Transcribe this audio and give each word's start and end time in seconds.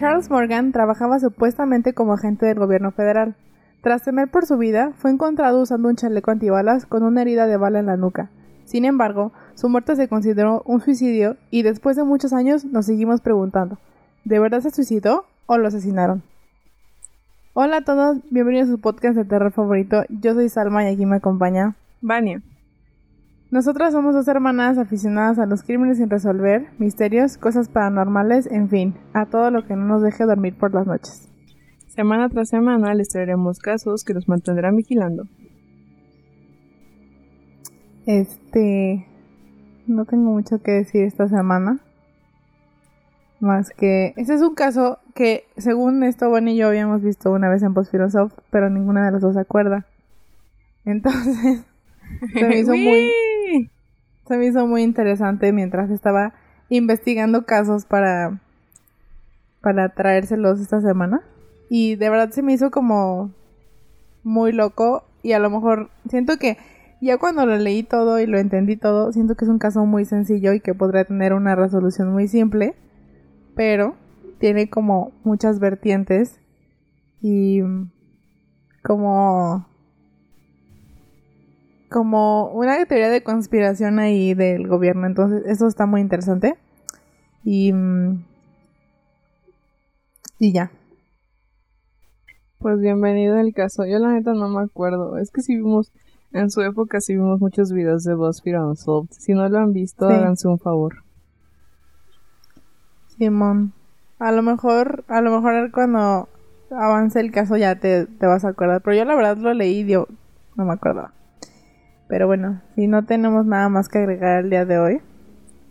Charles 0.00 0.30
Morgan 0.30 0.72
trabajaba 0.72 1.20
supuestamente 1.20 1.92
como 1.92 2.14
agente 2.14 2.46
del 2.46 2.58
gobierno 2.58 2.90
federal. 2.90 3.34
Tras 3.82 4.02
temer 4.02 4.30
por 4.30 4.46
su 4.46 4.56
vida, 4.56 4.94
fue 4.96 5.10
encontrado 5.10 5.60
usando 5.60 5.90
un 5.90 5.96
chaleco 5.96 6.30
antibalas 6.30 6.86
con 6.86 7.02
una 7.02 7.20
herida 7.20 7.46
de 7.46 7.58
bala 7.58 7.80
en 7.80 7.84
la 7.84 7.98
nuca. 7.98 8.30
Sin 8.64 8.86
embargo, 8.86 9.30
su 9.54 9.68
muerte 9.68 9.96
se 9.96 10.08
consideró 10.08 10.62
un 10.64 10.80
suicidio 10.80 11.36
y 11.50 11.64
después 11.64 11.96
de 11.96 12.04
muchos 12.04 12.32
años 12.32 12.64
nos 12.64 12.86
seguimos 12.86 13.20
preguntando, 13.20 13.76
¿de 14.24 14.38
verdad 14.38 14.62
se 14.62 14.70
suicidó 14.70 15.26
o 15.44 15.58
lo 15.58 15.68
asesinaron? 15.68 16.22
Hola 17.52 17.76
a 17.76 17.84
todos, 17.84 18.20
bienvenidos 18.30 18.70
a 18.70 18.72
su 18.72 18.80
podcast 18.80 19.16
de 19.16 19.26
terror 19.26 19.52
favorito. 19.52 20.04
Yo 20.08 20.32
soy 20.32 20.48
Salma 20.48 20.82
y 20.82 20.94
aquí 20.94 21.04
me 21.04 21.16
acompaña 21.16 21.74
Vania. 22.00 22.40
Nosotras 23.50 23.92
somos 23.92 24.14
dos 24.14 24.28
hermanas 24.28 24.78
aficionadas 24.78 25.40
a 25.40 25.46
los 25.46 25.64
crímenes 25.64 25.98
sin 25.98 26.08
resolver, 26.08 26.68
misterios, 26.78 27.36
cosas 27.36 27.68
paranormales, 27.68 28.46
en 28.46 28.68
fin, 28.68 28.94
a 29.12 29.26
todo 29.26 29.50
lo 29.50 29.66
que 29.66 29.74
no 29.74 29.86
nos 29.86 30.02
deje 30.02 30.24
dormir 30.24 30.56
por 30.56 30.72
las 30.72 30.86
noches. 30.86 31.28
Semana 31.88 32.28
tras 32.28 32.48
semana 32.48 32.94
les 32.94 33.08
traeremos 33.08 33.58
casos 33.58 34.04
que 34.04 34.14
nos 34.14 34.28
mantendrán 34.28 34.76
vigilando. 34.76 35.24
Este. 38.06 39.06
No 39.88 40.04
tengo 40.04 40.30
mucho 40.30 40.62
que 40.62 40.70
decir 40.70 41.02
esta 41.02 41.28
semana. 41.28 41.80
Más 43.40 43.70
que. 43.70 44.14
Este 44.16 44.34
es 44.34 44.42
un 44.42 44.54
caso 44.54 44.98
que, 45.14 45.44
según 45.56 46.04
esto, 46.04 46.30
Bonnie 46.30 46.54
y 46.54 46.58
yo 46.58 46.68
habíamos 46.68 47.02
visto 47.02 47.32
una 47.32 47.48
vez 47.48 47.64
en 47.64 47.74
Post 47.74 47.92
pero 48.50 48.70
ninguna 48.70 49.04
de 49.06 49.10
las 49.10 49.22
dos 49.22 49.34
se 49.34 49.40
acuerda. 49.40 49.86
Entonces. 50.84 51.64
Se 52.32 52.44
me 52.44 52.58
hizo 52.60 52.74
muy 52.74 53.10
se 54.26 54.36
me 54.36 54.46
hizo 54.46 54.66
muy 54.66 54.82
interesante 54.82 55.52
mientras 55.52 55.90
estaba 55.90 56.34
investigando 56.68 57.46
casos 57.46 57.84
para 57.84 58.40
para 59.60 59.90
traérselos 59.90 60.60
esta 60.60 60.80
semana. 60.80 61.22
Y 61.68 61.96
de 61.96 62.10
verdad 62.10 62.30
se 62.30 62.42
me 62.42 62.52
hizo 62.52 62.70
como 62.70 63.32
muy 64.22 64.52
loco 64.52 65.04
y 65.22 65.32
a 65.32 65.38
lo 65.38 65.50
mejor 65.50 65.90
siento 66.08 66.36
que 66.36 66.56
ya 67.00 67.18
cuando 67.18 67.46
lo 67.46 67.56
leí 67.56 67.82
todo 67.82 68.20
y 68.20 68.26
lo 68.26 68.38
entendí 68.38 68.76
todo, 68.76 69.12
siento 69.12 69.34
que 69.34 69.44
es 69.44 69.50
un 69.50 69.58
caso 69.58 69.86
muy 69.86 70.04
sencillo 70.04 70.52
y 70.52 70.60
que 70.60 70.74
podría 70.74 71.04
tener 71.04 71.32
una 71.32 71.54
resolución 71.54 72.12
muy 72.12 72.28
simple, 72.28 72.74
pero 73.54 73.94
tiene 74.38 74.68
como 74.68 75.12
muchas 75.24 75.60
vertientes 75.60 76.40
y 77.22 77.60
como 78.82 79.66
como 81.90 82.50
una 82.52 82.84
teoría 82.86 83.10
de 83.10 83.22
conspiración 83.22 83.98
ahí 83.98 84.32
del 84.34 84.68
gobierno. 84.68 85.06
Entonces, 85.06 85.42
eso 85.46 85.66
está 85.66 85.86
muy 85.86 86.00
interesante. 86.00 86.56
Y. 87.44 87.72
Mm, 87.72 88.24
y 90.38 90.52
ya. 90.52 90.70
Pues 92.58 92.78
bienvenido 92.80 93.38
al 93.38 93.52
caso. 93.52 93.84
Yo 93.84 93.98
la 93.98 94.12
neta 94.12 94.32
no 94.32 94.48
me 94.48 94.62
acuerdo. 94.62 95.18
Es 95.18 95.30
que 95.30 95.42
si 95.42 95.56
vimos. 95.56 95.92
En 96.32 96.48
su 96.48 96.60
época 96.62 97.00
sí 97.00 97.14
vimos 97.14 97.40
muchos 97.40 97.72
videos 97.72 98.04
de 98.04 98.14
BuzzFeed 98.14 98.56
Unsolved. 98.60 99.10
Si 99.10 99.32
no 99.32 99.48
lo 99.48 99.58
han 99.58 99.72
visto, 99.72 100.06
háganse 100.06 100.46
un 100.46 100.60
favor. 100.60 101.02
Simón. 103.18 103.72
A 104.20 104.30
lo 104.30 104.42
mejor, 104.42 105.04
a 105.08 105.22
lo 105.22 105.32
mejor 105.32 105.72
cuando 105.72 106.28
avance 106.70 107.18
el 107.18 107.32
caso 107.32 107.56
ya 107.56 107.80
te, 107.80 108.06
te 108.06 108.26
vas 108.26 108.44
a 108.44 108.50
acordar. 108.50 108.80
Pero 108.80 108.96
yo 108.96 109.04
la 109.04 109.16
verdad 109.16 109.38
lo 109.38 109.52
leí 109.54 109.80
y 109.80 109.86
yo 109.86 110.06
no 110.54 110.64
me 110.64 110.74
acuerdo. 110.74 111.10
Pero 112.10 112.26
bueno, 112.26 112.60
si 112.74 112.88
no 112.88 113.04
tenemos 113.04 113.46
nada 113.46 113.68
más 113.68 113.88
que 113.88 113.98
agregar 113.98 114.44
el 114.44 114.50
día 114.50 114.64
de 114.64 114.78
hoy 114.80 115.00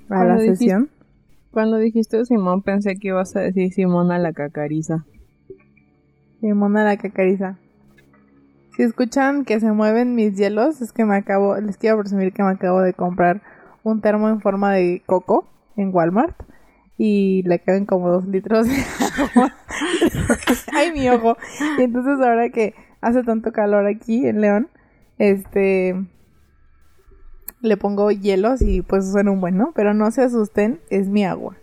a 0.10 0.24
la 0.24 0.40
sesión. 0.40 0.90
Cuando 1.52 1.78
dijiste 1.78 2.24
Simón 2.24 2.62
pensé 2.62 2.96
que 2.96 3.10
ibas 3.10 3.36
a 3.36 3.42
decir 3.42 3.74
Simona 3.74 4.18
la 4.20 4.32
cacariza. 4.32 5.06
Simona 6.40 6.86
la 6.86 6.96
cacariza. 6.96 7.60
Si 8.78 8.84
escuchan 8.84 9.44
que 9.44 9.60
se 9.60 9.74
mueven 9.74 10.16
mis 10.16 10.38
hielos, 10.38 10.82
es 10.82 10.94
que 10.94 11.04
me 11.04 11.18
acabo, 11.18 11.58
les 11.58 11.76
quiero 11.76 12.00
presumir 12.00 12.32
que 12.32 12.42
me 12.42 12.52
acabo 12.52 12.80
de 12.80 12.94
comprar 12.94 13.42
un 13.84 14.00
termo 14.00 14.30
en 14.30 14.40
forma 14.40 14.72
de 14.72 15.04
coco 15.06 15.46
en 15.76 15.94
Walmart 15.94 16.42
y 16.98 17.44
le 17.44 17.60
caben 17.60 17.86
como 17.86 18.10
dos 18.10 18.26
litros 18.26 18.66
de 18.66 18.76
agua. 19.18 19.54
Ay, 20.74 20.94
mi 20.94 21.10
ojo. 21.10 21.36
Y 21.78 21.82
entonces 21.82 22.26
ahora 22.26 22.50
que 22.50 22.76
hace 23.02 23.24
tanto 23.24 23.52
calor 23.52 23.86
aquí 23.88 24.26
en 24.26 24.40
León, 24.40 24.70
este, 25.18 25.96
le 27.62 27.78
pongo 27.78 28.12
hielos 28.12 28.62
y 28.62 28.82
pues 28.82 29.12
suena 29.12 29.32
un 29.32 29.42
buen, 29.42 29.58
¿no? 29.58 29.72
Pero 29.76 29.94
no 29.94 30.10
se 30.12 30.24
asusten, 30.24 30.80
es 30.90 31.10
mi 31.10 31.26
agua. 31.26 31.58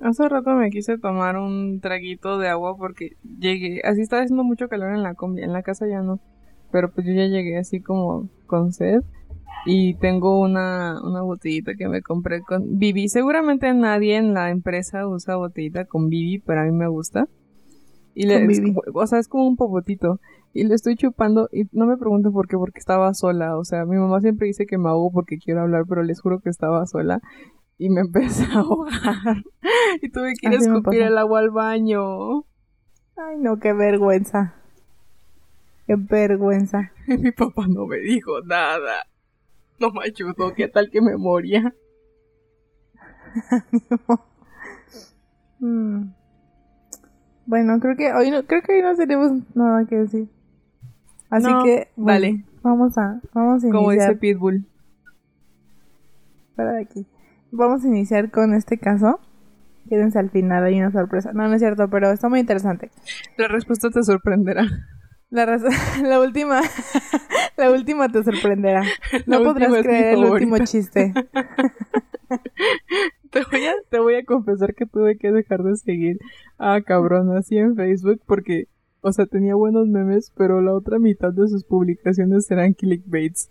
Hace 0.00 0.28
rato 0.28 0.50
me 0.54 0.70
quise 0.70 0.98
tomar 0.98 1.36
un 1.36 1.80
traguito 1.80 2.38
de 2.38 2.48
agua 2.48 2.76
porque 2.76 3.16
llegué, 3.38 3.80
así 3.84 4.02
estaba 4.02 4.22
haciendo 4.22 4.44
mucho 4.44 4.68
calor 4.68 4.94
en 4.94 5.02
la 5.02 5.14
combi, 5.14 5.42
en 5.42 5.52
la 5.52 5.62
casa 5.62 5.86
ya 5.88 6.02
no, 6.02 6.20
pero 6.70 6.90
pues 6.90 7.06
yo 7.06 7.14
ya 7.14 7.26
llegué 7.26 7.56
así 7.56 7.80
como 7.80 8.28
con 8.46 8.72
sed 8.72 9.00
y 9.64 9.94
tengo 9.94 10.38
una, 10.40 11.00
una 11.02 11.22
botellita 11.22 11.74
que 11.74 11.88
me 11.88 12.02
compré 12.02 12.42
con 12.42 12.78
Bibi. 12.78 13.08
Seguramente 13.08 13.72
nadie 13.74 14.16
en 14.16 14.34
la 14.34 14.50
empresa 14.50 15.08
usa 15.08 15.36
botellita 15.36 15.86
con 15.86 16.08
Bibi, 16.08 16.38
pero 16.38 16.60
a 16.60 16.64
mí 16.64 16.72
me 16.72 16.86
gusta. 16.88 17.28
Y 18.14 18.26
le, 18.26 18.46
o 18.94 19.06
sea, 19.06 19.18
es 19.18 19.28
como 19.28 19.46
un 19.46 19.56
popotito 19.56 20.20
y 20.56 20.64
le 20.64 20.74
estoy 20.74 20.96
chupando 20.96 21.50
y 21.52 21.64
no 21.72 21.86
me 21.86 21.98
pregunten 21.98 22.32
por 22.32 22.48
qué, 22.48 22.56
porque 22.56 22.78
estaba 22.78 23.12
sola. 23.12 23.58
O 23.58 23.64
sea, 23.64 23.84
mi 23.84 23.96
mamá 23.96 24.20
siempre 24.20 24.46
dice 24.46 24.64
que 24.64 24.78
me 24.78 24.88
ahogo 24.88 25.12
porque 25.12 25.38
quiero 25.38 25.60
hablar, 25.60 25.84
pero 25.86 26.02
les 26.02 26.20
juro 26.20 26.40
que 26.40 26.48
estaba 26.48 26.86
sola 26.86 27.20
y 27.76 27.90
me 27.90 28.00
empecé 28.06 28.44
a 28.44 28.60
ahogar 28.60 29.44
y 30.00 30.08
tuve 30.10 30.32
que 30.40 30.48
ir 30.48 30.54
a 30.54 30.56
escupir 30.56 31.02
el 31.02 31.18
agua 31.18 31.40
al 31.40 31.50
baño. 31.50 32.44
Ay, 33.16 33.36
no, 33.38 33.58
qué 33.58 33.74
vergüenza. 33.74 34.54
Qué 35.86 35.94
vergüenza. 35.96 36.90
mi 37.06 37.32
papá 37.32 37.66
no 37.68 37.86
me 37.86 37.98
dijo 37.98 38.40
nada. 38.42 39.06
No 39.78 39.90
me 39.90 40.04
ayudó, 40.04 40.54
qué 40.54 40.68
tal 40.68 40.90
que 40.90 41.02
me 41.02 41.16
moría. 41.16 41.74
Mm. 45.58 46.10
Bueno, 47.46 47.80
creo 47.80 47.96
que 47.96 48.12
hoy 48.12 48.30
no, 48.30 48.44
creo 48.44 48.60
que 48.60 48.74
hoy 48.74 48.82
no 48.82 48.94
tenemos 48.94 49.32
nada 49.54 49.86
que 49.86 49.96
decir. 49.96 50.28
Así 51.36 51.48
que, 51.64 51.88
vale. 51.96 52.44
Vamos 52.62 52.96
a, 52.98 53.20
vamos 53.32 53.62
a 53.62 53.66
iniciar. 53.66 53.72
Como 53.72 53.90
dice 53.90 54.16
Pitbull. 54.16 54.66
Para 56.54 56.72
de 56.72 56.82
aquí. 56.82 57.06
Vamos 57.50 57.84
a 57.84 57.88
iniciar 57.88 58.30
con 58.30 58.54
este 58.54 58.78
caso. 58.78 59.20
Quédense 59.88 60.18
al 60.18 60.30
final, 60.30 60.64
hay 60.64 60.80
una 60.80 60.90
sorpresa. 60.90 61.32
No, 61.32 61.46
no 61.46 61.54
es 61.54 61.60
cierto, 61.60 61.88
pero 61.88 62.10
está 62.10 62.28
muy 62.28 62.40
interesante. 62.40 62.90
La 63.36 63.48
respuesta 63.48 63.90
te 63.90 64.02
sorprenderá. 64.02 64.66
La, 65.30 65.46
la 66.02 66.20
última, 66.20 66.60
la 67.56 67.70
última 67.70 68.08
te 68.08 68.24
sorprenderá. 68.24 68.82
No 69.26 69.42
podrás 69.42 69.72
creer 69.82 70.14
el 70.14 70.24
último 70.24 70.58
chiste. 70.58 71.12
te, 73.30 73.42
voy 73.50 73.66
a, 73.66 73.74
te 73.88 73.98
voy 74.00 74.14
a 74.16 74.24
confesar 74.24 74.74
que 74.74 74.86
tuve 74.86 75.18
que 75.18 75.30
dejar 75.30 75.62
de 75.62 75.76
seguir 75.76 76.18
a 76.58 76.80
cabrón 76.80 77.36
así 77.36 77.58
en 77.58 77.76
Facebook 77.76 78.20
porque 78.26 78.66
o 79.06 79.12
sea, 79.12 79.24
tenía 79.26 79.54
buenos 79.54 79.86
memes, 79.86 80.32
pero 80.36 80.60
la 80.60 80.74
otra 80.74 80.98
mitad 80.98 81.32
de 81.32 81.46
sus 81.46 81.62
publicaciones 81.62 82.50
eran 82.50 82.72
clickbaits. 82.72 83.48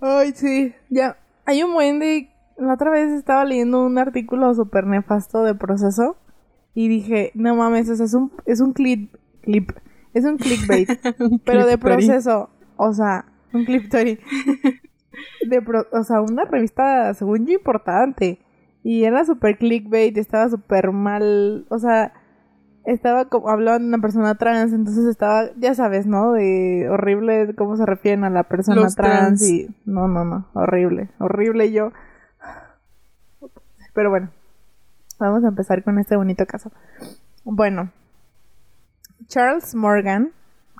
Ay, 0.00 0.32
sí. 0.34 0.74
Ya, 0.90 1.16
hay 1.46 1.62
un 1.62 1.72
buen 1.72 1.98
de... 1.98 2.28
La 2.58 2.74
otra 2.74 2.90
vez 2.90 3.10
estaba 3.10 3.46
leyendo 3.46 3.82
un 3.82 3.96
artículo 3.96 4.52
súper 4.54 4.86
nefasto 4.86 5.42
de 5.44 5.54
proceso 5.54 6.18
y 6.74 6.88
dije, 6.88 7.32
no 7.34 7.56
mames, 7.56 7.88
o 7.88 7.96
sea, 7.96 8.04
es 8.04 8.12
un, 8.12 8.30
es 8.44 8.60
un 8.60 8.74
clip, 8.74 9.14
clip, 9.40 9.70
es 10.12 10.26
un 10.26 10.36
clickbait, 10.36 10.90
pero 11.46 11.64
de 11.64 11.78
proceso, 11.78 12.50
o 12.76 12.92
sea, 12.92 13.24
un 13.54 13.64
clip 13.64 13.84
story. 13.84 14.18
De 15.46 15.62
o 15.92 16.04
sea, 16.04 16.20
una 16.20 16.44
revista, 16.44 17.12
según 17.14 17.46
yo, 17.46 17.54
importante. 17.54 18.38
Y 18.82 19.04
era 19.04 19.24
súper 19.24 19.58
clickbait, 19.58 20.16
estaba 20.16 20.48
súper 20.48 20.90
mal, 20.90 21.66
o 21.68 21.78
sea, 21.78 22.12
estaba 22.84 23.26
como 23.26 23.48
hablando 23.48 23.80
de 23.80 23.88
una 23.88 24.02
persona 24.02 24.34
trans, 24.34 24.72
entonces 24.72 25.06
estaba, 25.06 25.50
ya 25.56 25.74
sabes, 25.74 26.06
¿no? 26.06 26.32
De 26.32 26.88
horrible 26.90 27.54
cómo 27.54 27.76
se 27.76 27.86
refieren 27.86 28.24
a 28.24 28.30
la 28.30 28.44
persona 28.44 28.86
trans, 28.88 29.48
y 29.48 29.68
no, 29.84 30.08
no, 30.08 30.24
no, 30.24 30.46
horrible, 30.54 31.10
horrible 31.18 31.70
yo. 31.72 31.92
Pero 33.94 34.10
bueno, 34.10 34.30
vamos 35.18 35.44
a 35.44 35.48
empezar 35.48 35.82
con 35.84 35.98
este 35.98 36.16
bonito 36.16 36.46
caso. 36.46 36.72
Bueno, 37.44 37.90
Charles 39.26 39.74
Morgan, 39.74 40.32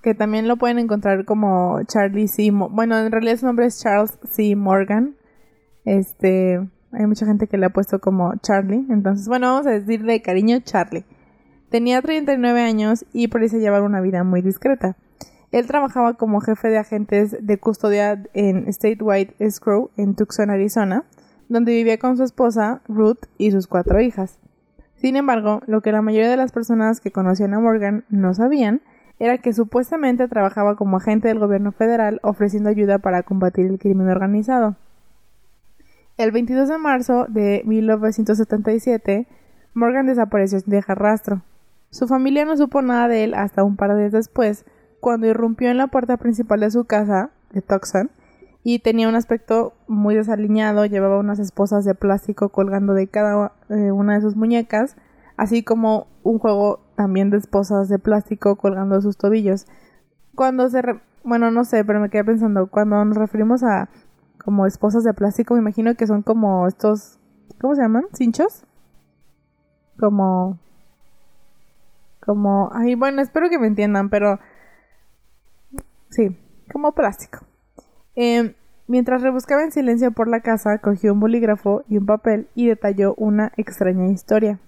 que 0.03 0.15
también 0.15 0.49
lo 0.49 0.57
pueden 0.57 0.79
encontrar 0.79 1.25
como 1.25 1.83
Charlie 1.85 2.29
C. 2.29 2.51
bueno, 2.51 2.99
en 2.99 3.13
realidad 3.13 3.37
su 3.37 3.47
nombre 3.47 3.67
es 3.67 3.81
Charles 3.81 4.19
C. 4.25 4.57
Morgan. 4.57 5.17
Este, 5.85 6.57
hay 6.93 7.07
mucha 7.07 7.27
gente 7.27 7.47
que 7.47 7.59
le 7.59 7.67
ha 7.67 7.71
puesto 7.71 8.01
como 8.01 8.35
Charlie, 8.37 8.87
entonces, 8.91 9.29
bueno, 9.29 9.53
vamos 9.53 9.67
a 9.67 9.71
decirle 9.71 10.15
de 10.15 10.23
cariño 10.23 10.59
Charlie. 10.61 11.05
Tenía 11.73 12.03
39 12.03 12.61
años 12.61 13.07
y 13.15 13.29
parecía 13.29 13.59
llevar 13.59 13.81
una 13.81 14.03
vida 14.03 14.25
muy 14.25 14.43
discreta. 14.43 14.95
Él 15.53 15.67
trabajaba 15.67 16.19
como 16.19 16.43
jefe 16.43 16.69
de 16.69 16.77
agentes 16.77 17.35
de 17.41 17.57
custodia 17.57 18.23
en 18.35 18.71
Statewide 18.71 19.35
Escrow 19.39 19.89
en 19.97 20.15
Tucson, 20.15 20.51
Arizona, 20.51 21.05
donde 21.49 21.73
vivía 21.73 21.97
con 21.97 22.19
su 22.19 22.25
esposa, 22.25 22.83
Ruth, 22.89 23.25
y 23.39 23.53
sus 23.53 23.69
cuatro 23.69 24.03
hijas. 24.03 24.39
Sin 24.97 25.17
embargo, 25.17 25.63
lo 25.67 25.81
que 25.81 25.93
la 25.93 26.03
mayoría 26.03 26.29
de 26.29 26.37
las 26.37 26.53
personas 26.53 27.01
que 27.01 27.11
conocían 27.11 27.55
a 27.55 27.61
Morgan 27.61 28.05
no 28.11 28.35
sabían 28.35 28.83
era 29.19 29.39
que 29.39 29.55
supuestamente 29.55 30.29
trabajaba 30.29 30.77
como 30.77 30.99
agente 30.99 31.29
del 31.29 31.39
gobierno 31.39 31.73
federal 31.73 32.21
ofreciendo 32.23 32.69
ayuda 32.69 32.99
para 32.99 33.23
combatir 33.23 33.65
el 33.65 33.79
crimen 33.79 34.11
organizado. 34.11 34.77
El 36.19 36.33
22 36.33 36.69
de 36.69 36.77
marzo 36.77 37.25
de 37.31 37.63
1977, 37.65 39.27
Morgan 39.73 40.05
desapareció 40.05 40.61
sin 40.61 40.71
dejar 40.71 40.99
rastro. 41.01 41.41
Su 41.93 42.09
familia 42.09 42.47
no 42.47 42.57
supo 42.57 42.81
nada 42.81 43.07
de 43.07 43.23
él 43.23 43.35
hasta 43.35 43.63
un 43.63 43.77
par 43.77 43.95
de 43.95 44.01
días 44.01 44.13
después, 44.13 44.65
cuando 44.99 45.27
irrumpió 45.27 45.71
en 45.71 45.77
la 45.77 45.89
puerta 45.89 46.17
principal 46.17 46.61
de 46.61 46.71
su 46.71 46.87
casa, 46.87 47.33
de 47.53 47.61
Tucson, 47.61 48.11
y 48.65 48.79
tenía 48.79 49.11
un 49.11 49.15
aspecto 49.15 49.75
muy 49.89 50.15
desaliñado, 50.15 50.87
llevaba 50.87 51.19
unas 51.19 51.39
esposas 51.39 51.85
de 51.85 51.95
plástico 51.95 52.49
colgando 52.49 52.95
de 52.95 53.09
cada 53.09 53.53
eh, 53.69 53.93
una 53.93 54.15
de 54.15 54.23
sus 54.23 54.37
muñecas, 54.37 54.97
así 55.37 55.63
como 55.63 56.07
un 56.23 56.39
juego 56.39 56.81
también 56.97 57.29
de 57.29 57.37
esposas 57.37 57.91
de 57.91 57.99
plástico 57.99 58.57
colgando 58.57 58.97
de 58.97 59.03
sus 59.03 59.19
tobillos. 59.19 59.67
Cuando 60.35 60.71
se... 60.71 60.81
bueno, 61.25 61.51
no 61.51 61.67
sé, 61.67 61.85
pero 61.85 62.01
me 62.01 62.09
quedé 62.09 62.25
pensando, 62.25 62.69
cuando 62.69 63.05
nos 63.05 63.19
referimos 63.19 63.63
a 63.63 63.91
como 64.43 64.65
esposas 64.65 65.05
de 65.05 65.13
plástico, 65.13 65.53
me 65.53 65.61
imagino 65.61 65.95
que 65.95 66.07
son 66.07 66.23
como 66.23 66.67
estos... 66.67 67.19
¿Cómo 67.61 67.75
se 67.75 67.83
llaman? 67.83 68.07
¿Cinchos? 68.15 68.65
Como... 69.99 70.59
Como... 72.25 72.71
Ay, 72.73 72.95
bueno, 72.95 73.21
espero 73.23 73.51
que 73.51 73.59
me 73.59 73.67
entiendan, 73.67 74.09
pero... 74.09 74.39
Sí, 76.11 76.37
como 76.71 76.93
plástico. 76.93 77.47
Em, 78.15 78.55
mientras 78.87 79.23
rebuscaba 79.23 79.63
en 79.63 79.73
silencio 79.73 80.13
por 80.13 80.29
la 80.29 80.41
casa, 80.41 80.79
cogió 80.79 81.13
un 81.13 81.21
bolígrafo 81.21 81.85
y 81.89 81.99
un 81.99 82.07
papel 82.07 82.49
y 82.55 82.69
detalló 82.69 83.15
una 83.17 83.53
extraña 83.57 84.07
historia. 84.09 84.59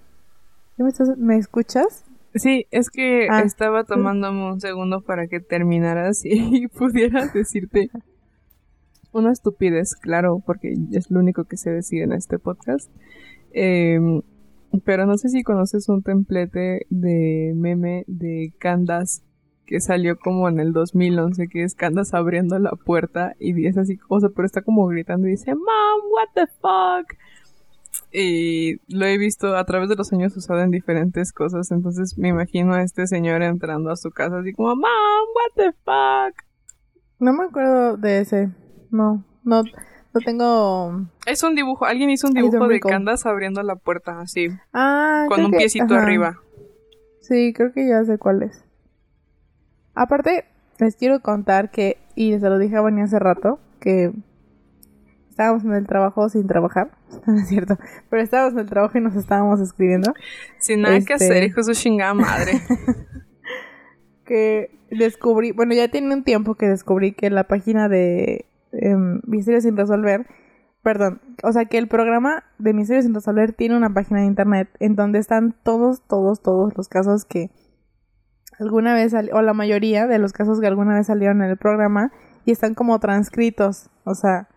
¿Me, 1.16 1.36
escuchas? 1.36 2.04
Sí, 2.34 2.66
es 2.70 2.90
que 2.90 3.28
ah. 3.30 3.42
estaba 3.42 3.84
tomándome 3.84 4.52
un 4.52 4.60
segundo 4.60 5.02
para 5.02 5.28
que 5.28 5.40
terminaras 5.40 6.24
y 6.24 6.66
pudiera 6.78 7.26
decirte 7.28 7.90
una 9.12 9.30
estupidez, 9.30 9.94
claro, 9.94 10.42
porque 10.44 10.74
es 10.92 11.10
lo 11.10 11.20
único 11.20 11.44
que 11.44 11.56
se 11.56 11.70
decide 11.70 12.02
en 12.02 12.12
este 12.12 12.40
podcast. 12.40 12.90
Em, 13.52 14.22
pero 14.84 15.06
no 15.06 15.16
sé 15.18 15.28
si 15.28 15.42
conoces 15.42 15.88
un 15.88 16.02
templete 16.02 16.86
de 16.90 17.52
meme 17.54 18.04
de 18.06 18.52
Candas 18.58 19.22
que 19.66 19.80
salió 19.80 20.18
como 20.18 20.48
en 20.48 20.60
el 20.60 20.72
2011, 20.72 21.48
que 21.48 21.62
es 21.62 21.74
Candas 21.74 22.14
abriendo 22.14 22.58
la 22.58 22.72
puerta 22.72 23.34
y 23.38 23.66
es 23.66 23.76
así, 23.78 23.98
o 24.08 24.20
sea, 24.20 24.28
pero 24.34 24.46
está 24.46 24.62
como 24.62 24.86
gritando 24.86 25.26
y 25.26 25.32
dice, 25.32 25.54
Mom, 25.54 26.12
what 26.12 26.28
the 26.34 26.46
fuck? 26.60 27.18
Y 28.12 28.76
lo 28.94 29.06
he 29.06 29.18
visto 29.18 29.56
a 29.56 29.64
través 29.64 29.88
de 29.88 29.96
los 29.96 30.12
años 30.12 30.36
usado 30.36 30.60
en 30.60 30.70
diferentes 30.70 31.32
cosas, 31.32 31.70
entonces 31.70 32.18
me 32.18 32.28
imagino 32.28 32.74
a 32.74 32.82
este 32.82 33.06
señor 33.06 33.42
entrando 33.42 33.90
a 33.90 33.96
su 33.96 34.10
casa 34.10 34.38
así 34.38 34.52
como, 34.52 34.76
Mom, 34.76 34.84
what 34.84 35.54
the 35.56 35.72
fuck? 35.84 36.44
No 37.18 37.32
me 37.32 37.44
acuerdo 37.44 37.96
de 37.96 38.20
ese, 38.20 38.50
no, 38.90 39.24
no, 39.44 39.62
no 40.14 40.20
tengo... 40.20 41.06
Es 41.26 41.42
un 41.42 41.54
dibujo, 41.54 41.84
alguien 41.84 42.10
hizo 42.10 42.28
un 42.28 42.34
dibujo 42.34 42.68
de 42.68 42.80
Candas 42.80 43.26
abriendo 43.26 43.62
la 43.62 43.76
puerta 43.76 44.20
así, 44.20 44.48
ah, 44.72 45.26
con 45.28 45.44
un 45.44 45.50
piecito 45.50 45.94
arriba. 45.94 46.40
Sí, 47.20 47.52
creo 47.54 47.72
que 47.72 47.88
ya 47.88 48.04
sé 48.04 48.18
cuál 48.18 48.42
es. 48.42 48.64
Aparte, 49.94 50.44
les 50.78 50.96
quiero 50.96 51.20
contar 51.20 51.70
que, 51.70 51.98
y 52.14 52.38
se 52.38 52.48
lo 52.48 52.58
dije 52.58 52.76
a 52.76 52.80
Bonnie 52.80 53.02
hace 53.02 53.18
rato, 53.18 53.58
que 53.80 54.12
estábamos 55.30 55.64
en 55.64 55.72
el 55.72 55.86
trabajo 55.86 56.28
sin 56.28 56.46
trabajar, 56.46 56.90
no 57.26 57.38
es 57.38 57.48
cierto, 57.48 57.76
pero 58.08 58.22
estábamos 58.22 58.54
en 58.54 58.60
el 58.60 58.68
trabajo 58.68 58.96
y 58.98 59.00
nos 59.00 59.16
estábamos 59.16 59.60
escribiendo. 59.60 60.14
Sin 60.58 60.82
nada 60.82 61.00
que 61.00 61.14
hacer, 61.14 61.32
este 61.32 61.46
hijo 61.46 61.60
de 61.62 61.74
su 61.74 61.80
chingada 61.80 62.14
madre. 62.14 62.52
que 64.24 64.70
descubrí, 64.90 65.52
bueno, 65.52 65.74
ya 65.74 65.88
tiene 65.88 66.14
un 66.14 66.24
tiempo 66.24 66.54
que 66.54 66.68
descubrí 66.68 67.12
que 67.12 67.30
la 67.30 67.44
página 67.44 67.88
de 67.88 68.46
em, 68.80 69.20
Misterios 69.26 69.64
sin 69.64 69.76
Resolver, 69.76 70.26
perdón, 70.82 71.20
o 71.42 71.52
sea 71.52 71.64
que 71.64 71.78
el 71.78 71.88
programa 71.88 72.44
de 72.58 72.74
Misterios 72.74 73.04
sin 73.04 73.14
Resolver 73.14 73.52
tiene 73.52 73.76
una 73.76 73.92
página 73.92 74.20
de 74.20 74.26
internet 74.26 74.68
en 74.80 74.96
donde 74.96 75.18
están 75.18 75.54
todos, 75.62 76.02
todos, 76.06 76.42
todos 76.42 76.76
los 76.76 76.88
casos 76.88 77.24
que 77.24 77.50
alguna 78.58 78.94
vez, 78.94 79.14
o 79.32 79.42
la 79.42 79.54
mayoría 79.54 80.06
de 80.06 80.18
los 80.18 80.32
casos 80.32 80.60
que 80.60 80.66
alguna 80.66 80.94
vez 80.94 81.06
salieron 81.06 81.42
en 81.42 81.50
el 81.50 81.56
programa 81.56 82.12
y 82.44 82.52
están 82.52 82.74
como 82.74 82.98
transcritos, 83.00 83.90
o 84.04 84.14
sea, 84.14 84.48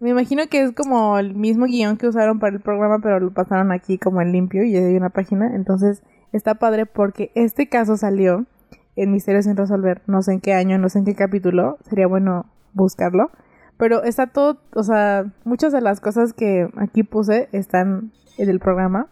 me 0.00 0.10
imagino 0.10 0.46
que 0.48 0.62
es 0.62 0.72
como 0.72 1.18
el 1.18 1.34
mismo 1.34 1.66
guion 1.66 1.96
que 1.96 2.06
usaron 2.06 2.38
para 2.38 2.54
el 2.54 2.62
programa, 2.62 3.00
pero 3.00 3.18
lo 3.18 3.32
pasaron 3.32 3.72
aquí 3.72 3.98
como 3.98 4.20
en 4.22 4.32
limpio 4.32 4.62
y 4.62 4.76
hay 4.76 4.96
una 4.96 5.10
página, 5.10 5.54
entonces 5.54 6.02
está 6.32 6.54
padre 6.54 6.86
porque 6.86 7.32
este 7.34 7.68
caso 7.68 7.96
salió 7.96 8.46
en 8.94 9.12
Misterios 9.12 9.44
sin 9.44 9.56
resolver, 9.56 10.02
no 10.06 10.22
sé 10.22 10.32
en 10.34 10.40
qué 10.40 10.54
año, 10.54 10.78
no 10.78 10.88
sé 10.88 11.00
en 11.00 11.04
qué 11.04 11.14
capítulo, 11.14 11.78
sería 11.82 12.06
bueno 12.06 12.46
buscarlo, 12.78 13.30
pero 13.76 14.02
está 14.02 14.28
todo, 14.28 14.60
o 14.74 14.82
sea, 14.82 15.32
muchas 15.44 15.72
de 15.72 15.80
las 15.80 16.00
cosas 16.00 16.32
que 16.32 16.68
aquí 16.76 17.02
puse 17.02 17.48
están 17.52 18.12
en 18.38 18.48
el 18.48 18.60
programa, 18.60 19.08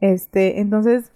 este, 0.00 0.60
entonces 0.60 1.12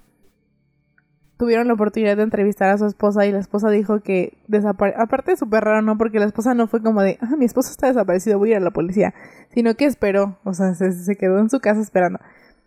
tuvieron 1.40 1.68
la 1.68 1.72
oportunidad 1.72 2.18
de 2.18 2.22
entrevistar 2.22 2.68
a 2.68 2.76
su 2.76 2.84
esposa 2.84 3.24
y 3.24 3.32
la 3.32 3.38
esposa 3.38 3.70
dijo 3.70 4.00
que 4.00 4.36
desapareció. 4.46 5.00
Aparte, 5.00 5.38
súper 5.38 5.64
raro, 5.64 5.80
¿no? 5.80 5.96
Porque 5.96 6.18
la 6.18 6.26
esposa 6.26 6.52
no 6.52 6.66
fue 6.66 6.82
como 6.82 7.00
de, 7.00 7.16
ah, 7.22 7.34
mi 7.38 7.46
esposo 7.46 7.70
está 7.70 7.86
desaparecido, 7.86 8.38
voy 8.38 8.50
a 8.50 8.52
ir 8.52 8.56
a 8.58 8.60
la 8.60 8.72
policía. 8.72 9.14
Sino 9.48 9.74
que 9.74 9.86
esperó, 9.86 10.38
o 10.44 10.52
sea, 10.52 10.74
se, 10.74 11.16
quedó 11.16 11.38
en 11.38 11.48
su 11.48 11.60
casa 11.60 11.80
esperando. 11.80 12.18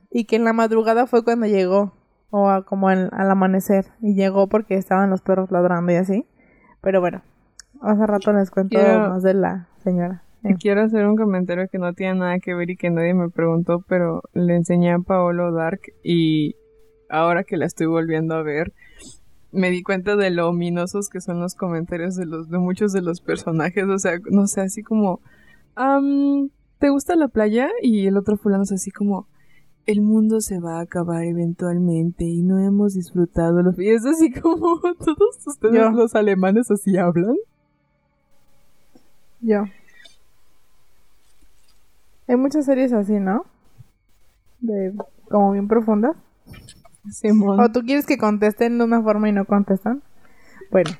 Y 0.09 0.25
que 0.25 0.37
en 0.37 0.43
la 0.43 0.53
madrugada 0.53 1.05
fue 1.05 1.23
cuando 1.23 1.45
llegó, 1.45 1.93
o 2.31 2.63
como 2.65 2.89
al, 2.89 3.11
amanecer. 3.13 3.91
Y 4.01 4.15
llegó 4.15 4.49
porque 4.49 4.73
estaban 4.73 5.11
los 5.11 5.21
perros 5.21 5.51
ladrando 5.51 5.91
y 5.91 5.95
así. 5.97 6.25
Pero 6.81 6.99
bueno, 6.99 7.21
hace 7.83 8.07
rato 8.07 8.33
les 8.33 8.51
cuento 8.51 8.77
más 8.77 9.23
de 9.23 9.33
la 9.33 9.67
señora. 9.83 10.23
Quiero 10.59 10.81
hacer 10.81 11.05
un 11.07 11.15
comentario 11.15 11.69
que 11.69 11.77
no 11.77 11.93
tiene 11.93 12.15
nada 12.15 12.39
que 12.39 12.53
ver 12.53 12.69
y 12.69 12.75
que 12.75 12.89
nadie 12.89 13.13
me 13.13 13.29
preguntó, 13.29 13.83
pero 13.87 14.23
le 14.33 14.55
enseñé 14.55 14.91
a 14.91 14.99
Paolo 14.99 15.53
Dark 15.53 15.81
y 16.03 16.55
ahora 17.09 17.43
que 17.43 17.55
la 17.55 17.65
estoy 17.65 17.87
volviendo 17.87 18.35
a 18.35 18.43
ver, 18.43 18.73
me 19.53 19.69
di 19.69 19.83
cuenta 19.83 20.15
de 20.17 20.31
lo 20.31 20.49
ominosos 20.49 21.09
que 21.09 21.21
son 21.21 21.39
los 21.39 21.55
comentarios 21.55 22.15
de 22.15 22.25
los 22.25 22.49
de 22.49 22.57
muchos 22.57 22.91
de 22.91 23.01
los 23.01 23.21
personajes, 23.21 23.85
o 23.85 23.99
sea, 23.99 24.19
no 24.31 24.47
sé, 24.47 24.61
así 24.61 24.83
como 24.83 25.21
¿te 26.79 26.89
gusta 26.89 27.15
la 27.15 27.29
playa? 27.29 27.69
Y 27.81 28.07
el 28.07 28.17
otro 28.17 28.37
fulano 28.37 28.63
es 28.63 28.71
así 28.73 28.91
como 28.91 29.27
el 29.85 30.01
mundo 30.01 30.41
se 30.41 30.59
va 30.59 30.79
a 30.79 30.81
acabar 30.81 31.23
eventualmente 31.23 32.25
y 32.25 32.41
no 32.41 32.59
hemos 32.59 32.93
disfrutado 32.93 33.61
los 33.61 33.77
y 33.77 33.89
es 33.89 34.05
así 34.05 34.31
como 34.31 34.79
todos 35.05 35.45
ustedes 35.45 35.91
los 35.93 36.15
alemanes 36.15 36.69
así 36.71 36.97
hablan. 36.97 37.37
Yo. 39.43 39.65
Hay 42.29 42.37
muchas 42.37 42.65
series 42.65 42.93
así, 42.93 43.19
¿no? 43.19 43.45
De 44.61 44.93
como 45.29 45.51
bien 45.51 45.67
profundas. 45.67 46.15
¿O 47.59 47.69
tú 47.69 47.81
quieres 47.81 48.05
que 48.05 48.17
contesten 48.17 48.77
de 48.77 48.85
una 48.85 49.01
forma 49.01 49.27
y 49.27 49.33
no 49.33 49.43
contestan? 49.43 50.01
Bueno, 50.71 50.91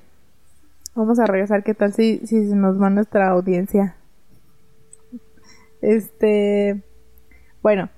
vamos 0.94 1.20
a 1.20 1.26
regresar. 1.26 1.64
¿Qué 1.64 1.74
tal 1.74 1.94
si, 1.94 2.20
si 2.28 2.36
nos 2.36 2.82
va 2.82 2.90
nuestra 2.90 3.30
audiencia? 3.30 3.96
Este. 5.82 6.84
Bueno. 7.62 7.90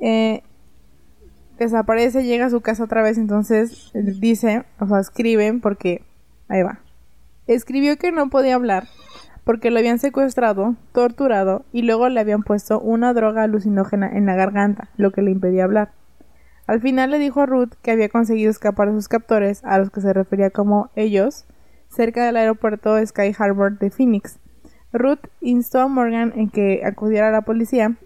Eh, 0.00 0.42
desaparece, 1.56 2.24
llega 2.24 2.46
a 2.46 2.50
su 2.50 2.62
casa 2.62 2.82
otra 2.82 3.02
vez. 3.02 3.16
Entonces 3.16 3.92
dice, 3.94 4.64
o 4.80 4.88
sea, 4.88 4.98
escriben 4.98 5.60
porque. 5.60 6.02
Ahí 6.48 6.62
va. 6.62 6.80
Escribió 7.46 7.96
que 7.96 8.10
no 8.10 8.28
podía 8.28 8.56
hablar 8.56 8.88
porque 9.48 9.70
lo 9.70 9.78
habían 9.78 9.98
secuestrado, 9.98 10.76
torturado 10.92 11.64
y 11.72 11.80
luego 11.80 12.06
le 12.10 12.20
habían 12.20 12.42
puesto 12.42 12.78
una 12.80 13.14
droga 13.14 13.44
alucinógena 13.44 14.06
en 14.06 14.26
la 14.26 14.34
garganta, 14.34 14.90
lo 14.98 15.10
que 15.10 15.22
le 15.22 15.30
impedía 15.30 15.64
hablar. 15.64 15.92
Al 16.66 16.82
final 16.82 17.10
le 17.10 17.18
dijo 17.18 17.40
a 17.40 17.46
Ruth 17.46 17.72
que 17.80 17.90
había 17.90 18.10
conseguido 18.10 18.50
escapar 18.50 18.88
a 18.88 18.92
sus 18.92 19.08
captores, 19.08 19.64
a 19.64 19.78
los 19.78 19.88
que 19.88 20.02
se 20.02 20.12
refería 20.12 20.50
como 20.50 20.90
ellos, 20.96 21.46
cerca 21.88 22.26
del 22.26 22.36
aeropuerto 22.36 22.94
Sky 23.06 23.34
Harbor 23.38 23.78
de 23.78 23.88
Phoenix. 23.88 24.38
Ruth 24.92 25.26
instó 25.40 25.80
a 25.80 25.88
Morgan 25.88 26.34
en 26.36 26.50
que 26.50 26.82
acudiera 26.84 27.28
a 27.28 27.32
la 27.32 27.40
policía, 27.40 27.96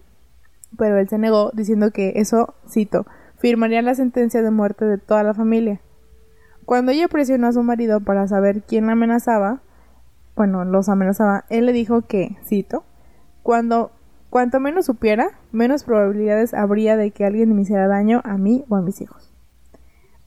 pero 0.77 0.97
él 0.97 1.09
se 1.09 1.17
negó, 1.17 1.51
diciendo 1.53 1.91
que 1.91 2.13
eso, 2.15 2.55
cito, 2.69 3.05
firmaría 3.37 3.81
la 3.81 3.95
sentencia 3.95 4.41
de 4.41 4.49
muerte 4.49 4.85
de 4.85 4.97
toda 4.97 5.23
la 5.23 5.33
familia. 5.33 5.81
Cuando 6.63 6.93
ella 6.93 7.09
presionó 7.09 7.47
a 7.47 7.51
su 7.51 7.63
marido 7.63 7.99
para 7.99 8.29
saber 8.29 8.61
quién 8.61 8.85
la 8.85 8.93
amenazaba, 8.93 9.59
bueno, 10.35 10.65
los 10.65 10.89
amenazaba, 10.89 11.45
él 11.49 11.65
le 11.65 11.73
dijo 11.73 12.03
que, 12.03 12.37
cito, 12.43 12.83
cuando 13.41 13.91
Cuanto 14.33 14.59
menos 14.59 14.87
supiera, 14.87 15.29
menos 15.51 15.83
probabilidades 15.83 16.55
habría 16.55 16.97
de 16.97 17.11
que 17.11 17.23
alguien 17.23 17.55
me 17.55 17.61
hiciera 17.61 17.87
daño 17.87 18.19
a 18.23 18.35
mí 18.39 18.65
o 18.67 18.75
a 18.75 18.81
mis 18.81 18.99
hijos. 18.99 19.31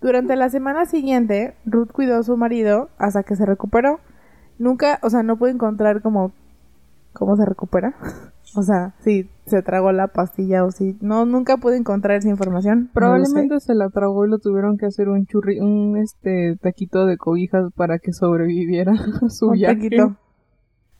Durante 0.00 0.36
la 0.36 0.48
semana 0.48 0.86
siguiente, 0.86 1.56
Ruth 1.64 1.90
cuidó 1.90 2.16
a 2.16 2.22
su 2.22 2.36
marido 2.36 2.88
hasta 2.98 3.24
que 3.24 3.34
se 3.34 3.44
recuperó. 3.44 3.98
Nunca, 4.60 5.00
o 5.02 5.10
sea, 5.10 5.24
no 5.24 5.36
pude 5.36 5.50
encontrar 5.50 6.02
como 6.02 6.30
cómo 7.16 7.36
se 7.36 7.44
recupera. 7.44 7.94
o 8.56 8.62
sea, 8.62 8.94
si 9.00 9.30
se 9.46 9.62
tragó 9.62 9.92
la 9.92 10.08
pastilla 10.08 10.64
o 10.64 10.70
si... 10.70 10.96
No, 11.00 11.24
nunca 11.24 11.56
pude 11.56 11.76
encontrar 11.76 12.18
esa 12.18 12.28
información. 12.28 12.90
Probablemente 12.92 13.58
se 13.60 13.74
la 13.74 13.88
tragó 13.90 14.26
y 14.26 14.30
lo 14.30 14.38
tuvieron 14.38 14.76
que 14.76 14.86
hacer 14.86 15.08
un 15.08 15.26
churri... 15.26 15.60
Un 15.60 15.96
este 15.96 16.56
taquito 16.60 17.06
de 17.06 17.16
cobijas 17.16 17.72
para 17.74 17.98
que 17.98 18.12
sobreviviera 18.12 18.92
su 19.28 19.48
un 19.48 19.60
Taquito. 19.60 20.16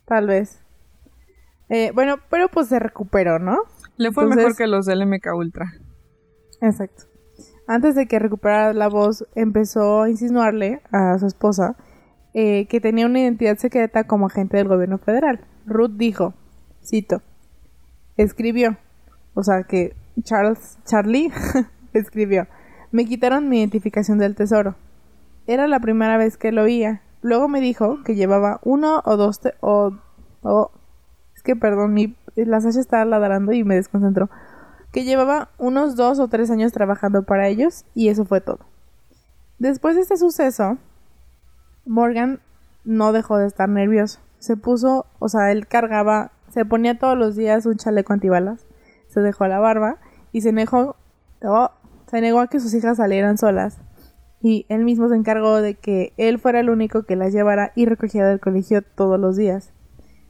Tal 0.06 0.26
vez. 0.28 0.62
Eh, 1.68 1.90
bueno, 1.94 2.16
pero 2.30 2.48
pues 2.48 2.68
se 2.68 2.78
recuperó, 2.78 3.38
¿no? 3.38 3.58
Le 3.96 4.12
fue 4.12 4.26
mejor 4.26 4.56
que 4.56 4.66
los 4.66 4.86
del 4.86 5.04
MK 5.06 5.34
Ultra. 5.36 5.66
Exacto. 6.60 7.04
Antes 7.66 7.96
de 7.96 8.06
que 8.06 8.20
recuperara 8.20 8.72
la 8.72 8.88
voz, 8.88 9.26
empezó 9.34 10.02
a 10.02 10.10
insinuarle 10.10 10.80
a 10.92 11.18
su 11.18 11.26
esposa 11.26 11.76
eh, 12.34 12.66
que 12.68 12.80
tenía 12.80 13.06
una 13.06 13.20
identidad 13.20 13.56
secreta 13.56 14.04
como 14.04 14.26
agente 14.26 14.58
del 14.58 14.68
gobierno 14.68 14.98
federal. 14.98 15.40
Ruth 15.66 15.92
dijo, 15.96 16.34
cito, 16.82 17.22
escribió, 18.16 18.78
o 19.34 19.42
sea 19.42 19.64
que 19.64 19.94
Charles, 20.22 20.78
Charlie 20.84 21.30
escribió, 21.92 22.46
me 22.92 23.04
quitaron 23.04 23.48
mi 23.48 23.58
identificación 23.58 24.18
del 24.18 24.34
tesoro. 24.34 24.76
Era 25.46 25.68
la 25.68 25.80
primera 25.80 26.16
vez 26.16 26.36
que 26.36 26.52
lo 26.52 26.62
oía. 26.62 27.02
Luego 27.20 27.48
me 27.48 27.60
dijo 27.60 28.02
que 28.04 28.14
llevaba 28.14 28.60
uno 28.62 29.02
o 29.04 29.16
dos 29.16 29.40
o, 29.60 29.92
o 30.42 30.70
es 31.34 31.42
que 31.42 31.56
perdón, 31.56 31.92
mi, 31.92 32.16
la 32.36 32.60
Sasha 32.60 32.80
estaba 32.80 33.04
ladrando 33.04 33.52
y 33.52 33.64
me 33.64 33.74
desconcentró 33.74 34.30
que 34.92 35.04
llevaba 35.04 35.50
unos 35.58 35.94
dos 35.94 36.18
o 36.18 36.28
tres 36.28 36.50
años 36.50 36.72
trabajando 36.72 37.24
para 37.24 37.48
ellos 37.48 37.84
y 37.94 38.08
eso 38.08 38.24
fue 38.24 38.40
todo. 38.40 38.60
Después 39.58 39.94
de 39.94 40.00
este 40.00 40.16
suceso, 40.16 40.78
Morgan 41.84 42.40
no 42.84 43.12
dejó 43.12 43.36
de 43.36 43.46
estar 43.46 43.68
nervioso. 43.68 44.20
Se 44.38 44.56
puso, 44.56 45.06
o 45.18 45.28
sea, 45.28 45.52
él 45.52 45.66
cargaba, 45.66 46.32
se 46.50 46.64
ponía 46.64 46.98
todos 46.98 47.16
los 47.16 47.36
días 47.36 47.66
un 47.66 47.76
chaleco 47.76 48.12
antibalas, 48.12 48.66
se 49.08 49.20
dejó 49.20 49.46
la 49.46 49.58
barba 49.58 49.98
y 50.32 50.42
se 50.42 50.52
negó, 50.52 50.96
oh, 51.42 51.70
se 52.06 52.20
negó 52.20 52.40
a 52.40 52.48
que 52.48 52.60
sus 52.60 52.74
hijas 52.74 52.98
salieran 52.98 53.38
solas. 53.38 53.78
Y 54.40 54.66
él 54.68 54.84
mismo 54.84 55.08
se 55.08 55.16
encargó 55.16 55.60
de 55.60 55.74
que 55.74 56.12
él 56.18 56.38
fuera 56.38 56.60
el 56.60 56.70
único 56.70 57.02
que 57.04 57.16
las 57.16 57.32
llevara 57.32 57.72
y 57.74 57.86
recogiera 57.86 58.28
del 58.28 58.40
colegio 58.40 58.82
todos 58.82 59.18
los 59.18 59.36
días. 59.36 59.72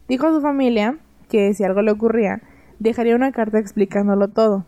Dijo 0.09 0.27
a 0.27 0.33
su 0.33 0.41
familia 0.41 0.99
que 1.29 1.53
si 1.55 1.65
algo 1.65 1.83
le 1.83 1.91
ocurría, 1.91 2.41
dejaría 2.79 3.17
una 3.17 3.33
carta 3.33 3.59
explicándolo 3.59 4.29
todo. 4.29 4.65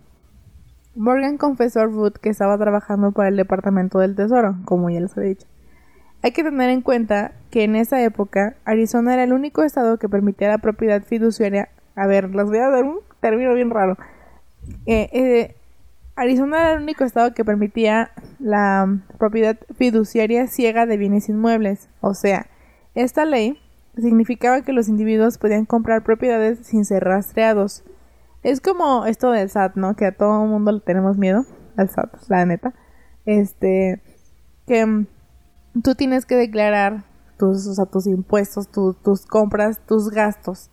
Morgan 0.97 1.39
confesó 1.39 1.81
a 1.81 1.85
Ruth 1.85 2.15
que 2.21 2.29
estaba 2.29 2.59
trabajando 2.59 3.13
para 3.13 3.29
el 3.29 3.37
Departamento 3.37 4.01
del 4.01 4.17
Tesoro, 4.17 4.57
como 4.65 4.91
ya 4.91 5.01
les 5.01 5.17
he 5.17 5.21
dicho. 5.21 5.47
Hay 6.23 6.33
que 6.33 6.43
tener 6.43 6.71
en 6.71 6.81
cuenta 6.81 7.33
que 7.51 7.65
en 7.65 7.77
esa 7.77 8.03
época 8.03 8.57
Arizona 8.65 9.15
era 9.15 9.25
el 9.25 9.33
único 9.33 9.63
estado 9.63 9.99
que 9.99 10.09
permitía 10.09 10.49
la 10.49 10.59
propiedad 10.59 11.03
fiduciaria. 11.03 11.69
A 11.95 12.07
ver, 12.07 12.35
les 12.35 12.47
voy 12.47 12.59
a 12.59 12.69
dar 12.69 12.85
un 12.85 12.99
término 13.21 13.55
bien 13.55 13.71
raro. 13.71 13.97
Eh, 14.87 15.09
eh, 15.13 15.55
Arizona 16.17 16.61
era 16.61 16.73
el 16.73 16.83
único 16.83 17.05
estado 17.05 17.33
que 17.33 17.45
permitía 17.45 18.11
la 18.41 18.99
propiedad 19.19 19.57
fiduciaria 19.77 20.49
ciega 20.49 20.87
de 20.87 20.97
bienes 20.97 21.29
inmuebles. 21.29 21.89
O 22.01 22.15
sea, 22.15 22.47
esta 22.97 23.25
ley 23.25 23.61
significaba 23.97 24.63
que 24.63 24.73
los 24.73 24.89
individuos 24.89 25.39
podían 25.39 25.65
comprar 25.65 26.03
propiedades 26.03 26.59
sin 26.67 26.85
ser 26.85 27.05
rastreados. 27.05 27.85
Es 28.43 28.61
como 28.61 29.07
esto 29.07 29.31
del 29.31 29.51
SAT, 29.51 29.77
¿no? 29.77 29.95
Que 29.95 30.07
a 30.07 30.13
todo 30.13 30.45
mundo 30.47 30.73
le 30.73 30.81
tenemos 30.81 31.17
miedo 31.17 31.45
al 31.77 31.89
SAT, 31.89 32.13
la 32.29 32.45
neta. 32.45 32.75
Este, 33.25 34.01
que 34.67 35.07
tú 35.83 35.95
tienes 35.95 36.27
que 36.27 36.37
declarar 36.37 37.05
tus, 37.39 37.67
o 37.67 37.75
sea, 37.75 37.87
tus 37.87 38.07
impuestos, 38.07 38.69
tus 38.71 39.27
compras, 39.27 39.81
tus 39.87 40.11
gastos. 40.11 40.71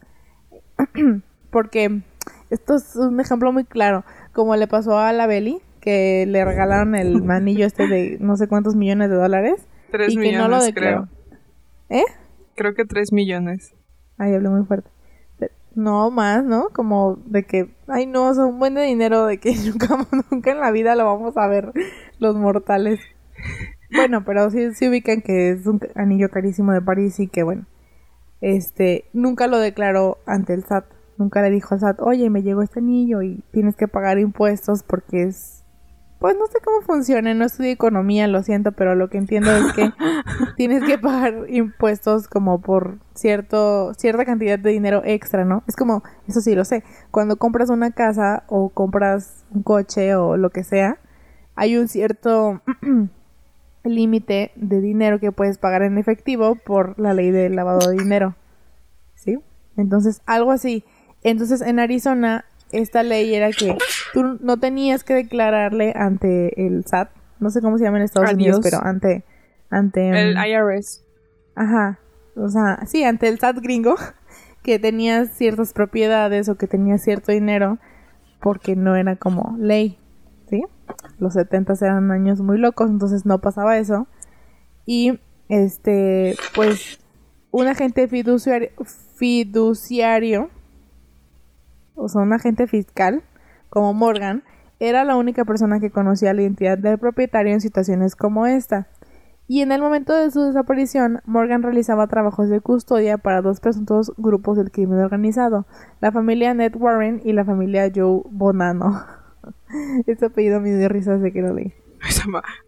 Porque 1.52 2.02
esto 2.50 2.76
es 2.76 2.96
un 2.96 3.20
ejemplo 3.20 3.52
muy 3.52 3.66
claro, 3.66 4.04
como 4.34 4.56
le 4.56 4.68
pasó 4.68 4.98
a 4.98 5.14
la 5.14 5.28
Beli, 5.28 5.62
que 5.80 6.26
le 6.28 6.44
regalaron 6.44 6.96
el 6.96 7.22
manillo 7.24 7.66
este 7.66 7.88
de 7.88 8.18
no 8.20 8.36
sé 8.36 8.48
cuántos 8.48 8.76
millones 8.76 9.10
de 9.10 9.16
dólares. 9.16 9.68
Tres 9.92 10.14
y 10.14 10.18
que 10.18 10.38
no 10.38 10.48
lo 10.48 10.62
declaró. 10.62 11.08
¿Eh? 11.90 12.04
Creo 12.56 12.74
que 12.74 12.86
tres 12.86 13.14
millones. 13.14 13.74
Ay, 14.18 14.34
hablé 14.34 14.50
muy 14.50 14.66
fuerte. 14.66 14.90
No, 15.76 16.10
más, 16.10 16.44
¿no? 16.46 16.70
Como 16.70 17.18
de 17.26 17.44
que, 17.44 17.70
ay 17.88 18.06
no, 18.06 18.32
es 18.32 18.38
un 18.38 18.60
buen 18.60 18.76
de 18.76 18.84
dinero 18.84 19.26
de 19.26 19.40
que 19.40 19.54
nunca, 19.66 20.08
nunca 20.32 20.52
en 20.52 20.60
la 20.60 20.72
vida 20.72 20.96
lo 20.96 21.06
vamos 21.06 21.36
a 21.38 21.48
ver 21.48 21.72
los 22.18 22.36
mortales. 22.36 23.00
Bueno, 23.96 24.24
pero 24.25 24.50
sí, 24.50 24.74
sí 24.74 24.90
ubican 24.90 25.22
que 25.22 25.52
es 25.52 25.66
un 25.66 25.80
anillo 25.96 26.30
carísimo 26.30 26.72
de 26.72 26.82
París 26.82 27.20
y 27.20 27.28
que 27.28 27.44
bueno, 27.44 27.66
este, 28.42 29.06
nunca 29.14 29.48
lo 29.48 29.60
declaró 29.60 30.18
ante 30.25 30.54
el 30.54 30.64
SAT. 30.64 30.86
Nunca 31.18 31.42
le 31.42 31.50
dijo 31.50 31.74
al 31.74 31.80
SAT, 31.80 32.02
oye, 32.02 32.30
me 32.30 32.44
llegó 32.44 32.62
este 32.62 32.80
anillo 32.80 33.22
y 33.22 33.44
tienes 33.52 33.75
que 33.75 33.88
pagar 33.88 34.20
impuestos 34.20 34.84
porque 34.84 35.24
es 35.24 35.66
pues 36.20 36.36
no 36.38 36.48
sé 36.48 36.60
cómo 36.64 36.82
funciona, 36.82 37.34
no 37.34 37.46
estudio 37.46 37.72
economía, 37.72 38.28
lo 38.28 38.42
siento, 38.42 38.72
pero 38.72 38.96
lo 38.96 39.10
que 39.10 39.18
entiendo 39.18 39.52
es 39.52 39.74
que 39.74 39.92
tienes 40.58 40.84
que 40.84 40.98
pagar 40.98 41.46
impuestos 41.50 42.28
como 42.28 42.62
por 42.62 43.00
cierto 43.14 43.94
cierta 43.94 44.25
cantidad 44.25 44.58
de 44.58 44.72
dinero 44.72 45.02
extra, 45.06 45.46
¿no? 45.46 45.64
Es 45.68 45.75
como, 45.75 46.04
eso 46.28 46.42
sí 46.42 46.56
lo 46.56 46.66
sé, 46.66 46.84
cuando 47.12 47.38
compras 47.38 47.70
una 47.70 47.92
casa 47.92 48.44
o 48.48 48.70
compras 48.70 49.46
un 49.52 49.64
coche 49.64 50.16
o 50.16 50.38
lo 50.38 50.50
que 50.50 50.64
sea, 50.64 50.98
hay 51.56 51.78
un 51.78 51.88
cierto 51.88 52.62
límite 53.89 54.51
de 54.56 54.82
dinero 54.82 55.20
que 55.20 55.32
puedes 55.32 55.58
pagar 55.58 55.84
en 55.84 55.98
efectivo 55.98 56.56
por 56.56 57.00
la 57.00 57.13
ley 57.13 57.32
del 57.32 57.56
lavado 57.56 57.89
de 57.89 57.98
dinero. 57.98 58.36
¿Sí? 59.15 59.39
Entonces, 59.77 60.22
algo 60.25 60.51
así. 60.51 60.84
Entonces, 61.24 61.62
en 61.62 61.80
Arizona 61.80 62.46
esta 62.72 63.04
ley 63.04 63.34
era 63.34 63.51
que 63.51 63.77
tú 64.13 64.38
no 64.42 64.58
tenías 64.58 65.04
que 65.04 65.13
declararle 65.13 65.94
ante 65.96 66.65
el 66.65 66.86
SAT, 66.86 67.10
no 67.39 67.50
sé 67.50 67.62
cómo 67.62 67.77
se 67.77 67.86
llama 67.86 67.98
en 67.98 68.04
Estados 68.04 68.34
Unidos, 68.34 68.60
pero 68.63 68.84
ante 68.84 69.24
ante 69.70 70.10
el 70.10 70.38
IRS. 70.38 71.04
Ajá. 71.56 72.00
O 72.36 72.50
sea, 72.50 72.86
sí, 72.86 73.04
ante 73.04 73.27
el 73.27 73.39
SAT 73.39 73.60
gringo 73.60 73.96
que 74.63 74.80
tenías 74.80 75.30
ciertas 75.30 75.74
propiedades 75.74 76.50
o 76.50 76.56
que 76.56 76.68
tenías 76.68 77.01
cierto 77.01 77.32
dinero 77.32 77.77
porque 78.39 78.75
no 78.75 78.96
era 78.96 79.15
como 79.15 79.56
ley, 79.58 79.98
Los 81.20 81.34
70 81.34 81.74
eran 81.82 82.12
años 82.12 82.42
muy 82.42 82.58
locos, 82.58 82.90
entonces 82.90 83.25
no 83.25 83.40
pasaba 83.40 83.78
eso. 83.78 84.08
Y 84.86 85.20
este, 85.50 86.36
pues 86.56 87.00
un 87.52 87.68
agente 87.68 88.08
fiduciario, 88.08 88.70
fiduciario 89.16 90.50
o 91.96 92.10
sea, 92.10 92.22
un 92.22 92.34
agente 92.34 92.68
fiscal, 92.68 93.24
como 93.70 93.94
Morgan, 93.94 94.44
era 94.80 95.04
la 95.06 95.16
única 95.16 95.46
persona 95.46 95.80
que 95.80 95.90
conocía 95.90 96.34
la 96.34 96.42
identidad 96.42 96.78
del 96.78 97.00
propietario 97.00 97.54
en 97.54 97.62
situaciones 97.62 98.16
como 98.16 98.46
esta. 98.46 98.88
Y 99.48 99.62
en 99.62 99.72
el 99.72 99.82
momento 99.82 100.14
de 100.14 100.32
su 100.32 100.42
desaparición, 100.42 101.22
Morgan 101.25 101.64
realizaba 101.64 102.08
trabajos 102.08 102.50
de 102.50 102.62
custodia 102.62 103.18
para 103.18 103.42
dos 103.42 103.60
presuntos 103.60 104.12
grupos 104.18 104.58
del 104.58 104.72
crimen 104.72 105.00
organizado, 105.00 105.66
la 106.02 106.12
familia 106.12 106.54
Ned 106.54 106.75
Warren 106.75 107.22
y 107.24 107.34
la 107.34 107.46
familia 107.46 107.92
Joe 107.94 108.24
Bonano. 108.30 109.25
este 110.08 110.25
apellido 110.25 110.62
me 110.62 110.75
dio 110.75 110.90
risa 110.90 111.18
de 111.18 111.32
que 111.32 111.42
lo 111.42 111.54
leí. 111.54 111.74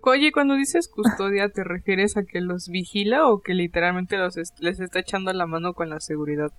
Oye, 0.02 0.32
cuando 0.32 0.56
dices 0.56 0.88
custodia, 0.88 1.50
¿te 1.50 1.64
refieres 1.64 2.18
a 2.18 2.24
que 2.24 2.42
los 2.42 2.70
vigila 2.70 3.28
o 3.28 3.42
que 3.42 3.54
literalmente 3.54 4.18
los 4.18 4.36
les 4.60 4.80
está 4.80 5.00
echando 5.00 5.32
la 5.34 5.46
mano 5.46 5.74
con 5.74 5.90
la 5.90 6.00
seguridad? 6.00 6.52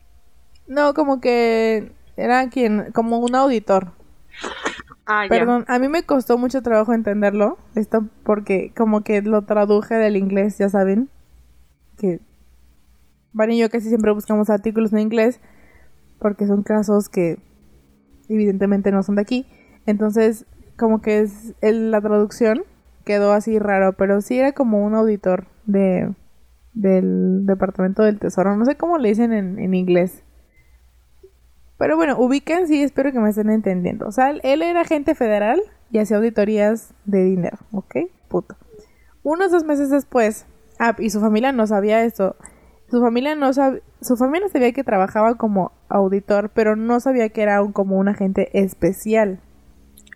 No, 0.68 0.94
como 0.94 1.20
que 1.20 1.90
era 2.16 2.48
quien, 2.50 2.92
como 2.92 3.18
un 3.18 3.34
auditor. 3.34 3.92
Ah, 5.06 5.24
Perdón, 5.28 5.64
a 5.66 5.78
mí 5.78 5.88
me 5.88 6.04
costó 6.04 6.38
mucho 6.38 6.62
trabajo 6.62 6.92
entenderlo, 6.92 7.58
esto 7.74 8.06
porque 8.22 8.72
como 8.76 9.02
que 9.02 9.22
lo 9.22 9.42
traduje 9.42 9.94
del 9.94 10.16
inglés, 10.16 10.58
ya 10.58 10.68
saben, 10.68 11.08
que 11.96 12.20
Van 13.32 13.52
y 13.52 13.58
yo 13.58 13.70
casi 13.70 13.88
siempre 13.88 14.12
buscamos 14.12 14.50
artículos 14.50 14.92
en 14.92 15.00
inglés 15.00 15.40
porque 16.18 16.46
son 16.46 16.62
casos 16.62 17.08
que 17.08 17.38
evidentemente 18.28 18.90
no 18.90 19.02
son 19.02 19.16
de 19.16 19.22
aquí. 19.22 19.46
Entonces, 19.88 20.44
como 20.76 21.00
que 21.00 21.20
es 21.20 21.54
la 21.62 22.02
traducción 22.02 22.64
quedó 23.06 23.32
así 23.32 23.58
raro, 23.58 23.94
pero 23.94 24.20
sí 24.20 24.38
era 24.38 24.52
como 24.52 24.84
un 24.84 24.94
auditor 24.94 25.46
de 25.64 26.14
del 26.74 27.46
Departamento 27.46 28.02
del 28.02 28.18
Tesoro. 28.18 28.54
No 28.54 28.66
sé 28.66 28.76
cómo 28.76 28.98
le 28.98 29.08
dicen 29.08 29.32
en, 29.32 29.74
inglés. 29.74 30.22
Pero 31.78 31.96
bueno, 31.96 32.18
ubiquen, 32.18 32.68
sí, 32.68 32.82
espero 32.82 33.12
que 33.12 33.18
me 33.18 33.30
estén 33.30 33.48
entendiendo. 33.48 34.06
O 34.06 34.12
sea, 34.12 34.30
él 34.30 34.60
era 34.60 34.82
agente 34.82 35.14
federal 35.14 35.58
y 35.90 36.00
hacía 36.00 36.18
auditorías 36.18 36.92
de 37.06 37.24
dinero, 37.24 37.56
¿ok? 37.72 37.96
Puto. 38.28 38.56
Unos 39.22 39.50
dos 39.50 39.64
meses 39.64 39.88
después, 39.88 40.44
ah, 40.78 40.94
y 40.98 41.08
su 41.08 41.20
familia 41.20 41.50
no 41.50 41.66
sabía 41.66 42.04
esto. 42.04 42.36
Su 42.90 43.00
familia 43.00 43.34
no 43.36 43.54
sabía, 43.54 43.80
su 44.02 44.18
familia 44.18 44.50
sabía 44.50 44.72
que 44.72 44.84
trabajaba 44.84 45.36
como 45.36 45.72
auditor, 45.88 46.50
pero 46.50 46.76
no 46.76 47.00
sabía 47.00 47.30
que 47.30 47.40
era 47.40 47.62
un, 47.62 47.72
como 47.72 47.96
un 47.96 48.08
agente 48.08 48.50
especial. 48.52 49.40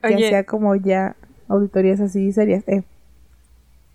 Que 0.02 0.14
hacía 0.14 0.44
como 0.44 0.75
ya 0.76 1.16
auditorías 1.49 2.00
así 2.00 2.32
serias. 2.32 2.66
Eh. 2.68 2.85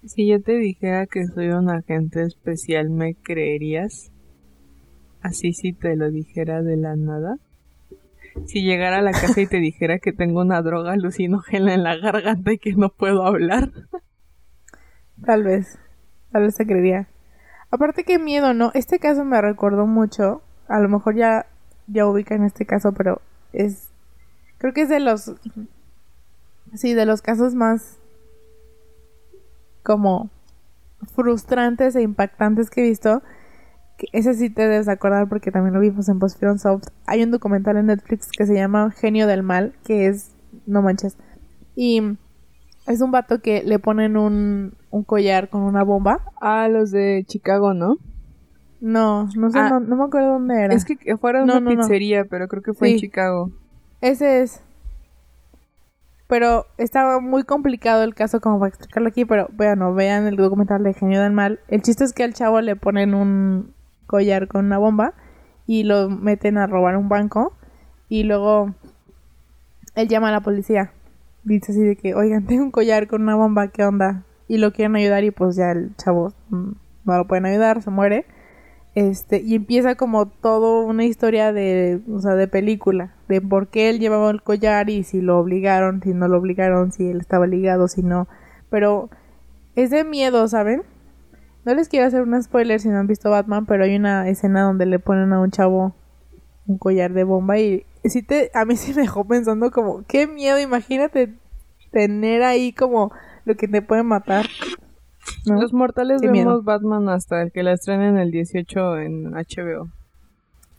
Si 0.06 0.28
yo 0.28 0.42
te 0.42 0.54
dijera 0.54 1.06
que 1.06 1.26
soy 1.26 1.50
un 1.50 1.70
agente 1.70 2.24
especial, 2.24 2.90
¿me 2.90 3.16
creerías? 3.16 4.12
así 5.28 5.54
si 5.54 5.74
te 5.74 5.96
lo 5.96 6.10
dijera 6.10 6.62
de 6.62 6.78
la 6.78 6.96
nada? 6.96 7.38
Si 8.46 8.62
llegara 8.62 8.98
a 8.98 9.02
la 9.02 9.12
casa 9.12 9.42
y 9.42 9.48
te 9.48 9.58
dijera 9.58 10.00
que 10.00 10.14
tengo 10.14 10.42
una 10.42 10.62
droga 10.62 10.94
alucinógena 10.94 11.74
en 11.74 11.84
la 11.84 11.98
garganta 11.98 12.54
y 12.54 12.60
que 12.60 12.74
no 12.74 12.90
puedo 12.90 13.26
hablar. 13.26 13.72
Tal 15.26 15.44
vez. 15.44 15.80
Tal 16.32 16.44
vez 16.44 16.56
te 16.56 16.66
creería. 16.66 17.08
Aparte 17.72 18.04
qué 18.04 18.20
miedo, 18.20 18.54
¿no? 18.54 18.72
Este 18.76 19.00
caso 19.00 19.26
me 19.26 19.42
recordó 19.42 19.88
mucho. 19.88 20.42
A 20.68 20.80
lo 20.80 20.88
mejor 20.88 21.16
ya, 21.16 21.48
ya 21.88 22.06
ubica 22.06 22.36
en 22.36 22.44
este 22.44 22.66
caso, 22.66 22.94
pero 22.94 23.22
es... 23.54 23.90
Creo 24.60 24.74
que 24.74 24.82
es 24.82 24.90
de 24.90 25.00
los... 25.00 25.34
Sí, 26.74 26.94
de 26.94 27.06
los 27.06 27.22
casos 27.22 27.56
más... 27.56 28.00
Como 29.84 30.30
frustrantes 31.16 31.96
e 31.96 32.02
impactantes 32.02 32.70
que 32.70 32.82
he 32.82 32.90
visto. 32.90 33.22
Que 33.98 34.08
ese 34.12 34.34
sí 34.34 34.50
te 34.50 34.64
debes 34.68 34.88
acordar 34.88 35.28
porque 35.30 35.52
también 35.52 35.74
lo 35.74 35.80
vimos 35.80 36.10
en 36.10 36.20
Post 36.20 36.44
Soft. 36.58 36.88
Hay 37.06 37.24
un 37.24 37.32
documental 37.32 37.78
en 37.78 37.88
Netflix 37.88 38.30
que 38.32 38.46
se 38.46 38.54
llama 38.54 38.92
Genio 38.92 39.28
del 39.28 39.44
Mal, 39.44 39.74
que 39.86 40.08
es, 40.08 40.32
no 40.66 40.82
manches. 40.82 41.18
Y 41.76 42.02
es 42.86 43.02
un 43.02 43.12
vato 43.12 43.40
que 43.42 43.64
le 43.64 43.80
ponen 43.80 44.18
un, 44.18 44.74
un 44.92 45.04
collar 45.04 45.50
con 45.50 45.62
una 45.62 45.84
bomba. 45.84 46.22
Ah, 46.42 46.68
los 46.68 46.92
de 46.92 47.24
Chicago, 47.28 47.74
¿no? 47.74 47.98
No, 48.80 49.28
no 49.36 49.50
sé, 49.50 49.58
Ah. 49.58 49.70
no, 49.70 49.80
no 49.80 49.96
me 49.96 50.04
acuerdo 50.04 50.34
dónde 50.34 50.62
era. 50.62 50.74
Es 50.74 50.86
que 50.86 51.18
fuera 51.18 51.40
de 51.40 51.46
No, 51.48 51.58
una 51.58 51.74
no, 51.74 51.82
pizzería, 51.82 52.26
pero 52.26 52.48
creo 52.48 52.62
que 52.62 52.74
fue 52.74 52.92
en. 52.92 52.98
Chicago. 52.98 53.52
Ese 54.02 54.42
es. 54.44 54.62
Pero 56.28 56.66
estaba 56.78 57.20
muy 57.20 57.44
complicado 57.44 58.04
el 58.04 58.14
caso 58.14 58.42
como 58.42 58.60
para 58.60 58.70
explicarlo 58.70 59.08
aquí, 59.08 59.24
pero 59.24 59.48
bueno, 59.54 59.94
vean 59.94 60.28
el 60.28 60.36
documental 60.36 60.84
de 60.84 60.94
Genio 60.94 61.22
del 61.22 61.32
Mal. 61.32 61.60
El 61.70 61.82
chiste 61.82 62.04
es 62.04 62.14
que 62.14 62.24
al 62.24 62.34
chavo 62.34 62.60
le 62.60 62.76
ponen 62.76 63.14
un 63.14 63.74
collar 64.08 64.48
con 64.48 64.66
una 64.66 64.78
bomba 64.78 65.14
y 65.66 65.84
lo 65.84 66.10
meten 66.10 66.58
a 66.58 66.68
robar 66.68 66.98
un 66.98 67.10
banco 67.10 67.54
y 68.10 68.24
luego 68.24 68.74
él 69.96 70.08
llama 70.08 70.30
a 70.30 70.32
la 70.32 70.42
policía. 70.42 70.92
Dice 71.44 71.72
así 71.72 71.82
de 71.82 71.96
que, 71.96 72.14
oigan, 72.14 72.46
tengo 72.46 72.64
un 72.64 72.72
collar 72.72 73.08
con 73.08 73.22
una 73.22 73.36
bomba, 73.36 73.70
¿qué 73.70 73.84
onda? 73.84 74.24
Y 74.48 74.58
lo 74.58 74.74
quieren 74.74 74.96
ayudar 74.96 75.24
y 75.24 75.32
pues 75.32 75.56
ya 75.56 75.72
el 75.72 75.96
chavo 75.96 76.34
mm, 76.50 76.72
no 77.06 77.18
lo 77.18 77.28
pueden 77.28 77.46
ayudar, 77.46 77.82
se 77.82 77.90
muere. 77.90 78.26
Este, 78.98 79.44
y 79.46 79.54
empieza 79.54 79.94
como 79.94 80.28
todo 80.28 80.84
una 80.84 81.06
historia 81.06 81.54
de, 81.54 82.02
o 82.12 82.20
sea, 82.20 82.34
de 82.34 82.48
película, 82.48 83.14
de 83.28 83.42
por 83.42 83.68
qué 83.68 83.92
él 83.92 84.00
llevaba 84.00 84.32
el 84.32 84.42
collar 84.42 84.90
y 84.90 85.04
si 85.04 85.22
lo 85.22 85.38
obligaron, 85.38 86.02
si 86.02 86.16
no 86.16 86.28
lo 86.28 86.40
obligaron, 86.40 86.92
si 86.92 87.08
él 87.08 87.20
estaba 87.20 87.46
ligado, 87.46 87.88
si 87.88 88.02
no. 88.02 88.28
Pero 88.72 89.12
es 89.76 89.92
de 89.92 90.04
miedo, 90.04 90.48
¿saben? 90.48 90.82
No 91.64 91.76
les 91.76 91.90
quiero 91.90 92.08
hacer 92.08 92.24
un 92.24 92.42
spoiler 92.42 92.80
si 92.80 92.90
no 92.90 92.98
han 92.98 93.06
visto 93.06 93.30
Batman, 93.30 93.68
pero 93.68 93.84
hay 93.84 93.96
una 93.96 94.28
escena 94.30 94.64
donde 94.64 94.88
le 94.88 94.98
ponen 94.98 95.32
a 95.32 95.42
un 95.42 95.52
chavo 95.52 95.94
un 96.66 96.80
collar 96.80 97.14
de 97.14 97.24
bomba 97.24 97.60
y 97.60 97.86
sí 98.04 98.24
te, 98.24 98.50
a 98.56 98.66
mí 98.66 98.78
sí 98.78 98.96
me 98.96 99.04
dejó 99.04 99.28
pensando 99.28 99.70
como, 99.70 100.06
qué 100.08 100.26
miedo, 100.26 100.60
imagínate 100.60 101.36
tener 101.92 102.42
ahí 102.42 102.74
como 102.74 103.12
lo 103.46 103.56
que 103.58 103.68
te 103.68 103.84
puede 103.84 104.02
matar. 104.02 104.48
¿No? 105.48 105.60
Los 105.62 105.74
mortales 105.74 106.22
Qué 106.22 106.28
vemos 106.28 106.46
miedo. 106.46 106.64
Batman 106.64 107.10
hasta 107.10 107.42
el 107.42 107.52
que 107.52 107.64
la 107.64 107.74
estrenen 107.74 108.18
el 108.18 108.32
18 108.32 109.00
en 109.00 109.32
HBO. 109.32 109.90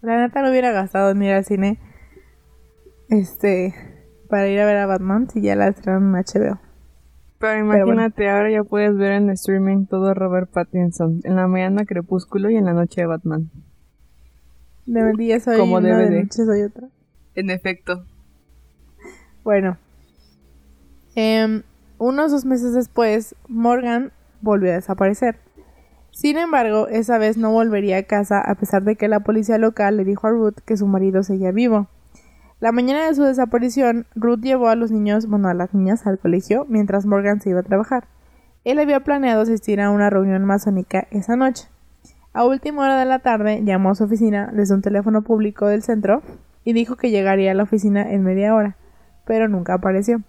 La 0.02 0.20
neta 0.20 0.42
no 0.42 0.50
hubiera 0.50 0.70
gastado 0.72 1.10
en 1.10 1.22
ir 1.22 1.32
al 1.32 1.44
cine 1.44 1.78
este 3.08 3.74
para 4.28 4.48
ir 4.48 4.60
a 4.60 4.66
ver 4.66 4.76
a 4.76 4.86
Batman 4.86 5.28
si 5.30 5.40
ya 5.40 5.56
la 5.56 5.68
estrenaron 5.68 6.14
en 6.14 6.22
HBO. 6.22 6.60
Pero 7.38 7.66
bueno. 7.66 7.84
imagínate, 7.84 8.28
ahora 8.28 8.50
ya 8.50 8.64
puedes 8.64 8.96
ver 8.96 9.12
en 9.12 9.30
streaming 9.30 9.86
todo 9.86 10.12
Robert 10.12 10.50
Pattinson. 10.50 11.20
En 11.24 11.36
la 11.36 11.46
mañana 11.46 11.84
Crepúsculo 11.84 12.50
y 12.50 12.56
en 12.56 12.64
la 12.64 12.72
noche 12.72 13.06
Batman. 13.06 13.50
De 14.86 15.12
día 15.12 15.38
soy 15.38 15.58
Como 15.58 15.76
una, 15.76 15.98
de 15.98 16.22
noche 16.22 16.44
soy 16.44 16.62
otra. 16.62 16.88
En 17.34 17.50
efecto. 17.50 18.04
Bueno. 19.44 19.76
Em, 21.14 21.62
unos 21.98 22.32
dos 22.32 22.44
meses 22.44 22.74
después, 22.74 23.34
Morgan 23.48 24.12
volvió 24.40 24.70
a 24.70 24.74
desaparecer. 24.74 25.36
Sin 26.10 26.36
embargo, 26.36 26.88
esa 26.88 27.18
vez 27.18 27.36
no 27.36 27.52
volvería 27.52 27.98
a 27.98 28.02
casa 28.02 28.40
a 28.40 28.54
pesar 28.54 28.82
de 28.82 28.96
que 28.96 29.08
la 29.08 29.20
policía 29.20 29.58
local 29.58 29.96
le 29.96 30.04
dijo 30.04 30.26
a 30.26 30.30
Ruth 30.30 30.58
que 30.64 30.76
su 30.76 30.86
marido 30.86 31.22
seguía 31.22 31.52
vivo. 31.52 31.88
La 32.60 32.72
mañana 32.72 33.06
de 33.06 33.14
su 33.14 33.22
desaparición, 33.22 34.06
Ruth 34.16 34.40
llevó 34.40 34.68
a 34.68 34.74
los 34.74 34.90
niños, 34.90 35.26
bueno, 35.28 35.48
a 35.48 35.54
las 35.54 35.74
niñas 35.74 36.06
al 36.06 36.18
colegio 36.18 36.66
mientras 36.68 37.06
Morgan 37.06 37.40
se 37.40 37.50
iba 37.50 37.60
a 37.60 37.62
trabajar. 37.62 38.08
Él 38.64 38.80
había 38.80 39.00
planeado 39.00 39.42
asistir 39.42 39.80
a 39.80 39.90
una 39.90 40.10
reunión 40.10 40.44
masónica 40.44 41.06
esa 41.10 41.36
noche. 41.36 41.68
A 42.32 42.44
última 42.44 42.82
hora 42.82 42.98
de 42.98 43.04
la 43.04 43.20
tarde 43.20 43.62
llamó 43.64 43.90
a 43.90 43.94
su 43.94 44.04
oficina 44.04 44.50
desde 44.52 44.74
un 44.74 44.82
teléfono 44.82 45.22
público 45.22 45.66
del 45.66 45.82
centro 45.82 46.22
y 46.64 46.72
dijo 46.72 46.96
que 46.96 47.10
llegaría 47.10 47.52
a 47.52 47.54
la 47.54 47.62
oficina 47.62 48.10
en 48.10 48.24
media 48.24 48.54
hora, 48.54 48.76
pero 49.24 49.48
nunca 49.48 49.74
apareció. 49.74 50.22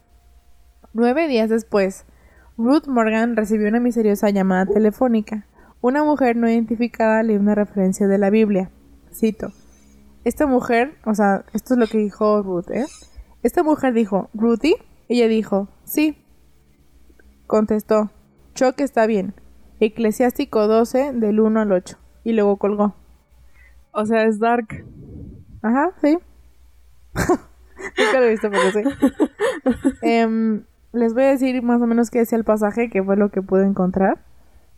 Nueve 0.93 1.27
días 1.27 1.49
después, 1.49 2.05
Ruth 2.59 2.87
Morgan 2.87 3.37
recibió 3.37 3.69
una 3.69 3.79
misteriosa 3.79 4.29
llamada 4.31 4.65
telefónica. 4.65 5.45
Una 5.79 6.03
mujer 6.03 6.35
no 6.35 6.49
identificada 6.49 7.23
le 7.23 7.29
dio 7.29 7.39
una 7.39 7.55
referencia 7.55 8.05
de 8.05 8.17
la 8.17 8.29
Biblia. 8.29 8.69
Cito. 9.13 9.53
Esta 10.25 10.45
mujer, 10.45 10.97
o 11.05 11.15
sea, 11.15 11.45
esto 11.53 11.75
es 11.75 11.79
lo 11.79 11.87
que 11.87 11.99
dijo 11.99 12.43
Ruth, 12.43 12.69
¿eh? 12.71 12.85
Esta 13.43 13.63
mujer 13.63 13.93
dijo, 13.93 14.29
¿Ruthie? 14.33 14.75
Ella 15.07 15.29
dijo, 15.29 15.69
sí. 15.85 16.17
Contestó, 17.47 18.11
Choque 18.55 18.83
está 18.83 19.07
bien. 19.07 19.35
Eclesiástico 19.79 20.67
12 20.67 21.13
del 21.13 21.39
1 21.39 21.61
al 21.61 21.71
8. 21.71 21.97
Y 22.25 22.33
luego 22.33 22.57
colgó. 22.57 22.93
O 23.93 24.05
sea, 24.05 24.25
es 24.25 24.37
Dark. 24.37 24.85
Ajá, 25.61 25.93
sí. 26.01 26.19
Nunca 27.97 28.19
lo 28.19 28.25
he 28.25 28.31
visto, 28.31 28.49
pero 28.51 28.71
sí. 28.73 28.83
Em, 30.01 30.65
les 30.93 31.13
voy 31.13 31.23
a 31.23 31.27
decir 31.27 31.61
más 31.61 31.81
o 31.81 31.87
menos 31.87 32.09
qué 32.09 32.19
decía 32.19 32.37
el 32.37 32.43
pasaje, 32.43 32.89
que 32.89 33.03
fue 33.03 33.17
lo 33.17 33.29
que 33.29 33.41
pude 33.41 33.65
encontrar. 33.65 34.19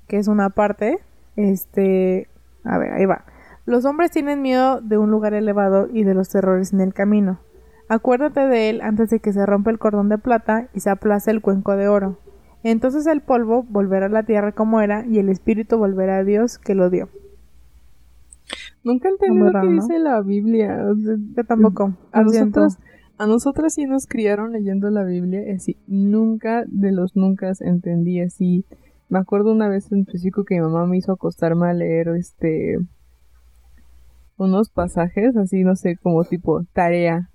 Que 0.08 0.18
es 0.18 0.28
una 0.28 0.50
parte. 0.50 1.00
Este. 1.36 2.28
A 2.64 2.78
ver, 2.78 2.94
ahí 2.94 3.06
va. 3.06 3.26
Los 3.66 3.86
hombres 3.86 4.12
tienen 4.12 4.42
miedo 4.42 4.82
de 4.82 4.98
un 4.98 5.12
lugar 5.12 5.34
elevado 5.34 5.88
y 5.92 6.04
de 6.04 6.14
los 6.14 6.30
terrores 6.30 6.74
en 6.74 6.82
el 6.82 6.94
camino. 6.94 7.40
Acuérdate 7.88 8.48
de 8.48 8.70
él 8.70 8.82
antes 8.82 9.10
de 9.10 9.20
que 9.20 9.34
se 9.34 9.46
rompa 9.46 9.70
el 9.70 9.80
cordón 9.80 10.10
de 10.10 10.18
plata 10.18 10.70
y 10.74 10.80
se 10.80 10.90
aplace 10.90 11.30
el 11.30 11.42
cuenco 11.42 11.76
de 11.76 11.88
oro. 11.88 12.18
Entonces 12.64 13.06
el 13.08 13.22
polvo 13.22 13.64
volverá 13.64 14.06
a 14.06 14.10
la 14.10 14.24
tierra 14.24 14.52
como 14.52 14.82
era 14.82 15.06
y 15.06 15.20
el 15.20 15.30
espíritu 15.30 15.78
volverá 15.78 16.18
a 16.18 16.24
Dios 16.24 16.58
que 16.58 16.76
lo 16.76 16.90
dio. 16.90 17.10
Nunca 18.84 19.10
entendí 19.10 19.40
lo 19.40 19.62
que 19.62 19.68
dice 19.68 20.00
la 20.00 20.22
Biblia. 20.22 20.84
Yo 21.36 21.44
tampoco. 21.44 21.94
A 22.12 22.24
nosotros, 22.24 22.78
a 23.22 23.28
nosotras 23.28 23.76
sí 23.76 23.86
nos 23.86 24.08
criaron 24.08 24.52
leyendo 24.52 24.90
la 24.90 25.04
Biblia, 25.04 25.44
así, 25.56 25.78
nunca 25.86 26.64
de 26.66 26.92
los 26.92 27.16
nunca 27.16 27.52
entendí 27.60 28.20
así. 28.20 28.66
Me 29.10 29.20
acuerdo 29.20 29.52
una 29.52 29.70
vez 29.70 29.92
en 29.92 30.00
específico 30.00 30.44
que 30.44 30.56
mi 30.56 30.62
mamá 30.62 30.88
me 30.88 30.98
hizo 30.98 31.12
acostarme 31.12 31.70
a 31.70 31.74
leer 31.74 32.08
este 32.18 32.80
unos 34.38 34.72
pasajes, 34.72 35.38
así 35.38 35.64
no 35.64 35.76
sé, 35.76 35.98
como 35.98 36.24
tipo 36.24 36.64
tarea. 36.74 37.30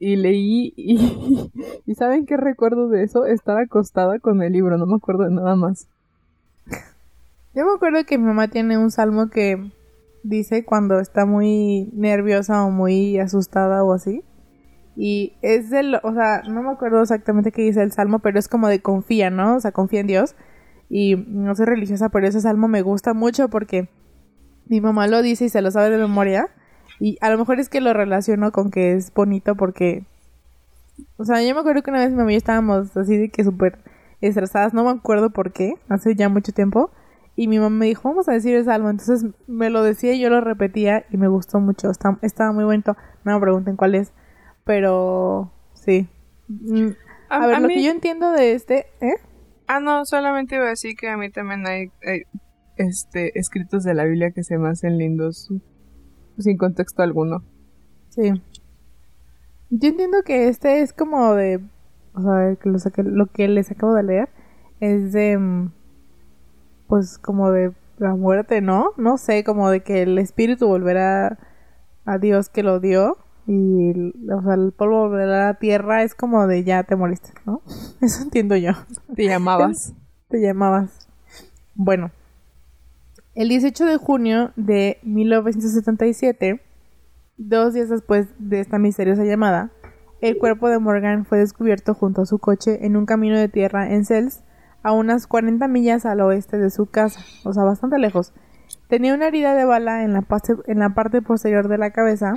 Y 0.00 0.16
leí 0.16 0.74
y, 0.76 1.52
y 1.86 1.94
¿saben 1.94 2.26
qué 2.26 2.36
recuerdo 2.36 2.88
de 2.88 3.04
eso? 3.04 3.24
Estar 3.24 3.56
acostada 3.58 4.18
con 4.18 4.42
el 4.42 4.52
libro, 4.52 4.78
no 4.78 4.86
me 4.86 4.96
acuerdo 4.96 5.26
de 5.26 5.30
nada 5.30 5.54
más. 5.54 5.86
Yo 7.54 7.64
me 7.64 7.72
acuerdo 7.76 8.04
que 8.04 8.18
mi 8.18 8.24
mamá 8.24 8.48
tiene 8.48 8.78
un 8.78 8.90
salmo 8.90 9.30
que 9.30 9.70
dice 10.24 10.64
cuando 10.64 10.98
está 10.98 11.24
muy 11.24 11.88
nerviosa 11.92 12.64
o 12.64 12.72
muy 12.72 13.16
asustada 13.20 13.84
o 13.84 13.92
así. 13.92 14.24
Y 14.96 15.32
es 15.42 15.70
del, 15.70 15.96
o 16.02 16.12
sea, 16.14 16.42
no 16.48 16.62
me 16.62 16.70
acuerdo 16.70 17.02
exactamente 17.02 17.50
qué 17.52 17.62
dice 17.62 17.82
el 17.82 17.92
salmo, 17.92 18.20
pero 18.20 18.38
es 18.38 18.48
como 18.48 18.68
de 18.68 18.80
confía, 18.80 19.30
¿no? 19.30 19.56
O 19.56 19.60
sea, 19.60 19.72
confía 19.72 20.00
en 20.00 20.06
Dios. 20.06 20.34
Y 20.88 21.16
no 21.28 21.54
soy 21.56 21.66
religiosa, 21.66 22.08
pero 22.10 22.26
ese 22.28 22.40
salmo 22.40 22.68
me 22.68 22.82
gusta 22.82 23.14
mucho 23.14 23.48
porque 23.48 23.88
mi 24.66 24.80
mamá 24.80 25.06
lo 25.08 25.22
dice 25.22 25.46
y 25.46 25.48
se 25.48 25.62
lo 25.62 25.70
sabe 25.70 25.90
de 25.90 25.98
memoria. 25.98 26.48
Y 27.00 27.18
a 27.20 27.30
lo 27.30 27.38
mejor 27.38 27.58
es 27.58 27.68
que 27.68 27.80
lo 27.80 27.92
relaciono 27.92 28.52
con 28.52 28.70
que 28.70 28.92
es 28.94 29.12
bonito 29.12 29.56
porque... 29.56 30.04
O 31.16 31.24
sea, 31.24 31.42
yo 31.42 31.52
me 31.54 31.60
acuerdo 31.60 31.82
que 31.82 31.90
una 31.90 32.00
vez 32.00 32.10
mi 32.10 32.16
mamá 32.16 32.30
y 32.30 32.34
yo 32.34 32.38
estábamos 32.38 32.96
así 32.96 33.16
de 33.16 33.28
que 33.30 33.42
súper 33.42 33.78
estresadas, 34.20 34.74
no 34.74 34.84
me 34.84 34.90
acuerdo 34.90 35.30
por 35.30 35.52
qué, 35.52 35.74
hace 35.88 36.14
ya 36.14 36.28
mucho 36.28 36.52
tiempo. 36.52 36.90
Y 37.36 37.48
mi 37.48 37.58
mamá 37.58 37.76
me 37.76 37.86
dijo, 37.86 38.08
vamos 38.08 38.28
a 38.28 38.32
decir 38.32 38.54
el 38.54 38.64
salmo. 38.64 38.90
Entonces 38.90 39.26
me 39.48 39.70
lo 39.70 39.82
decía 39.82 40.12
y 40.12 40.20
yo 40.20 40.30
lo 40.30 40.40
repetía 40.40 41.04
y 41.10 41.16
me 41.16 41.26
gustó 41.26 41.58
mucho. 41.58 41.90
Está- 41.90 42.16
estaba 42.22 42.52
muy 42.52 42.62
bonito. 42.62 42.96
No 43.24 43.34
me 43.34 43.40
pregunten 43.40 43.74
cuál 43.74 43.96
es. 43.96 44.12
Pero 44.64 45.52
sí. 45.74 46.08
Mm, 46.48 46.88
A, 47.28 47.46
ver, 47.46 47.60
lo 47.60 47.68
mí- 47.68 47.74
que 47.74 47.82
yo 47.84 47.90
entiendo 47.90 48.30
de 48.32 48.52
este... 48.52 48.86
¿Eh? 49.00 49.14
Ah, 49.66 49.80
no, 49.80 50.04
solamente 50.04 50.56
iba 50.56 50.66
a 50.66 50.70
decir 50.70 50.94
que 50.96 51.08
a 51.08 51.16
mí 51.16 51.30
también 51.30 51.66
hay, 51.66 51.90
hay, 52.06 52.22
este, 52.76 53.38
escritos 53.38 53.82
de 53.84 53.94
la 53.94 54.04
Biblia 54.04 54.30
que 54.30 54.42
se 54.44 54.58
me 54.58 54.68
hacen 54.68 54.98
lindos 54.98 55.48
sin 56.38 56.56
contexto 56.58 57.02
alguno. 57.02 57.42
Sí. 58.10 58.32
Yo 59.70 59.88
entiendo 59.88 60.22
que 60.24 60.48
este 60.48 60.80
es 60.82 60.92
como 60.92 61.34
de... 61.34 61.60
O 62.14 62.22
sea, 62.22 62.54
que 62.56 62.68
lo, 62.68 62.78
saqué- 62.78 63.02
lo 63.04 63.26
que 63.26 63.48
les 63.48 63.70
acabo 63.70 63.94
de 63.94 64.02
leer 64.02 64.28
es 64.80 65.12
de... 65.12 65.38
mm, 65.38 65.72
Pues 66.88 67.18
como 67.18 67.50
de 67.50 67.72
la 67.98 68.14
muerte, 68.14 68.60
¿no? 68.60 68.90
No 68.96 69.16
sé, 69.18 69.44
como 69.44 69.70
de 69.70 69.80
que 69.82 70.02
el 70.02 70.18
espíritu 70.18 70.66
volverá 70.68 71.38
a 72.04 72.18
Dios 72.18 72.48
que 72.50 72.62
lo 72.62 72.80
dio 72.80 73.16
y 73.46 73.90
el, 73.90 74.14
o 74.32 74.42
sea, 74.42 74.54
el 74.54 74.72
polvo 74.72 75.14
a 75.14 75.26
la 75.26 75.54
tierra 75.54 76.02
es 76.02 76.14
como 76.14 76.46
de 76.46 76.64
ya 76.64 76.82
te 76.82 76.96
moriste, 76.96 77.30
¿no? 77.44 77.62
Eso 78.00 78.22
entiendo 78.22 78.56
yo. 78.56 78.72
Te 79.14 79.24
llamabas. 79.24 79.94
Te 80.28 80.40
llamabas. 80.40 81.08
Bueno, 81.74 82.10
el 83.34 83.48
18 83.48 83.84
de 83.84 83.96
junio 83.96 84.52
de 84.56 84.98
1977, 85.02 86.60
dos 87.36 87.74
días 87.74 87.88
después 87.88 88.28
de 88.38 88.60
esta 88.60 88.78
misteriosa 88.78 89.24
llamada, 89.24 89.72
el 90.20 90.38
cuerpo 90.38 90.68
de 90.68 90.78
Morgan 90.78 91.26
fue 91.26 91.38
descubierto 91.38 91.94
junto 91.94 92.22
a 92.22 92.26
su 92.26 92.38
coche 92.38 92.86
en 92.86 92.96
un 92.96 93.06
camino 93.06 93.36
de 93.36 93.48
tierra 93.48 93.92
en 93.92 94.04
Cels, 94.04 94.42
a 94.82 94.92
unas 94.92 95.26
40 95.26 95.66
millas 95.68 96.06
al 96.06 96.20
oeste 96.20 96.58
de 96.58 96.70
su 96.70 96.86
casa, 96.86 97.20
o 97.44 97.52
sea, 97.52 97.64
bastante 97.64 97.98
lejos. 97.98 98.32
Tenía 98.88 99.14
una 99.14 99.26
herida 99.26 99.54
de 99.54 99.64
bala 99.64 100.04
en 100.04 100.12
la, 100.12 100.24
en 100.66 100.78
la 100.78 100.90
parte 100.90 101.20
posterior 101.20 101.68
de 101.68 101.78
la 101.78 101.90
cabeza. 101.90 102.34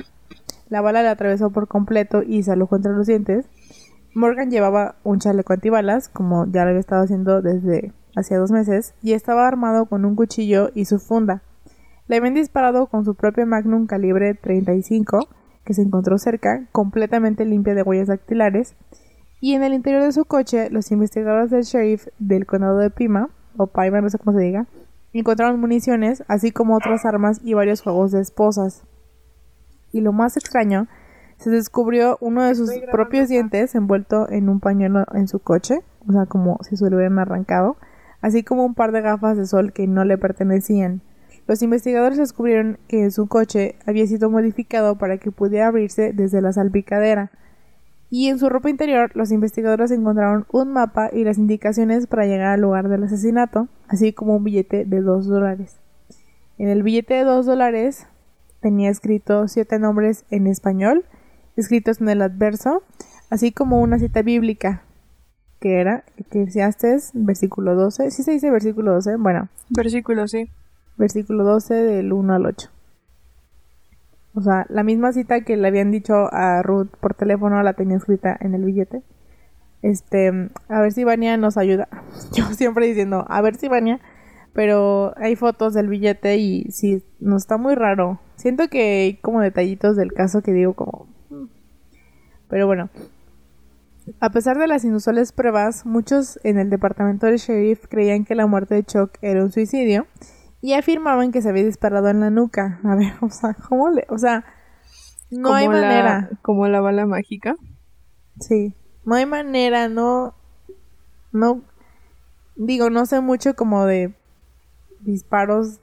La 0.68 0.80
bala 0.80 1.02
le 1.02 1.08
atravesó 1.08 1.50
por 1.50 1.68
completo 1.68 2.22
y 2.22 2.42
se 2.42 2.52
alojó 2.52 2.76
entre 2.76 2.92
los 2.92 3.06
dientes. 3.06 3.46
Morgan 4.14 4.50
llevaba 4.50 4.96
un 5.04 5.18
chaleco 5.18 5.52
antibalas, 5.52 6.08
como 6.08 6.46
ya 6.46 6.64
lo 6.64 6.70
había 6.70 6.80
estado 6.80 7.04
haciendo 7.04 7.40
desde 7.40 7.92
hacía 8.16 8.38
dos 8.38 8.50
meses, 8.50 8.94
y 9.02 9.12
estaba 9.12 9.46
armado 9.46 9.86
con 9.86 10.04
un 10.04 10.16
cuchillo 10.16 10.70
y 10.74 10.84
su 10.84 10.98
funda. 10.98 11.42
Le 12.06 12.16
habían 12.16 12.34
disparado 12.34 12.86
con 12.86 13.04
su 13.04 13.14
propio 13.14 13.46
Magnum 13.46 13.86
calibre 13.86 14.34
35, 14.34 15.28
que 15.64 15.74
se 15.74 15.82
encontró 15.82 16.18
cerca, 16.18 16.66
completamente 16.72 17.44
limpia 17.44 17.74
de 17.74 17.82
huellas 17.82 18.08
dactilares, 18.08 18.74
y 19.40 19.54
en 19.54 19.62
el 19.62 19.72
interior 19.72 20.02
de 20.02 20.12
su 20.12 20.24
coche, 20.24 20.68
los 20.70 20.90
investigadores 20.90 21.50
del 21.50 21.62
sheriff 21.62 22.08
del 22.18 22.46
condado 22.46 22.78
de 22.78 22.90
Pima, 22.90 23.28
o 23.56 23.68
Pima, 23.68 24.00
no 24.00 24.10
sé 24.10 24.18
cómo 24.18 24.36
se 24.36 24.44
diga, 24.44 24.66
encontraron 25.12 25.60
municiones, 25.60 26.24
así 26.28 26.50
como 26.50 26.76
otras 26.76 27.04
armas 27.04 27.40
y 27.44 27.54
varios 27.54 27.82
juegos 27.82 28.10
de 28.12 28.20
esposas. 28.20 28.84
Y 29.92 30.00
lo 30.00 30.12
más 30.12 30.36
extraño, 30.36 30.88
se 31.38 31.50
descubrió 31.50 32.18
uno 32.20 32.42
de 32.42 32.54
sus 32.54 32.70
propios 32.90 33.28
dientes 33.28 33.74
envuelto 33.74 34.28
en 34.28 34.48
un 34.48 34.60
pañuelo 34.60 35.04
en 35.14 35.28
su 35.28 35.38
coche, 35.38 35.80
o 36.06 36.12
sea, 36.12 36.26
como 36.26 36.58
si 36.62 36.76
se 36.76 36.90
lo 36.90 36.96
hubieran 36.96 37.18
arrancado, 37.18 37.76
así 38.20 38.42
como 38.42 38.64
un 38.64 38.74
par 38.74 38.92
de 38.92 39.02
gafas 39.02 39.36
de 39.36 39.46
sol 39.46 39.72
que 39.72 39.86
no 39.86 40.04
le 40.04 40.18
pertenecían. 40.18 41.00
Los 41.46 41.62
investigadores 41.62 42.18
descubrieron 42.18 42.78
que 42.88 43.10
su 43.10 43.28
coche 43.28 43.76
había 43.86 44.06
sido 44.06 44.30
modificado 44.30 44.98
para 44.98 45.18
que 45.18 45.30
pudiera 45.30 45.68
abrirse 45.68 46.12
desde 46.12 46.42
la 46.42 46.52
salpicadera, 46.52 47.30
y 48.10 48.28
en 48.28 48.38
su 48.38 48.48
ropa 48.48 48.70
interior 48.70 49.10
los 49.14 49.30
investigadores 49.30 49.90
encontraron 49.90 50.46
un 50.50 50.72
mapa 50.72 51.10
y 51.12 51.24
las 51.24 51.38
indicaciones 51.38 52.06
para 52.06 52.26
llegar 52.26 52.48
al 52.48 52.60
lugar 52.60 52.88
del 52.88 53.04
asesinato, 53.04 53.68
así 53.86 54.12
como 54.12 54.36
un 54.36 54.44
billete 54.44 54.84
de 54.84 55.00
dos 55.02 55.26
dólares. 55.26 55.78
En 56.56 56.68
el 56.68 56.82
billete 56.82 57.14
de 57.14 57.24
dos 57.24 57.46
dólares 57.46 58.06
tenía 58.60 58.90
escrito 58.90 59.48
siete 59.48 59.78
nombres 59.78 60.24
en 60.30 60.46
español, 60.46 61.04
escritos 61.56 62.00
en 62.00 62.08
el 62.08 62.22
adverso, 62.22 62.82
así 63.30 63.52
como 63.52 63.80
una 63.80 63.98
cita 63.98 64.22
bíblica, 64.22 64.82
que 65.60 65.80
era 65.80 66.04
Eclesiastes, 66.16 67.10
versículo 67.14 67.74
12. 67.74 68.10
¿Sí 68.10 68.22
se 68.22 68.32
dice 68.32 68.50
versículo 68.50 68.92
12? 68.94 69.16
Bueno. 69.16 69.48
Versículo, 69.70 70.28
sí. 70.28 70.50
Versículo 70.96 71.44
12 71.44 71.74
del 71.74 72.12
1 72.12 72.34
al 72.34 72.46
8. 72.46 72.70
O 74.34 74.40
sea, 74.40 74.66
la 74.68 74.84
misma 74.84 75.12
cita 75.12 75.40
que 75.40 75.56
le 75.56 75.66
habían 75.66 75.90
dicho 75.90 76.32
a 76.32 76.62
Ruth 76.62 76.90
por 77.00 77.14
teléfono 77.14 77.60
la 77.62 77.72
tenía 77.72 77.96
escrita 77.96 78.36
en 78.40 78.54
el 78.54 78.64
billete. 78.64 79.02
Este, 79.82 80.50
a 80.68 80.80
ver 80.80 80.92
si 80.92 81.04
Vania 81.04 81.36
nos 81.36 81.56
ayuda. 81.56 81.88
Yo 82.32 82.44
siempre 82.52 82.86
diciendo, 82.86 83.24
a 83.28 83.40
ver 83.40 83.56
si 83.56 83.68
Vania. 83.68 84.00
Pero 84.52 85.12
hay 85.16 85.36
fotos 85.36 85.74
del 85.74 85.88
billete 85.88 86.36
y 86.36 86.70
sí, 86.70 87.04
nos 87.20 87.42
está 87.42 87.58
muy 87.58 87.74
raro. 87.74 88.20
Siento 88.38 88.68
que 88.68 89.02
hay 89.02 89.16
como 89.16 89.40
detallitos 89.40 89.96
del 89.96 90.12
caso 90.12 90.42
que 90.42 90.52
digo 90.52 90.74
como... 90.74 91.08
Mm". 91.28 91.48
Pero 92.48 92.66
bueno. 92.66 92.88
A 94.20 94.30
pesar 94.30 94.58
de 94.58 94.68
las 94.68 94.84
inusuales 94.84 95.32
pruebas, 95.32 95.84
muchos 95.84 96.38
en 96.44 96.58
el 96.58 96.70
departamento 96.70 97.26
del 97.26 97.36
sheriff 97.36 97.86
creían 97.88 98.24
que 98.24 98.36
la 98.36 98.46
muerte 98.46 98.76
de 98.76 98.84
Chuck 98.84 99.18
era 99.20 99.42
un 99.42 99.50
suicidio 99.50 100.06
y 100.62 100.74
afirmaban 100.74 101.32
que 101.32 101.42
se 101.42 101.48
había 101.48 101.64
disparado 101.64 102.08
en 102.08 102.20
la 102.20 102.30
nuca. 102.30 102.80
A 102.84 102.94
ver, 102.94 103.12
o 103.20 103.28
sea, 103.28 103.54
¿cómo 103.54 103.90
le...? 103.90 104.06
O 104.08 104.18
sea, 104.18 104.44
no 105.30 105.52
hay 105.52 105.68
manera. 105.68 106.30
como 106.40 106.68
la 106.68 106.80
bala 106.80 107.06
mágica. 107.06 107.56
Sí, 108.38 108.72
no 109.04 109.16
hay 109.16 109.26
manera, 109.26 109.88
no... 109.88 110.36
No... 111.32 111.62
Digo, 112.54 112.88
no 112.88 113.04
sé 113.04 113.20
mucho 113.20 113.54
como 113.54 113.84
de 113.84 114.14
disparos 115.00 115.80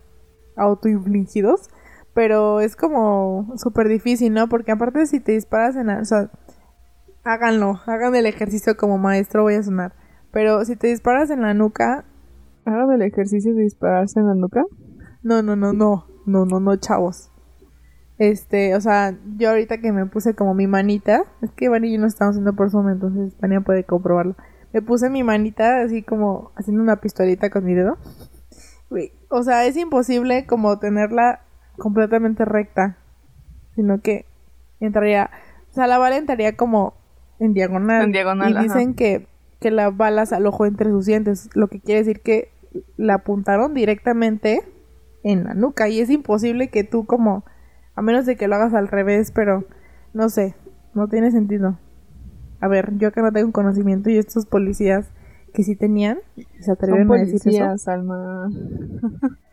autoinfligidos, 0.55 1.69
pero 2.15 2.61
es 2.61 2.75
como 2.75 3.53
súper 3.57 3.87
difícil, 3.87 4.33
¿no? 4.33 4.49
Porque 4.49 4.71
aparte 4.71 5.05
si 5.05 5.19
te 5.19 5.33
disparas 5.33 5.75
en 5.75 5.87
la... 5.87 5.99
O 5.99 6.05
sea, 6.05 6.31
háganlo, 7.23 7.79
hagan 7.85 8.15
el 8.15 8.25
ejercicio 8.25 8.75
como 8.75 8.97
maestro, 8.97 9.43
voy 9.43 9.53
a 9.53 9.61
sonar. 9.61 9.93
Pero 10.31 10.65
si 10.65 10.75
te 10.75 10.87
disparas 10.87 11.29
en 11.29 11.43
la 11.43 11.53
nuca, 11.53 12.05
¿Hagan 12.65 12.91
el 12.93 13.03
ejercicio 13.03 13.53
de 13.53 13.61
dispararse 13.61 14.19
en 14.19 14.27
la 14.27 14.33
nuca? 14.33 14.63
No, 15.21 15.43
no, 15.43 15.55
no, 15.55 15.71
no. 15.71 16.07
No, 16.25 16.45
no, 16.45 16.59
no, 16.59 16.75
chavos. 16.77 17.29
Este, 18.17 18.75
o 18.75 18.81
sea, 18.81 19.15
yo 19.37 19.49
ahorita 19.49 19.77
que 19.77 19.91
me 19.91 20.07
puse 20.07 20.33
como 20.33 20.55
mi 20.55 20.65
manita, 20.65 21.23
es 21.43 21.51
que 21.51 21.69
Vani 21.69 21.89
y 21.89 21.93
yo 21.93 21.99
no 22.01 22.07
estamos 22.07 22.33
haciendo 22.33 22.55
por 22.55 22.71
Zoom, 22.71 22.89
entonces 22.89 23.37
Vania 23.39 23.61
puede 23.61 23.83
comprobarlo. 23.83 24.35
Me 24.73 24.81
puse 24.81 25.11
mi 25.11 25.21
manita 25.21 25.81
así 25.81 26.01
como 26.01 26.51
haciendo 26.55 26.81
una 26.81 27.01
pistolita 27.01 27.51
con 27.51 27.65
mi 27.65 27.75
dedo. 27.75 27.97
O 29.29 29.43
sea, 29.43 29.65
es 29.65 29.77
imposible 29.77 30.47
como 30.47 30.79
tenerla 30.79 31.44
completamente 31.77 32.45
recta, 32.45 32.97
sino 33.75 34.01
que 34.01 34.25
entraría, 34.79 35.29
o 35.71 35.73
sea, 35.73 35.87
la 35.87 35.97
bala 35.97 36.17
entraría 36.17 36.55
como 36.55 36.93
en 37.39 37.53
diagonal. 37.53 38.03
En 38.03 38.11
diagonal. 38.11 38.55
Y 38.57 38.63
dicen 38.63 38.93
que, 38.93 39.27
que 39.59 39.71
la 39.71 39.89
bala 39.89 40.25
se 40.25 40.35
alojó 40.35 40.65
entre 40.65 40.89
sus 40.89 41.05
dientes, 41.05 41.49
lo 41.53 41.67
que 41.67 41.79
quiere 41.79 41.99
decir 41.99 42.21
que 42.21 42.49
la 42.97 43.15
apuntaron 43.15 43.73
directamente 43.73 44.61
en 45.23 45.43
la 45.45 45.53
nuca 45.53 45.89
y 45.89 46.01
es 46.01 46.09
imposible 46.09 46.69
que 46.69 46.83
tú 46.83 47.05
como 47.05 47.43
a 47.95 48.01
menos 48.01 48.25
de 48.25 48.35
que 48.35 48.47
lo 48.47 48.55
hagas 48.55 48.73
al 48.73 48.87
revés, 48.87 49.31
pero 49.31 49.63
no 50.13 50.29
sé, 50.29 50.55
no 50.93 51.07
tiene 51.07 51.31
sentido. 51.31 51.79
A 52.59 52.67
ver, 52.67 52.97
yo 52.97 53.11
que 53.11 53.21
no 53.21 53.31
tengo 53.31 53.51
conocimiento 53.51 54.09
y 54.09 54.17
estos 54.17 54.45
policías 54.45 55.09
que 55.53 55.63
sí 55.63 55.75
tenían, 55.75 56.19
se 56.59 56.71
atrevieron 56.71 57.11
a 57.13 57.15
decir 57.15 57.41
eso. 57.45 57.91
Alma. 57.91 58.49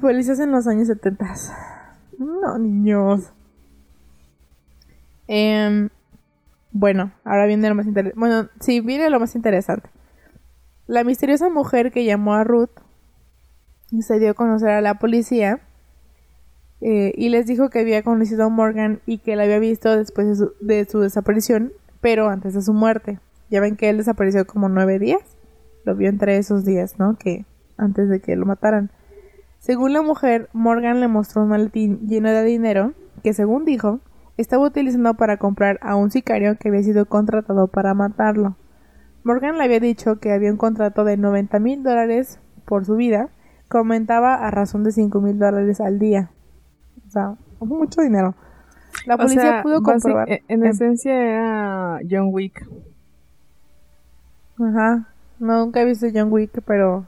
policías 0.00 0.40
en 0.40 0.52
los 0.52 0.66
años 0.66 0.88
70. 0.88 1.34
No, 2.18 2.58
niños. 2.58 3.32
Eh, 5.28 5.88
bueno, 6.72 7.12
ahora 7.24 7.46
viene 7.46 7.68
lo 7.68 7.74
más 7.74 7.86
interesante. 7.86 8.18
Bueno, 8.18 8.48
sí, 8.60 8.80
viene 8.80 9.10
lo 9.10 9.20
más 9.20 9.34
interesante. 9.34 9.90
La 10.86 11.04
misteriosa 11.04 11.48
mujer 11.48 11.92
que 11.92 12.04
llamó 12.04 12.34
a 12.34 12.44
Ruth 12.44 12.70
se 14.00 14.18
dio 14.18 14.30
a 14.30 14.34
conocer 14.34 14.70
a 14.70 14.80
la 14.80 14.98
policía 14.98 15.60
eh, 16.80 17.12
y 17.14 17.28
les 17.28 17.46
dijo 17.46 17.68
que 17.68 17.80
había 17.80 18.02
conocido 18.02 18.44
a 18.44 18.48
Morgan 18.48 19.00
y 19.06 19.18
que 19.18 19.36
la 19.36 19.44
había 19.44 19.58
visto 19.58 19.94
después 19.96 20.42
de 20.60 20.84
su, 20.86 21.00
desaparición, 21.00 21.72
pero 22.00 22.28
antes 22.28 22.54
de 22.54 22.62
su 22.62 22.72
muerte. 22.72 23.20
Ya 23.50 23.60
ven 23.60 23.76
que 23.76 23.90
él 23.90 23.98
desapareció 23.98 24.46
como 24.46 24.70
nueve 24.70 24.98
días. 24.98 25.22
Lo 25.84 25.94
vio 25.94 26.08
entre 26.08 26.38
esos 26.38 26.64
días, 26.64 26.98
¿no? 26.98 27.18
Que 27.18 27.44
antes 27.76 28.08
de 28.08 28.20
que 28.20 28.34
lo 28.34 28.46
mataran. 28.46 28.90
Según 29.62 29.92
la 29.92 30.02
mujer, 30.02 30.48
Morgan 30.52 30.98
le 30.98 31.06
mostró 31.06 31.42
un 31.42 31.50
maletín 31.50 32.00
lleno 32.08 32.30
de 32.30 32.42
dinero 32.42 32.94
que, 33.22 33.32
según 33.32 33.64
dijo, 33.64 34.00
estaba 34.36 34.66
utilizando 34.66 35.14
para 35.14 35.36
comprar 35.36 35.78
a 35.82 35.94
un 35.94 36.10
sicario 36.10 36.58
que 36.58 36.68
había 36.68 36.82
sido 36.82 37.06
contratado 37.06 37.68
para 37.68 37.94
matarlo. 37.94 38.56
Morgan 39.22 39.58
le 39.58 39.64
había 39.64 39.78
dicho 39.78 40.18
que 40.18 40.32
había 40.32 40.50
un 40.50 40.56
contrato 40.56 41.04
de 41.04 41.16
90 41.16 41.60
mil 41.60 41.84
dólares 41.84 42.40
por 42.64 42.84
su 42.84 42.96
vida, 42.96 43.28
comentaba 43.68 44.34
a 44.34 44.50
razón 44.50 44.82
de 44.82 44.90
5 44.90 45.20
mil 45.20 45.38
dólares 45.38 45.80
al 45.80 46.00
día. 46.00 46.32
O 47.06 47.10
sea, 47.12 47.36
mucho 47.60 48.02
dinero. 48.02 48.34
La 49.06 49.16
policía 49.16 49.60
pudo 49.62 49.80
comprobar. 49.80 50.28
E-, 50.28 50.42
en, 50.48 50.66
esencia 50.66 51.14
era 51.14 52.00
John 52.10 52.30
Wick. 52.32 52.68
Ajá. 54.58 55.06
nunca 55.38 55.82
he 55.82 55.84
visto 55.84 56.08
John 56.12 56.32
Wick, 56.32 56.60
pero. 56.66 57.06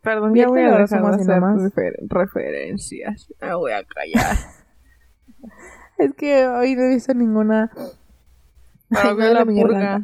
Perdón, 0.00 0.34
ya 0.34 0.48
voy 0.48 0.60
a 0.60 0.78
dejar 0.78 0.88
de 0.88 1.22
hacer 1.22 1.94
referencias. 2.08 3.32
Me 3.40 3.54
voy 3.54 3.72
a 3.72 3.84
callar. 3.84 4.36
es 5.98 6.14
que 6.14 6.46
hoy 6.46 6.74
no 6.74 6.82
he 6.82 6.88
visto 6.88 7.12
ninguna. 7.14 7.70
la 8.90 9.44
purga. 9.44 10.00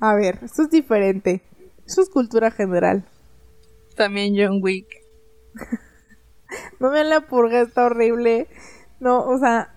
A 0.00 0.14
ver, 0.14 0.40
esto 0.42 0.62
es 0.62 0.70
diferente. 0.70 1.42
Eso 1.86 2.02
es 2.02 2.10
cultura 2.10 2.50
general. 2.50 3.04
También 3.96 4.34
John 4.36 4.60
Wick. 4.62 4.86
no 6.80 6.90
vean 6.90 7.08
la 7.08 7.20
purga, 7.22 7.60
está 7.60 7.86
horrible. 7.86 8.48
No, 9.00 9.24
o 9.24 9.38
sea, 9.38 9.72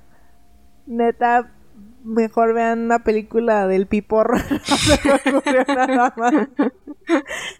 neta, 0.88 1.52
mejor 2.10 2.54
vean 2.54 2.82
una 2.82 3.04
película 3.04 3.68
del 3.68 3.88
piporro. 3.88 4.38
no 5.32 5.42
nada 5.76 6.14
más. 6.18 6.34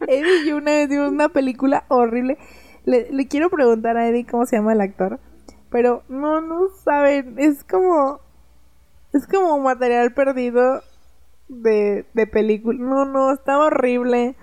Eddie 0.08 0.48
y 0.48 0.52
una 0.52 0.72
vez 0.72 0.90
vimos 0.90 1.12
una 1.12 1.30
película 1.30 1.86
horrible. 1.88 2.38
Le, 2.86 3.12
le 3.12 3.28
quiero 3.28 3.50
preguntar 3.50 3.98
a 3.98 4.08
Eddie 4.08 4.26
cómo 4.26 4.46
se 4.46 4.58
llama 4.58 4.74
el 4.74 4.82
actor. 4.82 5.20
Pero 5.70 6.04
no, 6.10 6.42
no 6.42 6.68
saben. 6.84 7.36
Es 7.38 7.64
como. 7.64 8.20
Es 9.14 9.26
como 9.26 9.60
material 9.60 10.14
perdido 10.14 10.84
de, 11.48 12.06
de 12.14 12.28
película. 12.28 12.78
No, 12.80 13.06
no, 13.06 13.32
está 13.32 13.58
horrible. 13.58 14.36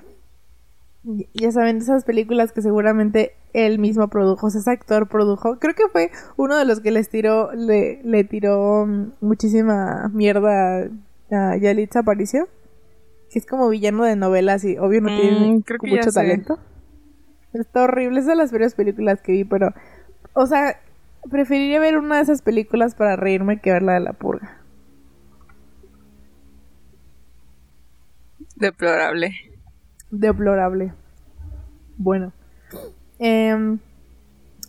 Ya 1.35 1.53
saben, 1.53 1.77
esas 1.79 2.05
películas 2.05 2.51
que 2.53 2.63
seguramente 2.63 3.35
él 3.53 3.79
mismo 3.79 4.09
produjo, 4.09 4.49
o 4.49 4.51
sea, 4.51 4.61
ese 4.61 4.71
actor 4.73 5.09
produjo. 5.09 5.59
Creo 5.61 5.75
que 5.75 5.89
fue 5.93 6.11
uno 6.37 6.57
de 6.57 6.65
los 6.65 6.81
que 6.81 6.91
les 6.91 7.09
tiró, 7.09 7.53
le, 7.53 8.01
le 8.03 8.25
tiró 8.25 8.87
mm, 8.87 9.13
muchísima 9.21 10.11
mierda 10.13 10.89
a 11.31 11.57
Yalitza 11.57 12.01
Aparicio. 12.01 12.49
Que 13.31 13.39
es 13.41 13.47
como 13.47 13.69
villano 13.71 14.05
de 14.05 14.17
novelas 14.17 14.65
y 14.65 14.79
obvio 14.79 15.01
no 15.03 15.11
Mm, 15.11 15.13
tiene 15.13 15.63
creo 15.65 15.81
que 15.81 15.93
ya 15.95 16.03
mucho 16.03 16.11
sé. 16.11 16.13
talento. 16.13 16.59
Está 17.53 17.85
horrible, 17.85 18.21
es 18.21 18.27
de 18.27 18.37
las 18.37 18.51
peores 18.51 18.75
películas 18.75 19.21
que 19.23 19.33
vi, 19.33 19.45
pero... 19.45 19.71
O 20.35 20.47
sea, 20.47 20.81
preferiría 21.31 21.81
ver 21.81 21.99
una 21.99 22.17
de 22.17 22.23
esas 22.23 22.43
películas 22.43 22.95
para 22.95 23.17
reírme 23.17 23.61
que 23.61 23.73
ver 23.73 23.83
la 23.83 23.95
de 23.95 24.01
la 24.01 24.13
purga. 24.13 24.61
Deplorable. 28.61 29.31
Deplorable. 30.11 30.95
Bueno. 31.97 32.33
em, 33.19 33.79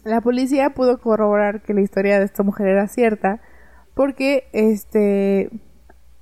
la 0.03 0.21
policía 0.21 0.69
pudo 0.73 0.99
corroborar 0.99 1.61
que 1.61 1.73
la 1.73 1.81
historia 1.81 2.19
de 2.19 2.25
esta 2.25 2.43
mujer 2.43 2.67
era 2.67 2.87
cierta 2.87 3.41
porque 3.93 4.47
este 4.53 5.49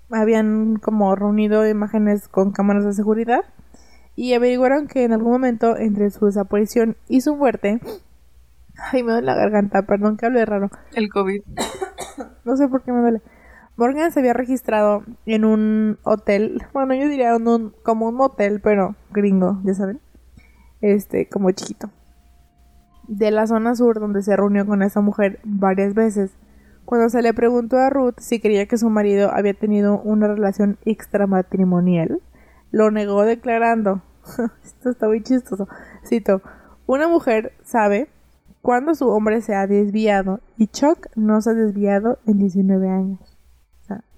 habían 0.10 0.78
como 0.78 1.16
reunido 1.16 1.68
imágenes 1.68 2.28
con 2.28 2.52
cámaras 2.52 2.86
de 2.86 2.94
seguridad 2.94 3.42
y 4.16 4.34
averiguaron 4.34 4.88
que 4.88 5.04
en 5.04 5.14
algún 5.14 5.34
momento 5.34 5.78
entre 5.78 6.10
su 6.10 6.26
desaparición 6.26 6.98
y 7.08 7.22
su 7.22 7.36
muerte 7.36 7.80
ay 8.92 9.04
me 9.04 9.12
duele 9.12 9.28
la 9.28 9.36
garganta 9.36 9.84
perdón 9.84 10.18
que 10.18 10.26
hable 10.26 10.46
raro 10.46 10.72
El 10.94 11.10
COVID. 11.10 11.42
no 12.46 12.58
sé 12.58 12.68
por 12.68 12.84
qué 12.84 12.92
me 12.92 13.02
duele. 13.02 13.22
Morgan 13.78 14.12
se 14.12 14.20
había 14.22 14.34
registrado 14.34 15.04
en 15.26 15.44
un 15.46 15.98
hotel, 16.04 16.62
bueno, 16.74 16.94
yo 16.94 17.10
diría 17.10 17.36
un- 17.36 17.74
como 17.84 18.08
un 18.08 18.16
motel, 18.16 18.62
pero 18.62 18.96
gringo, 19.12 19.60
ya 19.64 19.74
saben. 19.74 20.00
Este, 20.82 21.28
como 21.28 21.52
chiquito. 21.52 21.90
De 23.08 23.32
la 23.32 23.48
zona 23.48 23.76
sur 23.76 24.00
donde 24.00 24.24
se 24.24 24.36
reunió 24.36 24.66
con 24.66 24.82
esa 24.82 25.02
mujer 25.02 25.40
varias 25.44 25.94
veces. 25.94 26.32
Cuando 26.86 27.10
se 27.10 27.22
le 27.22 27.34
preguntó 27.34 27.78
a 27.78 27.90
Ruth 27.90 28.16
si 28.20 28.40
creía 28.40 28.68
que 28.68 28.78
su 28.78 28.90
marido 28.90 29.32
había 29.34 29.54
tenido 29.54 30.00
una 30.02 30.28
relación 30.28 30.78
extramatrimonial, 30.86 32.22
lo 32.72 32.92
negó 32.92 33.24
declarando, 33.24 34.02
esto 34.64 34.90
está 34.90 35.08
muy 35.08 35.22
chistoso, 35.22 35.68
cito, 36.08 36.42
una 36.88 37.08
mujer 37.08 37.54
sabe 37.64 38.10
cuando 38.62 38.96
su 38.96 39.08
hombre 39.10 39.42
se 39.42 39.56
ha 39.56 39.68
desviado 39.68 40.40
y 40.58 40.68
Chuck 40.68 41.08
no 41.16 41.42
se 41.42 41.52
ha 41.52 41.54
desviado 41.54 42.20
en 42.26 42.38
19 42.40 42.90
años. 42.90 43.35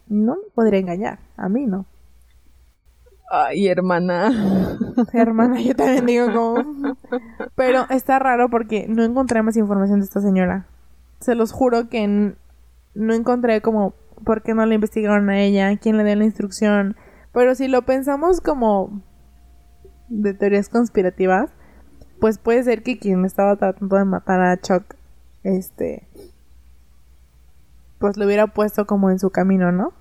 No 0.09 0.35
me 0.35 0.49
podría 0.53 0.79
engañar, 0.79 1.19
a 1.35 1.49
mí 1.49 1.65
no. 1.65 1.85
Ay, 3.29 3.67
hermana. 3.67 4.31
Hermana, 5.13 5.59
yo 5.59 5.75
también 5.75 6.05
digo 6.05 6.33
como... 6.33 6.95
Pero 7.55 7.85
está 7.89 8.19
raro 8.19 8.49
porque 8.49 8.87
no 8.87 9.03
encontré 9.03 9.43
más 9.43 9.57
información 9.57 9.99
de 9.99 10.05
esta 10.05 10.21
señora. 10.21 10.65
Se 11.19 11.35
los 11.35 11.51
juro 11.51 11.89
que 11.89 12.35
no 12.95 13.13
encontré 13.13 13.61
como 13.61 13.93
por 14.23 14.43
qué 14.43 14.53
no 14.53 14.65
la 14.65 14.73
investigaron 14.73 15.29
a 15.29 15.41
ella, 15.41 15.75
quién 15.77 15.97
le 15.97 16.05
dio 16.05 16.15
la 16.15 16.23
instrucción. 16.23 16.95
Pero 17.33 17.53
si 17.55 17.67
lo 17.67 17.81
pensamos 17.81 18.39
como 18.39 19.01
de 20.07 20.33
teorías 20.33 20.69
conspirativas, 20.69 21.51
pues 22.19 22.37
puede 22.37 22.63
ser 22.63 22.81
que 22.81 22.97
quien 22.97 23.25
estaba 23.25 23.57
tratando 23.57 23.97
de 23.97 24.05
matar 24.05 24.41
a 24.41 24.57
Chuck, 24.57 24.95
este, 25.43 26.07
pues 27.99 28.17
lo 28.17 28.25
hubiera 28.25 28.47
puesto 28.47 28.85
como 28.85 29.09
en 29.09 29.19
su 29.19 29.29
camino, 29.29 29.71
¿no? 29.71 29.93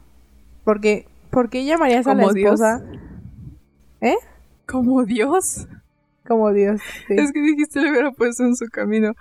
Porque, 0.65 1.07
porque 1.31 1.61
ella 1.61 1.75
llamarías 1.75 2.07
a 2.07 2.15
la 2.15 2.29
Dios. 2.33 2.37
esposa, 2.61 2.85
¿eh? 4.01 4.17
Como 4.67 5.05
Dios. 5.05 5.67
Como 6.27 6.53
Dios. 6.53 6.81
sí. 7.09 7.15
Es 7.17 7.33
que 7.33 7.41
dijiste 7.41 7.81
lo 7.81 7.91
hubiera 7.91 8.11
puesto 8.13 8.45
en 8.45 8.57
su 8.57 8.67
camino. 8.67 9.13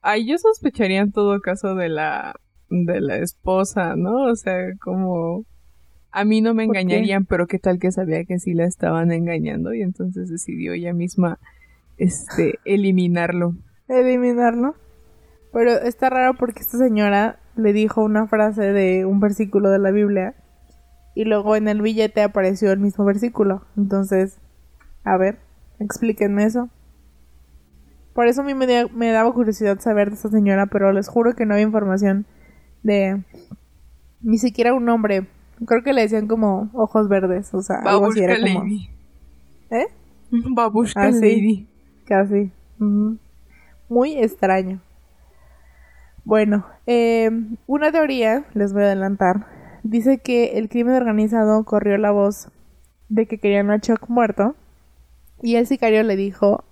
Ay, 0.00 0.26
yo 0.26 0.38
sospecharía 0.38 1.00
en 1.00 1.12
todo 1.12 1.40
caso 1.40 1.74
de 1.74 1.88
la 1.88 2.34
de 2.70 3.00
la 3.00 3.16
esposa, 3.16 3.94
¿no? 3.96 4.24
O 4.30 4.36
sea, 4.36 4.56
como 4.80 5.44
a 6.10 6.24
mí 6.24 6.40
no 6.40 6.54
me 6.54 6.66
¿Por 6.66 6.74
qué? 6.74 6.80
engañarían, 6.80 7.24
pero 7.24 7.46
qué 7.46 7.58
tal 7.58 7.78
que 7.78 7.92
sabía 7.92 8.24
que 8.24 8.38
sí 8.38 8.54
la 8.54 8.64
estaban 8.66 9.12
engañando 9.12 9.72
y 9.74 9.82
entonces 9.82 10.28
decidió 10.28 10.72
ella 10.72 10.92
misma 10.92 11.38
este 11.96 12.58
eliminarlo. 12.64 13.54
eliminarlo. 13.88 14.74
Pero 15.52 15.72
está 15.72 16.10
raro 16.10 16.34
porque 16.34 16.60
esta 16.60 16.78
señora 16.78 17.38
le 17.56 17.72
dijo 17.72 18.02
una 18.04 18.26
frase 18.26 18.72
de 18.72 19.04
un 19.06 19.20
versículo 19.20 19.70
de 19.70 19.78
la 19.78 19.90
Biblia 19.90 20.34
y 21.14 21.24
luego 21.24 21.56
en 21.56 21.68
el 21.68 21.82
billete 21.82 22.22
apareció 22.22 22.70
el 22.70 22.78
mismo 22.80 23.04
versículo. 23.04 23.62
Entonces, 23.76 24.38
a 25.04 25.16
ver, 25.16 25.38
explíquenme 25.80 26.44
eso. 26.44 26.68
Por 28.14 28.26
eso 28.28 28.42
a 28.42 28.44
mí 28.44 28.54
me, 28.54 28.66
da- 28.66 28.88
me 28.94 29.10
daba 29.10 29.32
curiosidad 29.32 29.78
saber 29.80 30.10
de 30.10 30.16
esta 30.16 30.28
señora, 30.28 30.66
pero 30.66 30.92
les 30.92 31.08
juro 31.08 31.34
que 31.34 31.46
no 31.46 31.54
había 31.54 31.66
información 31.66 32.26
de 32.82 33.22
ni 34.20 34.38
siquiera 34.38 34.74
un 34.74 34.84
nombre. 34.84 35.26
Creo 35.66 35.82
que 35.82 35.92
le 35.92 36.02
decían 36.02 36.26
como 36.28 36.68
ojos 36.72 37.08
verdes, 37.08 37.52
o 37.54 37.62
sea, 37.62 37.76
algo 37.84 38.06
así 38.06 38.20
era 38.20 38.36
como... 38.40 38.62
Lady. 38.64 38.90
¿Eh? 39.70 39.86
Babushka 40.50 41.02
Ah, 41.04 41.12
sí. 41.12 41.20
Lady. 41.20 41.66
Casi. 42.06 42.52
Muy 43.88 44.18
extraño. 44.18 44.80
Bueno, 46.28 46.66
eh, 46.86 47.30
una 47.66 47.90
teoría, 47.90 48.44
les 48.52 48.74
voy 48.74 48.82
a 48.82 48.84
adelantar, 48.88 49.46
dice 49.82 50.18
que 50.18 50.58
el 50.58 50.68
crimen 50.68 50.94
organizado 50.94 51.64
corrió 51.64 51.96
la 51.96 52.10
voz 52.10 52.50
de 53.08 53.24
que 53.24 53.38
querían 53.38 53.70
a 53.70 53.80
Chuck 53.80 54.10
muerto 54.10 54.54
y 55.40 55.54
el 55.54 55.66
sicario 55.66 56.02
le 56.02 56.16
dijo 56.16 56.64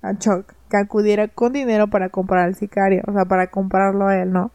a 0.00 0.16
Chuck 0.16 0.54
que 0.70 0.78
acudiera 0.78 1.28
con 1.28 1.52
dinero 1.52 1.88
para 1.88 2.08
comprar 2.08 2.46
al 2.46 2.54
sicario, 2.54 3.02
o 3.06 3.12
sea, 3.12 3.26
para 3.26 3.48
comprarlo 3.48 4.06
a 4.06 4.16
él, 4.16 4.32
¿no? 4.32 4.50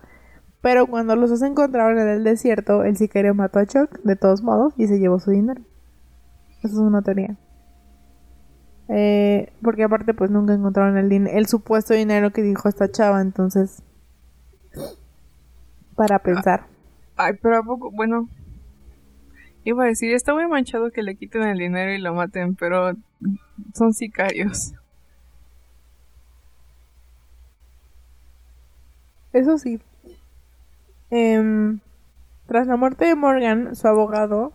Pero 0.61 0.87
cuando 0.87 1.15
los 1.15 1.29
dos 1.29 1.43
encontraron 1.43 1.99
en 1.99 2.07
el 2.07 2.23
desierto, 2.23 2.83
el 2.83 2.97
sicario 2.97 3.35
mató 3.35 3.59
a 3.59 3.67
Chuck 3.67 3.99
de 4.01 4.15
todos 4.15 4.41
modos 4.41 4.73
y 4.75 4.87
se 4.87 4.97
llevó 4.97 5.19
su 5.19 5.29
dinero. 5.29 5.61
Esa 6.63 6.69
es 6.69 6.73
una 6.73 7.03
teoría. 7.03 7.37
Eh, 8.89 9.53
porque 9.61 9.83
aparte 9.83 10.15
pues 10.15 10.31
nunca 10.31 10.55
encontraron 10.55 10.97
el, 10.97 11.11
el 11.27 11.45
supuesto 11.45 11.93
dinero 11.93 12.31
que 12.31 12.41
dijo 12.41 12.67
esta 12.67 12.89
chava, 12.89 13.21
entonces... 13.21 13.83
Para 15.97 16.19
pensar. 16.19 16.67
Ay, 17.17 17.33
pero 17.41 17.57
a 17.57 17.63
poco, 17.63 17.91
bueno. 17.91 18.29
Iba 19.63 19.83
a 19.83 19.88
decir, 19.88 20.13
está 20.13 20.33
muy 20.33 20.47
manchado 20.47 20.91
que 20.91 21.01
le 21.01 21.15
quiten 21.15 21.41
el 21.41 21.57
dinero 21.57 21.91
y 21.91 21.97
lo 21.97 22.13
maten, 22.13 22.55
pero 22.55 22.93
son 23.73 23.93
sicarios. 23.93 24.73
Eso 29.33 29.57
sí. 29.57 29.81
Em, 31.10 31.79
tras 32.45 32.67
la 32.67 32.77
muerte 32.77 33.05
de 33.05 33.15
Morgan, 33.15 33.75
su 33.75 33.88
abogado, 33.88 34.53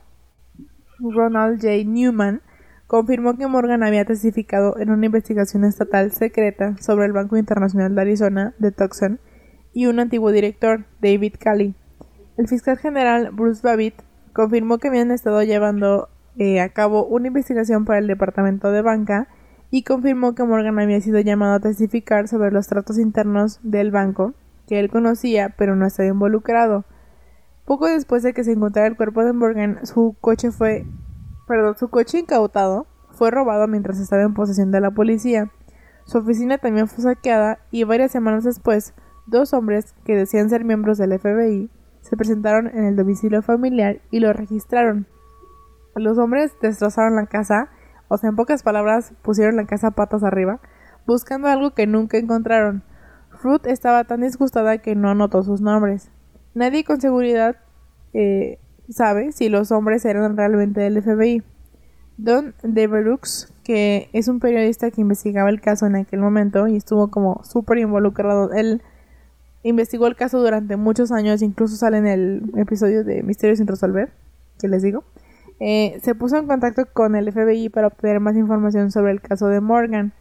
Ronald 0.98 1.61
J. 1.61 1.85
Newman, 1.85 2.40
confirmó 2.87 3.37
que 3.37 3.48
Morgan 3.48 3.83
había 3.83 4.05
testificado 4.05 4.78
en 4.78 4.90
una 4.90 5.07
investigación 5.07 5.64
estatal 5.64 6.12
secreta 6.12 6.76
sobre 6.78 7.07
el 7.07 7.12
Banco 7.12 7.37
Internacional 7.37 7.94
de 7.94 8.00
Arizona 8.00 8.55
de 8.59 8.70
Tucson 8.70 9.18
y 9.72 9.87
un 9.87 10.00
antiguo 10.00 10.30
director, 10.30 10.85
David 11.00 11.35
Cali. 11.38 11.74
El 12.37 12.48
fiscal 12.48 12.78
general 12.78 13.30
Bruce 13.32 13.61
Babbitt 13.62 13.94
confirmó 14.32 14.78
que 14.78 14.88
habían 14.88 15.11
estado 15.11 15.42
llevando 15.42 16.08
eh, 16.37 16.61
a 16.61 16.70
cabo 16.70 17.04
una 17.04 17.28
investigación 17.28 17.85
para 17.85 17.98
el 17.98 18.06
departamento 18.06 18.70
de 18.70 18.82
banca 18.82 19.28
y 19.70 19.82
confirmó 19.82 20.35
que 20.35 20.44
Morgan 20.44 20.78
había 20.78 21.00
sido 21.00 21.20
llamado 21.20 21.54
a 21.54 21.61
testificar 21.61 22.28
sobre 22.28 22.50
los 22.50 22.66
tratos 22.68 22.98
internos 22.98 23.61
del 23.62 23.90
banco 23.90 24.35
que 24.66 24.80
él 24.80 24.90
conocía 24.90 25.54
pero 25.56 25.76
no 25.76 25.87
estaba 25.87 26.08
involucrado. 26.08 26.85
Poco 27.64 27.87
después 27.87 28.22
de 28.22 28.35
que 28.35 28.44
se 28.44 28.52
encontrara 28.52 28.88
el 28.88 28.96
cuerpo 28.96 29.24
de 29.24 29.32
Morgan, 29.32 29.87
su 29.87 30.16
coche 30.20 30.50
fue, 30.50 30.85
perdón, 31.46 31.76
su 31.78 31.88
coche 31.88 32.18
incautado 32.18 32.87
fue 33.11 33.30
robado 33.30 33.68
mientras 33.68 33.98
estaba 33.98 34.22
en 34.22 34.35
posesión 34.35 34.72
de 34.72 34.80
la 34.80 34.90
policía. 34.90 35.50
Su 36.04 36.18
oficina 36.18 36.58
también 36.58 36.88
fue 36.88 37.04
saqueada 37.04 37.58
y 37.70 37.85
varias 37.85 38.11
semanas 38.11 38.44
después, 38.44 38.94
dos 39.26 39.52
hombres 39.52 39.94
que 40.04 40.16
decían 40.16 40.50
ser 40.50 40.64
miembros 40.64 40.98
del 40.98 41.18
FBI 41.18 41.70
se 42.00 42.16
presentaron 42.16 42.66
en 42.66 42.85
el 42.85 42.96
domicilio 42.96 43.42
familiar 43.42 44.00
y 44.11 44.20
lo 44.20 44.32
registraron. 44.32 45.06
Los 45.94 46.18
hombres 46.18 46.52
destrozaron 46.61 47.16
la 47.16 47.26
casa, 47.26 47.70
o 48.08 48.16
sea, 48.16 48.30
en 48.30 48.37
pocas 48.37 48.62
palabras, 48.62 49.12
pusieron 49.22 49.56
la 49.56 49.66
casa 49.66 49.92
patas 49.92 50.22
arriba, 50.24 50.61
buscando 51.06 51.48
algo 51.48 51.72
que 51.72 51.87
nunca 51.87 52.18
encontraron. 52.18 52.82
Ruth 53.42 53.66
estaba 53.66 54.04
tan 54.04 54.20
disgustada 54.20 54.78
que 54.78 54.94
no 54.94 55.11
anotó 55.11 55.42
sus 55.42 55.61
nombres. 55.61 56.11
Nadie 56.54 56.85
con 56.85 57.00
seguridad 57.00 57.56
eh, 58.12 58.58
sabe 58.88 59.32
si 59.32 59.48
los 59.48 59.70
hombres 59.70 60.04
eran 60.04 60.37
realmente 60.37 60.80
del 60.80 61.02
FBI. 61.02 61.42
Don 62.18 62.54
Devereux, 62.62 63.52
que 63.64 64.11
es 64.12 64.28
un 64.28 64.38
periodista 64.38 64.90
que 64.90 65.00
investigaba 65.00 65.50
el 65.50 65.61
caso 65.61 65.87
en 65.87 65.96
aquel 65.96 66.20
momento 66.20 66.68
y 66.68 66.76
estuvo 66.76 67.11
como 67.11 67.42
súper 67.42 67.78
involucrado. 67.78 68.52
Él 68.52 68.82
investigó 69.62 70.07
el 70.07 70.16
caso 70.16 70.40
durante 70.40 70.77
muchos 70.77 71.12
años, 71.12 71.42
incluso 71.42 71.77
sale 71.77 71.98
en 71.98 72.07
el 72.07 72.42
episodio 72.57 73.05
de 73.05 73.22
Misterios 73.22 73.59
sin 73.59 73.66
resolver, 73.66 74.12
que 74.59 74.68
les 74.68 74.83
digo. 74.83 75.05
Eh, 75.61 75.98
se 76.03 76.14
puso 76.14 76.37
en 76.37 76.46
contacto 76.46 76.87
con 76.92 77.14
el 77.14 77.31
FBI 77.31 77.68
para 77.68 77.87
obtener 77.87 78.20
más 78.20 78.37
información 78.37 78.90
sobre 78.90 79.12
el 79.12 79.20
caso 79.20 79.46
de 79.48 79.61
Morgan 79.61 80.12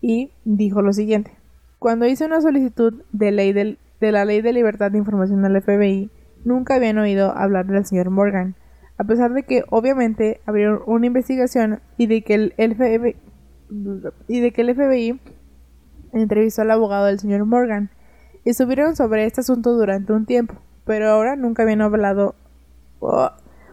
y 0.00 0.32
dijo 0.44 0.82
lo 0.82 0.92
siguiente. 0.92 1.32
Cuando 1.78 2.06
hice 2.06 2.24
una 2.24 2.40
solicitud 2.40 3.02
de, 3.12 3.32
ley 3.32 3.52
de 3.52 4.12
la 4.12 4.24
Ley 4.24 4.40
de 4.40 4.52
Libertad 4.52 4.90
de 4.90 4.98
Información 4.98 5.44
al 5.44 5.60
FBI, 5.60 6.10
nunca 6.44 6.76
habían 6.76 6.98
oído 6.98 7.36
hablar 7.36 7.66
del 7.66 7.84
señor 7.84 8.10
Morgan 8.10 8.56
a 9.02 9.04
pesar 9.04 9.32
de 9.32 9.42
que 9.42 9.64
obviamente 9.70 10.40
abrieron 10.46 10.80
una 10.86 11.06
investigación 11.06 11.80
y 11.96 12.06
de 12.06 12.22
que 12.22 12.34
el 12.34 12.54
FBI, 12.76 13.16
y 14.28 14.40
de 14.40 14.52
que 14.52 14.60
el 14.60 14.74
FBI 14.74 15.20
entrevistó 16.12 16.62
al 16.62 16.70
abogado 16.70 17.06
del 17.06 17.18
señor 17.18 17.44
Morgan 17.44 17.90
estuvieron 18.50 18.96
sobre 18.96 19.26
este 19.26 19.40
asunto 19.40 19.72
durante 19.72 20.12
un 20.12 20.26
tiempo, 20.26 20.54
pero 20.84 21.10
ahora 21.10 21.36
nunca 21.36 21.62
habían 21.62 21.80
hablado. 21.80 22.34
Oh, 23.00 23.30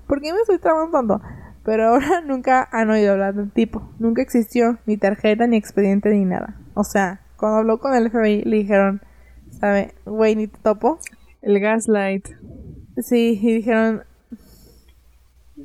¿Por 0.08 0.22
qué 0.22 0.34
me 0.34 0.40
estoy 0.40 0.60
trabajando? 0.60 1.22
Pero 1.64 1.90
ahora 1.90 2.22
nunca 2.26 2.68
han 2.72 2.90
oído 2.90 3.14
hablar 3.14 3.36
del 3.36 3.52
tipo. 3.52 3.90
Nunca 4.00 4.22
existió 4.22 4.78
ni 4.86 4.98
tarjeta, 4.98 5.48
ni 5.48 5.58
expediente, 5.58 6.10
ni 6.10 6.26
nada. 6.26 6.56
O 6.74 6.84
sea, 6.84 7.22
cuando 7.38 7.60
habló 7.60 7.80
con 7.80 7.94
el 7.94 8.10
FBI 8.10 8.44
le 8.44 8.58
dijeron, 8.58 9.02
¿sabe? 9.52 9.94
Güey, 10.06 10.36
ni 10.36 10.48
te 10.48 10.58
topo. 10.60 11.00
El 11.42 11.60
gaslight. 11.60 12.28
Sí, 12.98 13.40
y 13.42 13.54
dijeron, 13.56 14.04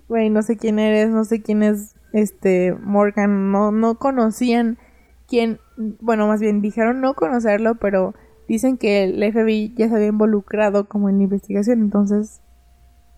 güey, 0.08 0.30
no 0.30 0.42
sé 0.42 0.56
quién 0.56 0.78
eres, 0.78 1.10
no 1.10 1.24
sé 1.24 1.42
quién 1.42 1.62
es 1.62 1.94
este 2.12 2.76
Morgan, 2.80 3.50
no, 3.50 3.72
no 3.72 3.96
conocían 3.96 4.78
quién, 5.26 5.58
bueno, 6.00 6.28
más 6.28 6.40
bien 6.40 6.60
dijeron 6.60 7.00
no 7.00 7.14
conocerlo, 7.14 7.74
pero 7.76 8.14
dicen 8.48 8.76
que 8.76 9.04
el 9.04 9.32
FBI 9.32 9.74
ya 9.76 9.88
se 9.88 9.94
había 9.96 10.08
involucrado 10.08 10.88
como 10.88 11.08
en 11.08 11.18
la 11.18 11.24
investigación, 11.24 11.80
entonces, 11.80 12.40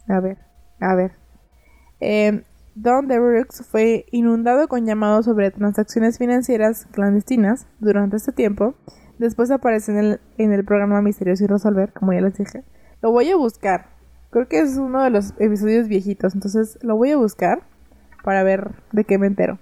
a 0.09 0.21
ver, 0.21 0.39
a 0.81 0.95
ver. 0.95 1.13
Eh, 2.01 2.43
Don 2.75 3.09
Devereux 3.09 3.67
fue 3.67 4.05
inundado 4.11 4.69
con 4.69 4.85
llamados 4.85 5.25
sobre 5.25 5.51
transacciones 5.51 6.19
financieras 6.19 6.87
clandestinas 6.93 7.67
durante 7.81 8.17
este 8.17 8.33
tiempo. 8.33 8.75
Después 9.19 9.51
aparece 9.51 9.93
en 9.93 9.99
el, 9.99 10.21
en 10.37 10.53
el 10.53 10.65
programa 10.65 11.01
Misterios 11.01 11.41
y 11.41 11.47
Resolver, 11.47 11.93
como 11.95 12.13
ya 12.13 12.21
les 12.21 12.37
dije. 12.37 12.65
Lo 13.01 13.13
voy 13.13 13.31
a 13.31 13.37
buscar, 13.37 13.97
Creo 14.37 14.49
que 14.49 14.61
es 14.61 14.77
uno 14.77 15.03
de 15.03 15.09
los 15.09 15.33
episodios 15.39 15.89
viejitos, 15.89 16.35
entonces 16.35 16.79
lo 16.83 16.97
voy 16.97 17.11
a 17.13 17.17
buscar 17.17 17.63
para 18.23 18.43
ver 18.43 18.73
de 18.93 19.05
qué 19.05 19.19
me 19.19 19.29
entero. 19.29 19.59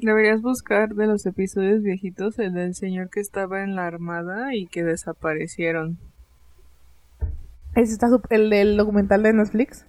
Deberías 0.00 0.42
buscar 0.42 0.94
de 0.94 1.06
los 1.06 1.26
episodios 1.26 1.82
viejitos 1.82 2.38
el 2.38 2.54
del 2.54 2.74
señor 2.74 3.10
que 3.10 3.20
estaba 3.20 3.64
en 3.64 3.74
la 3.74 3.86
armada 3.86 4.54
y 4.54 4.66
que 4.66 4.84
desaparecieron. 4.84 5.98
¿Ese 7.74 7.92
está 7.94 8.08
el 8.30 8.50
del 8.50 8.76
documental 8.76 9.24
de 9.24 9.32
Netflix? 9.32 9.86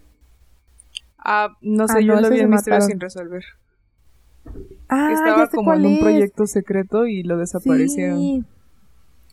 Ah, 1.19 1.49
no 1.61 1.87
sé, 1.87 1.99
ah, 1.99 2.01
yo 2.01 2.19
lo 2.19 2.29
vi 2.29 2.39
en 2.39 2.49
Misterio 2.49 2.81
sin 2.81 2.99
resolver. 2.99 3.43
Ah, 4.87 5.11
estaba 5.13 5.47
como 5.47 5.73
en 5.75 5.85
un 5.85 5.99
proyecto 5.99 6.47
secreto 6.47 7.05
y 7.05 7.21
lo 7.21 7.37
desaparecieron. 7.37 8.17
Sí. 8.17 8.43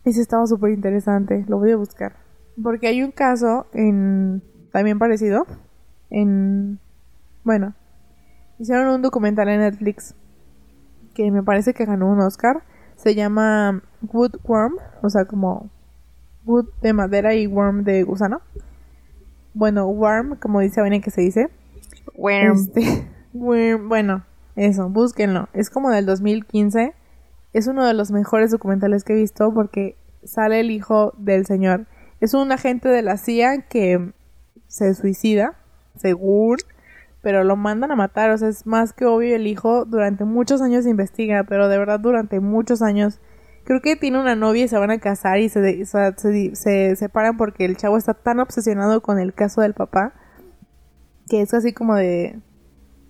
Ese 0.04 0.20
estaba 0.20 0.46
súper 0.46 0.72
interesante, 0.72 1.44
lo 1.48 1.58
voy 1.58 1.70
a 1.70 1.76
buscar. 1.76 2.16
Porque 2.62 2.88
hay 2.88 3.02
un 3.02 3.12
caso 3.12 3.66
en 3.72 4.42
también 4.72 4.98
parecido. 4.98 5.46
En. 6.10 6.78
Bueno, 7.44 7.74
hicieron 8.58 8.88
un 8.88 9.02
documental 9.02 9.48
en 9.48 9.60
Netflix 9.60 10.14
que 11.16 11.30
me 11.30 11.42
parece 11.42 11.72
que 11.72 11.86
ganó 11.86 12.08
un 12.12 12.20
Oscar. 12.20 12.62
Se 12.96 13.14
llama 13.14 13.82
Woodworm, 14.02 14.74
o 15.02 15.08
sea, 15.08 15.24
como 15.24 15.70
wood 16.44 16.66
de 16.82 16.92
madera 16.92 17.34
y 17.34 17.46
worm 17.46 17.84
de 17.84 18.02
gusano. 18.02 18.42
Bueno, 19.54 19.86
worm, 19.86 20.36
como 20.36 20.60
dice 20.60 20.82
en 20.82 21.00
que 21.00 21.10
se 21.10 21.22
dice. 21.22 21.48
Worm. 22.14 22.52
Este, 22.52 23.08
worm. 23.32 23.88
Bueno, 23.88 24.24
eso, 24.56 24.90
búsquenlo. 24.90 25.48
Es 25.54 25.70
como 25.70 25.90
del 25.90 26.04
2015. 26.04 26.94
Es 27.54 27.66
uno 27.66 27.86
de 27.86 27.94
los 27.94 28.10
mejores 28.10 28.50
documentales 28.50 29.02
que 29.02 29.14
he 29.14 29.16
visto 29.16 29.52
porque 29.54 29.96
sale 30.22 30.60
el 30.60 30.70
hijo 30.70 31.14
del 31.16 31.46
señor. 31.46 31.86
Es 32.20 32.34
un 32.34 32.52
agente 32.52 32.90
de 32.90 33.00
la 33.00 33.16
CIA 33.16 33.62
que 33.62 34.12
se 34.68 34.94
suicida, 34.94 35.54
según, 35.96 36.58
pero 37.26 37.42
lo 37.42 37.56
mandan 37.56 37.90
a 37.90 37.96
matar. 37.96 38.30
O 38.30 38.38
sea, 38.38 38.46
es 38.46 38.66
más 38.66 38.92
que 38.92 39.04
obvio 39.04 39.34
el 39.34 39.48
hijo 39.48 39.84
durante 39.84 40.24
muchos 40.24 40.62
años 40.62 40.86
investiga, 40.86 41.42
pero 41.42 41.68
de 41.68 41.76
verdad 41.76 41.98
durante 41.98 42.38
muchos 42.38 42.82
años. 42.82 43.18
Creo 43.64 43.80
que 43.80 43.96
tiene 43.96 44.20
una 44.20 44.36
novia 44.36 44.66
y 44.66 44.68
se 44.68 44.78
van 44.78 44.92
a 44.92 45.00
casar 45.00 45.40
y 45.40 45.48
se, 45.48 45.84
se, 45.86 46.94
separan 46.94 47.36
porque 47.36 47.64
el 47.64 47.76
chavo 47.76 47.96
está 47.96 48.14
tan 48.14 48.38
obsesionado 48.38 49.02
con 49.02 49.18
el 49.18 49.34
caso 49.34 49.60
del 49.60 49.74
papá 49.74 50.14
que 51.28 51.40
es 51.42 51.52
así 51.52 51.72
como 51.72 51.96
de... 51.96 52.38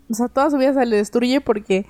O 0.09 0.15
sea, 0.15 0.29
toda 0.29 0.49
su 0.49 0.57
vida 0.57 0.73
se 0.73 0.87
le 0.87 0.97
destruye 0.97 1.43
porque 1.43 1.85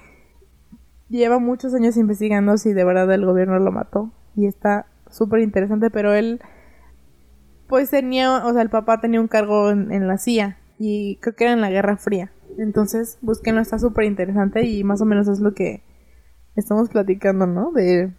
lleva 1.08 1.38
muchos 1.38 1.74
años 1.74 1.96
investigando 1.96 2.58
si 2.58 2.72
de 2.72 2.82
verdad 2.82 3.08
el 3.12 3.24
gobierno 3.24 3.56
lo 3.60 3.70
mató. 3.70 4.10
Y 4.34 4.46
está 4.46 4.86
súper 5.08 5.42
interesante, 5.42 5.90
pero 5.90 6.12
él 6.12 6.40
pues 7.68 7.90
tenía, 7.90 8.44
o 8.44 8.52
sea, 8.52 8.62
el 8.62 8.70
papá 8.70 9.00
tenía 9.00 9.20
un 9.20 9.28
cargo 9.28 9.70
en, 9.70 10.08
la 10.08 10.18
CIA 10.18 10.58
y 10.78 11.16
creo 11.16 11.34
que 11.34 11.44
era 11.44 11.52
en 11.52 11.60
la 11.60 11.70
Guerra 11.70 11.96
Fría. 11.96 12.32
Entonces, 12.58 13.18
búsquenlo, 13.20 13.60
está 13.60 13.78
súper 13.78 14.04
interesante 14.04 14.62
y 14.62 14.84
más 14.84 15.00
o 15.00 15.04
menos 15.04 15.28
es 15.28 15.40
lo 15.40 15.54
que 15.54 15.82
estamos 16.54 16.88
platicando, 16.88 17.46
¿no? 17.46 17.72
De, 17.72 18.10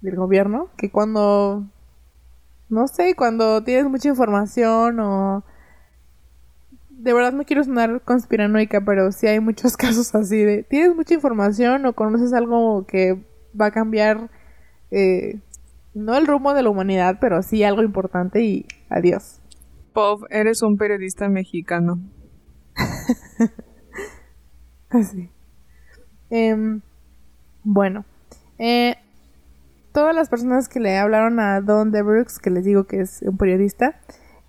del 0.00 0.16
gobierno, 0.16 0.68
que 0.76 0.90
cuando, 0.90 1.66
no 2.68 2.88
sé, 2.88 3.14
cuando 3.14 3.62
tienes 3.62 3.90
mucha 3.90 4.08
información 4.08 5.00
o... 5.00 5.44
De 6.90 7.12
verdad 7.12 7.32
no 7.32 7.44
quiero 7.44 7.62
sonar 7.62 8.02
conspiranoica, 8.02 8.80
pero 8.84 9.12
sí 9.12 9.28
hay 9.28 9.38
muchos 9.38 9.76
casos 9.76 10.14
así 10.14 10.38
de... 10.42 10.62
Tienes 10.62 10.96
mucha 10.96 11.14
información 11.14 11.86
o 11.86 11.92
conoces 11.92 12.32
algo 12.32 12.86
que 12.86 13.22
va 13.58 13.66
a 13.66 13.70
cambiar 13.70 14.30
eh, 14.90 15.40
no 15.94 16.16
el 16.16 16.26
rumbo 16.26 16.54
de 16.54 16.62
la 16.62 16.70
humanidad, 16.70 17.18
pero 17.20 17.42
sí 17.42 17.62
algo 17.64 17.82
importante 17.82 18.42
y 18.42 18.66
adiós. 18.88 19.40
Pov, 19.98 20.26
eres 20.30 20.62
un 20.62 20.76
periodista 20.76 21.28
mexicano. 21.28 21.98
Así. 24.90 25.28
Em, 26.30 26.82
bueno, 27.64 28.04
eh, 28.60 28.94
todas 29.92 30.14
las 30.14 30.28
personas 30.28 30.68
que 30.68 30.78
le 30.78 30.96
hablaron 30.98 31.40
a 31.40 31.60
Don 31.60 31.90
Debrooks, 31.90 32.38
que 32.38 32.50
les 32.50 32.64
digo 32.64 32.84
que 32.84 33.00
es 33.00 33.22
un 33.22 33.38
periodista, 33.38 33.98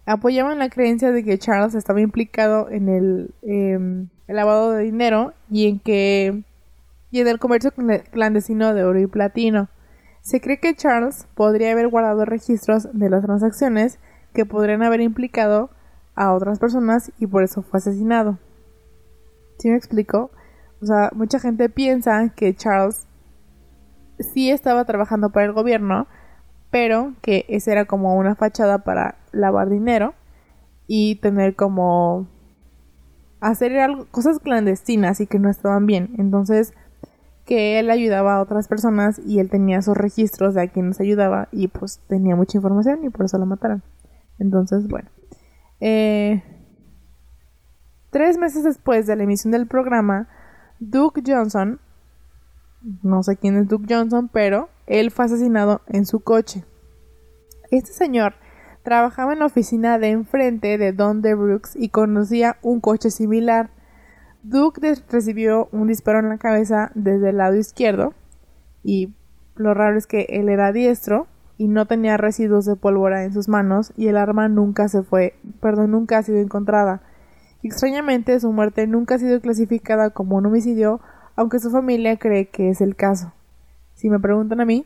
apoyaban 0.05 0.59
la 0.59 0.69
creencia 0.69 1.11
de 1.11 1.23
que 1.23 1.39
Charles 1.39 1.73
estaba 1.73 1.99
implicado 1.99 2.69
en 2.69 2.87
el, 2.87 3.33
em, 3.41 4.09
el 4.27 4.35
lavado 4.35 4.73
de 4.73 4.83
dinero 4.83 5.33
y 5.49 5.67
en 5.67 5.79
que 5.79 6.43
y 7.09 7.21
en 7.21 7.27
el 7.27 7.39
comercio 7.39 7.71
clandestino 8.11 8.75
de 8.75 8.83
oro 8.83 8.99
y 8.99 9.07
platino. 9.07 9.67
Se 10.21 10.41
cree 10.41 10.59
que 10.59 10.75
Charles 10.75 11.25
podría 11.33 11.71
haber 11.71 11.87
guardado 11.87 12.23
registros 12.23 12.87
de 12.93 13.09
las 13.09 13.23
transacciones 13.23 13.97
que 14.33 14.45
podrían 14.45 14.83
haber 14.83 15.01
implicado 15.01 15.69
a 16.15 16.33
otras 16.33 16.59
personas 16.59 17.11
y 17.19 17.27
por 17.27 17.43
eso 17.43 17.61
fue 17.61 17.77
asesinado. 17.77 18.37
¿Sí 19.57 19.69
me 19.69 19.77
explico? 19.77 20.31
O 20.81 20.85
sea, 20.85 21.11
mucha 21.13 21.39
gente 21.39 21.69
piensa 21.69 22.29
que 22.29 22.55
Charles 22.55 23.07
sí 24.19 24.51
estaba 24.51 24.85
trabajando 24.85 25.29
para 25.29 25.45
el 25.45 25.53
gobierno, 25.53 26.07
pero 26.71 27.13
que 27.21 27.45
esa 27.49 27.71
era 27.71 27.85
como 27.85 28.15
una 28.15 28.35
fachada 28.35 28.79
para 28.79 29.15
lavar 29.31 29.69
dinero 29.69 30.13
y 30.87 31.15
tener 31.15 31.55
como 31.55 32.27
hacer 33.41 33.73
cosas 34.11 34.39
clandestinas 34.39 35.21
y 35.21 35.27
que 35.27 35.39
no 35.39 35.49
estaban 35.49 35.85
bien. 35.85 36.15
Entonces, 36.17 36.73
que 37.45 37.79
él 37.79 37.89
ayudaba 37.89 38.35
a 38.35 38.41
otras 38.41 38.67
personas 38.67 39.19
y 39.25 39.39
él 39.39 39.49
tenía 39.49 39.79
esos 39.79 39.97
registros 39.97 40.53
de 40.53 40.61
a 40.61 40.67
quienes 40.67 40.99
ayudaba 40.99 41.47
y 41.51 41.67
pues 41.67 41.99
tenía 42.07 42.35
mucha 42.35 42.57
información 42.57 43.03
y 43.03 43.09
por 43.09 43.25
eso 43.25 43.37
lo 43.37 43.45
mataron. 43.45 43.81
Entonces, 44.39 44.87
bueno. 44.87 45.09
Eh, 45.79 46.43
tres 48.11 48.37
meses 48.37 48.63
después 48.63 49.07
de 49.07 49.15
la 49.15 49.23
emisión 49.23 49.51
del 49.51 49.67
programa, 49.67 50.27
Duke 50.79 51.21
Johnson, 51.25 51.79
no 53.03 53.23
sé 53.23 53.37
quién 53.37 53.57
es 53.57 53.67
Duke 53.67 53.93
Johnson, 53.93 54.29
pero 54.31 54.69
él 54.87 55.11
fue 55.11 55.25
asesinado 55.25 55.81
en 55.87 56.05
su 56.05 56.21
coche. 56.21 56.65
Este 57.71 57.91
señor 57.91 58.33
trabajaba 58.83 59.33
en 59.33 59.39
la 59.39 59.45
oficina 59.45 59.99
de 59.99 60.09
enfrente 60.09 60.77
de 60.77 60.93
Don 60.93 61.21
Brooks 61.21 61.75
y 61.75 61.89
conocía 61.89 62.57
un 62.61 62.79
coche 62.79 63.11
similar 63.11 63.69
Duke 64.43 64.95
recibió 65.09 65.67
un 65.71 65.87
disparo 65.87 66.19
en 66.19 66.29
la 66.29 66.37
cabeza 66.37 66.91
desde 66.95 67.31
el 67.31 67.37
lado 67.37 67.57
izquierdo 67.57 68.13
y 68.83 69.13
lo 69.55 69.73
raro 69.73 69.97
es 69.97 70.07
que 70.07 70.27
él 70.29 70.47
era 70.47 70.71
diestro 70.71 71.27
y 71.59 71.67
no 71.67 71.85
tenía 71.85 72.15
residuos 72.15 72.63
de 72.63 72.77
pólvora 72.77 73.25
en 73.25 73.33
sus 73.33 73.49
manos 73.49 73.91
y 73.97 74.07
el 74.07 74.15
arma 74.15 74.47
nunca 74.47 74.87
se 74.87 75.03
fue, 75.03 75.35
perdón, 75.59 75.91
nunca 75.91 76.17
ha 76.17 76.23
sido 76.23 76.37
encontrada. 76.37 77.01
Extrañamente, 77.61 78.39
su 78.39 78.53
muerte 78.53 78.87
nunca 78.87 79.15
ha 79.15 79.19
sido 79.19 79.41
clasificada 79.41 80.11
como 80.11 80.37
un 80.37 80.45
homicidio, 80.45 81.01
aunque 81.35 81.59
su 81.59 81.69
familia 81.69 82.15
cree 82.17 82.47
que 82.47 82.69
es 82.69 82.79
el 82.79 82.95
caso. 82.95 83.33
Si 83.93 84.09
me 84.09 84.21
preguntan 84.21 84.61
a 84.61 84.65
mí, 84.65 84.85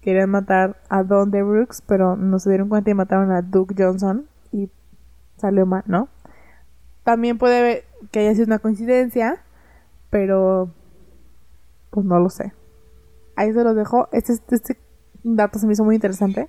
querían 0.00 0.30
matar 0.30 0.80
a 0.88 1.02
Don 1.02 1.30
de 1.30 1.42
Brooks, 1.42 1.82
pero 1.86 2.16
no 2.16 2.38
se 2.38 2.48
dieron 2.48 2.70
cuenta 2.70 2.90
y 2.90 2.94
mataron 2.94 3.30
a 3.30 3.42
Duke 3.42 3.74
Johnson 3.76 4.26
y 4.50 4.70
salió 5.36 5.66
mal, 5.66 5.84
¿no? 5.86 6.08
También 7.02 7.36
puede 7.36 7.84
que 8.10 8.20
haya 8.20 8.32
sido 8.32 8.46
una 8.46 8.60
coincidencia, 8.60 9.42
pero 10.08 10.70
pues 11.90 12.06
no 12.06 12.18
lo 12.18 12.30
sé. 12.30 12.54
Ahí 13.36 13.52
se 13.52 13.62
los 13.62 13.76
dejo. 13.76 14.08
Este, 14.10 14.32
este 14.32 14.78
dato 15.24 15.58
se 15.58 15.66
me 15.66 15.72
hizo 15.72 15.84
muy 15.84 15.96
interesante. 15.96 16.48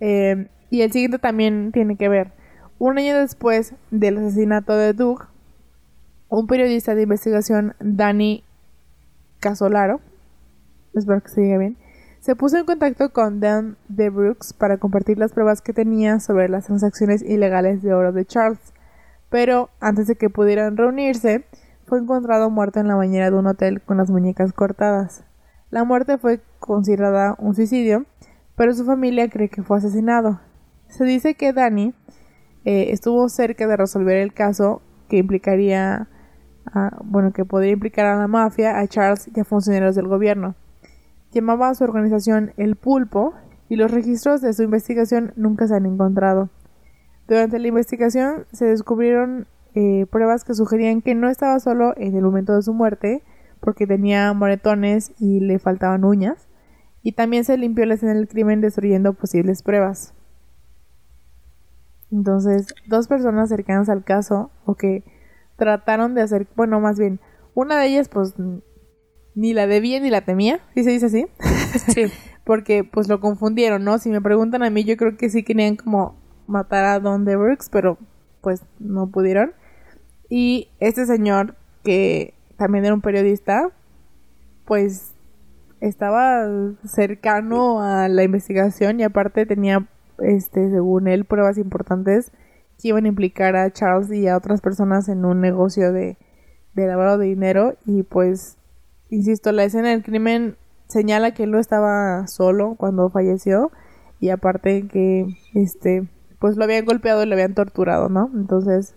Eh, 0.00 0.48
y 0.70 0.80
el 0.80 0.90
siguiente 0.90 1.18
también 1.18 1.70
tiene 1.72 1.96
que 1.96 2.08
ver. 2.08 2.32
Un 2.78 2.98
año 2.98 3.18
después 3.18 3.74
del 3.90 4.18
asesinato 4.18 4.74
de 4.74 4.94
Duke, 4.94 5.26
un 6.28 6.46
periodista 6.46 6.94
de 6.94 7.02
investigación, 7.02 7.74
Danny 7.78 8.42
Casolaro, 9.38 10.00
espero 10.94 11.20
que 11.22 11.28
se 11.28 11.42
diga 11.42 11.58
bien, 11.58 11.76
se 12.20 12.36
puso 12.36 12.56
en 12.56 12.64
contacto 12.64 13.12
con 13.12 13.40
Dan 13.40 13.76
de 13.88 14.08
Brooks 14.08 14.52
para 14.52 14.78
compartir 14.78 15.18
las 15.18 15.32
pruebas 15.32 15.60
que 15.60 15.72
tenía 15.72 16.20
sobre 16.20 16.48
las 16.48 16.66
transacciones 16.66 17.20
ilegales 17.20 17.82
de 17.82 17.92
oro 17.92 18.12
de 18.12 18.24
Charles. 18.24 18.72
Pero 19.28 19.70
antes 19.80 20.06
de 20.06 20.16
que 20.16 20.30
pudieran 20.30 20.76
reunirse, 20.76 21.44
fue 21.86 21.98
encontrado 21.98 22.48
muerto 22.48 22.80
en 22.80 22.88
la 22.88 22.94
bañera 22.94 23.30
de 23.30 23.36
un 23.36 23.48
hotel 23.48 23.82
con 23.82 23.96
las 23.96 24.08
muñecas 24.08 24.52
cortadas. 24.52 25.24
La 25.72 25.84
muerte 25.84 26.18
fue 26.18 26.42
considerada 26.58 27.34
un 27.38 27.54
suicidio, 27.54 28.04
pero 28.56 28.74
su 28.74 28.84
familia 28.84 29.30
cree 29.30 29.48
que 29.48 29.62
fue 29.62 29.78
asesinado. 29.78 30.38
Se 30.88 31.02
dice 31.04 31.34
que 31.34 31.54
Danny 31.54 31.94
eh, 32.66 32.90
estuvo 32.90 33.26
cerca 33.30 33.66
de 33.66 33.78
resolver 33.78 34.18
el 34.18 34.34
caso 34.34 34.82
que 35.08 35.16
implicaría, 35.16 36.10
bueno, 37.04 37.32
que 37.32 37.46
podría 37.46 37.72
implicar 37.72 38.04
a 38.04 38.18
la 38.18 38.28
mafia, 38.28 38.78
a 38.78 38.86
Charles 38.86 39.30
y 39.34 39.40
a 39.40 39.44
funcionarios 39.44 39.94
del 39.94 40.08
gobierno. 40.08 40.56
Llamaba 41.32 41.70
a 41.70 41.74
su 41.74 41.84
organización 41.84 42.52
El 42.58 42.76
Pulpo 42.76 43.32
y 43.70 43.76
los 43.76 43.90
registros 43.90 44.42
de 44.42 44.52
su 44.52 44.64
investigación 44.64 45.32
nunca 45.36 45.66
se 45.66 45.74
han 45.74 45.86
encontrado. 45.86 46.50
Durante 47.26 47.58
la 47.58 47.68
investigación 47.68 48.44
se 48.52 48.66
descubrieron 48.66 49.46
eh, 49.74 50.04
pruebas 50.10 50.44
que 50.44 50.52
sugerían 50.52 51.00
que 51.00 51.14
no 51.14 51.30
estaba 51.30 51.58
solo 51.60 51.94
en 51.96 52.14
el 52.14 52.22
momento 52.24 52.54
de 52.54 52.60
su 52.60 52.74
muerte, 52.74 53.22
porque 53.62 53.86
tenía 53.86 54.32
moretones 54.32 55.12
y 55.18 55.40
le 55.40 55.58
faltaban 55.58 56.04
uñas, 56.04 56.48
y 57.02 57.12
también 57.12 57.44
se 57.44 57.56
limpió 57.56 57.86
la 57.86 57.94
escena 57.94 58.14
del 58.14 58.28
crimen 58.28 58.60
destruyendo 58.60 59.14
posibles 59.14 59.62
pruebas. 59.62 60.14
Entonces, 62.10 62.74
dos 62.86 63.08
personas 63.08 63.48
cercanas 63.48 63.88
al 63.88 64.04
caso, 64.04 64.50
o 64.66 64.74
que 64.74 65.04
trataron 65.56 66.14
de 66.14 66.22
hacer, 66.22 66.46
bueno, 66.56 66.80
más 66.80 66.98
bien, 66.98 67.20
una 67.54 67.78
de 67.78 67.86
ellas, 67.86 68.08
pues, 68.08 68.34
ni 69.34 69.54
la 69.54 69.66
debía 69.66 70.00
ni 70.00 70.10
la 70.10 70.24
temía, 70.24 70.60
¿sí 70.74 70.84
se 70.84 70.90
dice 70.90 71.06
así? 71.06 71.26
Sí. 71.88 72.06
Porque, 72.44 72.82
pues, 72.82 73.08
lo 73.08 73.20
confundieron, 73.20 73.84
¿no? 73.84 73.98
Si 73.98 74.10
me 74.10 74.20
preguntan 74.20 74.64
a 74.64 74.70
mí, 74.70 74.82
yo 74.84 74.96
creo 74.96 75.16
que 75.16 75.30
sí 75.30 75.44
querían 75.44 75.76
como 75.76 76.16
matar 76.48 76.84
a 76.84 76.98
Don 76.98 77.24
de 77.24 77.36
Brooks, 77.36 77.68
pero, 77.70 77.96
pues, 78.40 78.64
no 78.80 79.06
pudieron. 79.10 79.52
Y 80.28 80.68
este 80.80 81.06
señor, 81.06 81.54
que 81.84 82.34
también 82.62 82.84
era 82.84 82.94
un 82.94 83.00
periodista, 83.00 83.70
pues, 84.64 85.14
estaba 85.80 86.46
cercano 86.84 87.82
a 87.82 88.08
la 88.08 88.22
investigación 88.22 89.00
y 89.00 89.02
aparte 89.02 89.46
tenía 89.46 89.88
este, 90.18 90.70
según 90.70 91.08
él, 91.08 91.24
pruebas 91.24 91.58
importantes 91.58 92.30
que 92.80 92.88
iban 92.88 93.04
a 93.04 93.08
implicar 93.08 93.56
a 93.56 93.72
Charles 93.72 94.12
y 94.12 94.28
a 94.28 94.36
otras 94.36 94.60
personas 94.60 95.08
en 95.08 95.24
un 95.24 95.40
negocio 95.40 95.92
de, 95.92 96.16
de 96.74 96.86
lavado 96.86 97.18
de 97.18 97.26
dinero. 97.26 97.74
Y 97.84 98.04
pues, 98.04 98.58
insisto, 99.10 99.50
la 99.50 99.64
escena 99.64 99.90
del 99.90 100.04
crimen 100.04 100.56
señala 100.86 101.34
que 101.34 101.44
él 101.44 101.50
no 101.50 101.58
estaba 101.58 102.26
solo 102.28 102.76
cuando 102.76 103.10
falleció. 103.10 103.72
Y 104.20 104.30
aparte 104.30 104.86
que, 104.86 105.36
este, 105.54 106.08
pues 106.38 106.56
lo 106.56 106.62
habían 106.62 106.84
golpeado 106.84 107.24
y 107.24 107.26
lo 107.26 107.34
habían 107.34 107.54
torturado, 107.54 108.08
¿no? 108.08 108.30
Entonces, 108.34 108.94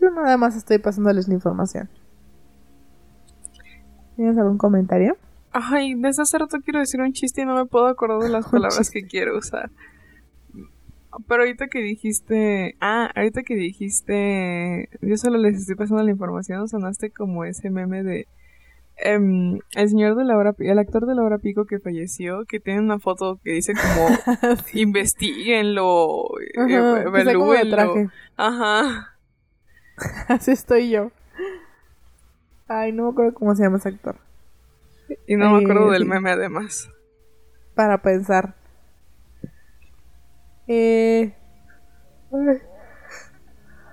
yo 0.00 0.10
nada 0.10 0.36
más 0.36 0.56
estoy 0.56 0.78
pasándoles 0.78 1.28
la 1.28 1.34
información. 1.34 1.88
¿Tienes 4.16 4.36
algún 4.38 4.58
comentario? 4.58 5.16
Ay, 5.52 5.94
desde 5.94 6.22
hace 6.22 6.38
rato 6.38 6.58
quiero 6.62 6.78
decir 6.78 7.00
un 7.00 7.12
chiste 7.12 7.42
y 7.42 7.44
no 7.44 7.54
me 7.54 7.66
puedo 7.66 7.86
acordar 7.86 8.20
de 8.20 8.28
las 8.30 8.46
palabras 8.46 8.90
que 8.90 9.06
quiero 9.06 9.38
usar. 9.38 9.70
Pero 11.26 11.42
ahorita 11.42 11.68
que 11.68 11.80
dijiste. 11.80 12.76
Ah, 12.80 13.10
ahorita 13.14 13.42
que 13.42 13.54
dijiste. 13.54 14.88
Yo 15.00 15.16
solo 15.16 15.38
les 15.38 15.56
estoy 15.56 15.74
pasando 15.74 16.02
la 16.02 16.10
información. 16.10 16.68
Sonaste 16.68 17.10
como 17.10 17.44
ese 17.44 17.70
meme 17.70 18.02
de. 18.02 18.28
Em, 18.96 19.58
el 19.74 19.88
señor 19.88 20.14
de 20.16 20.24
la 20.24 20.36
hora. 20.36 20.54
El 20.58 20.78
actor 20.78 21.06
de 21.06 21.14
la 21.14 21.22
hora 21.22 21.38
pico 21.38 21.64
que 21.64 21.80
falleció. 21.80 22.44
Que 22.44 22.60
tiene 22.60 22.80
una 22.80 22.98
foto 23.00 23.40
que 23.42 23.52
dice 23.52 23.72
como. 23.74 24.08
investiguenlo. 24.74 26.24
Eh, 26.40 26.52
Ajá. 28.36 29.16
Así 30.28 30.52
estoy 30.52 30.90
yo. 30.90 31.10
Ay, 32.68 32.92
no 32.92 33.04
me 33.04 33.10
acuerdo 33.10 33.34
cómo 33.34 33.54
se 33.54 33.62
llama 33.62 33.78
ese 33.78 33.88
actor. 33.88 34.16
Y 35.26 35.36
no 35.36 35.52
me 35.52 35.62
acuerdo 35.62 35.90
del 35.90 36.06
meme 36.06 36.30
además. 36.30 36.88
Para 37.74 38.00
pensar. 38.00 38.54
Eh... 40.68 41.34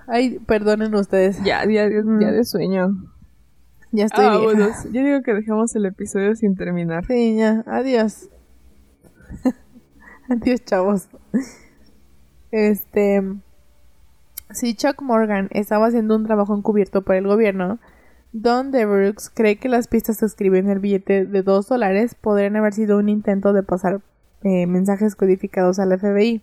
Ay, 0.06 0.38
perdonen 0.38 0.94
ustedes. 0.94 1.42
Ya, 1.42 1.64
ya, 1.64 1.88
ya, 1.88 2.02
mm. 2.02 2.18
de 2.18 2.44
sueño. 2.44 2.90
Ya 3.90 4.04
estoy 4.04 4.26
ah, 4.26 4.38
Bueno, 4.38 4.68
yo 4.92 5.04
digo 5.04 5.22
que 5.22 5.34
dejamos 5.34 5.74
el 5.74 5.86
episodio 5.86 6.36
sin 6.36 6.54
terminar. 6.54 7.04
Sí, 7.06 7.36
ya. 7.36 7.64
Adiós. 7.66 8.28
Adiós, 10.28 10.64
chavos. 10.64 11.08
Este... 12.52 13.22
Si 14.50 14.74
Chuck 14.74 15.02
Morgan 15.02 15.48
estaba 15.50 15.86
haciendo 15.86 16.16
un 16.16 16.24
trabajo 16.24 16.56
encubierto 16.56 17.02
por 17.02 17.16
el 17.16 17.26
gobierno, 17.26 17.78
Don 18.32 18.70
Devereux 18.70 19.30
cree 19.30 19.56
que 19.56 19.68
las 19.68 19.88
pistas 19.88 20.34
que 20.34 20.46
en 20.46 20.68
el 20.68 20.80
billete 20.80 21.24
de 21.26 21.42
2 21.42 21.68
dólares 21.68 22.14
podrían 22.14 22.56
haber 22.56 22.72
sido 22.72 22.98
un 22.98 23.08
intento 23.08 23.52
de 23.52 23.62
pasar 23.62 24.00
eh, 24.42 24.66
mensajes 24.66 25.16
codificados 25.16 25.78
al 25.78 25.98
FBI. 25.98 26.42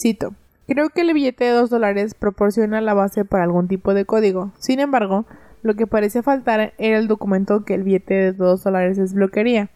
Cito. 0.00 0.34
Creo 0.66 0.90
que 0.90 1.02
el 1.02 1.14
billete 1.14 1.44
de 1.44 1.50
2 1.52 1.70
dólares 1.70 2.14
proporciona 2.14 2.80
la 2.80 2.94
base 2.94 3.24
para 3.24 3.44
algún 3.44 3.68
tipo 3.68 3.94
de 3.94 4.04
código. 4.04 4.52
Sin 4.58 4.80
embargo, 4.80 5.26
lo 5.62 5.74
que 5.74 5.86
parecía 5.86 6.22
faltar 6.22 6.74
era 6.78 6.98
el 6.98 7.08
documento 7.08 7.64
que 7.64 7.74
el 7.74 7.82
billete 7.82 8.14
de 8.14 8.32
2 8.32 8.64
dólares 8.64 8.96
desbloquearía. 8.96 9.70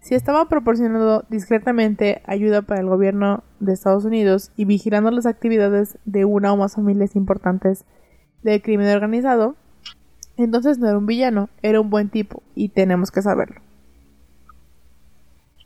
Si 0.00 0.14
estaba 0.14 0.48
proporcionando 0.48 1.24
discretamente 1.28 2.22
ayuda 2.26 2.62
para 2.62 2.80
el 2.80 2.86
gobierno 2.86 3.42
de 3.60 3.72
Estados 3.72 4.04
Unidos 4.04 4.52
y 4.56 4.64
vigilando 4.64 5.10
las 5.10 5.26
actividades 5.26 5.98
de 6.04 6.24
una 6.24 6.52
o 6.52 6.56
más 6.56 6.74
familias 6.74 7.16
importantes 7.16 7.84
del 8.42 8.62
crimen 8.62 8.88
organizado, 8.94 9.56
entonces 10.36 10.78
no 10.78 10.88
era 10.88 10.98
un 10.98 11.06
villano, 11.06 11.48
era 11.62 11.80
un 11.80 11.90
buen 11.90 12.10
tipo 12.10 12.42
y 12.54 12.68
tenemos 12.68 13.10
que 13.10 13.22
saberlo. 13.22 13.60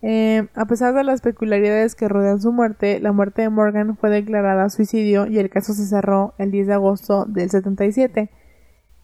Eh, 0.03 0.49
a 0.55 0.65
pesar 0.65 0.95
de 0.95 1.05
las 1.05 1.21
peculiaridades 1.21 1.95
que 1.95 2.09
rodean 2.09 2.41
su 2.41 2.53
muerte, 2.53 3.01
la 3.01 3.13
muerte 3.13 3.43
de 3.43 3.51
Morgan 3.51 3.97
fue 3.97 4.09
declarada 4.09 4.71
suicidio 4.71 5.27
y 5.27 5.39
el 5.39 5.51
caso 5.51 5.75
se 5.75 5.87
cerró 5.87 6.33
el 6.39 6.51
10 6.51 6.69
de 6.69 6.73
agosto 6.73 7.27
del 7.27 7.51
77. 7.51 8.31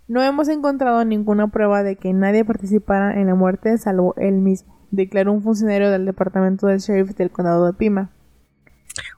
No 0.09 0.23
hemos 0.23 0.49
encontrado 0.49 1.05
ninguna 1.05 1.49
prueba 1.49 1.83
de 1.83 1.97
que 1.97 2.13
nadie 2.13 2.45
participara 2.45 3.21
en 3.21 3.27
la 3.27 3.35
muerte 3.35 3.77
salvo 3.77 4.15
él 4.17 4.35
mismo, 4.35 4.79
declaró 4.91 5.33
un 5.33 5.43
funcionario 5.43 5.91
del 5.91 6.07
departamento 6.07 6.67
del 6.69 6.79
sheriff 6.79 7.15
del 7.17 7.31
condado 7.31 7.67
de 7.67 7.73
Pima. 7.75 8.11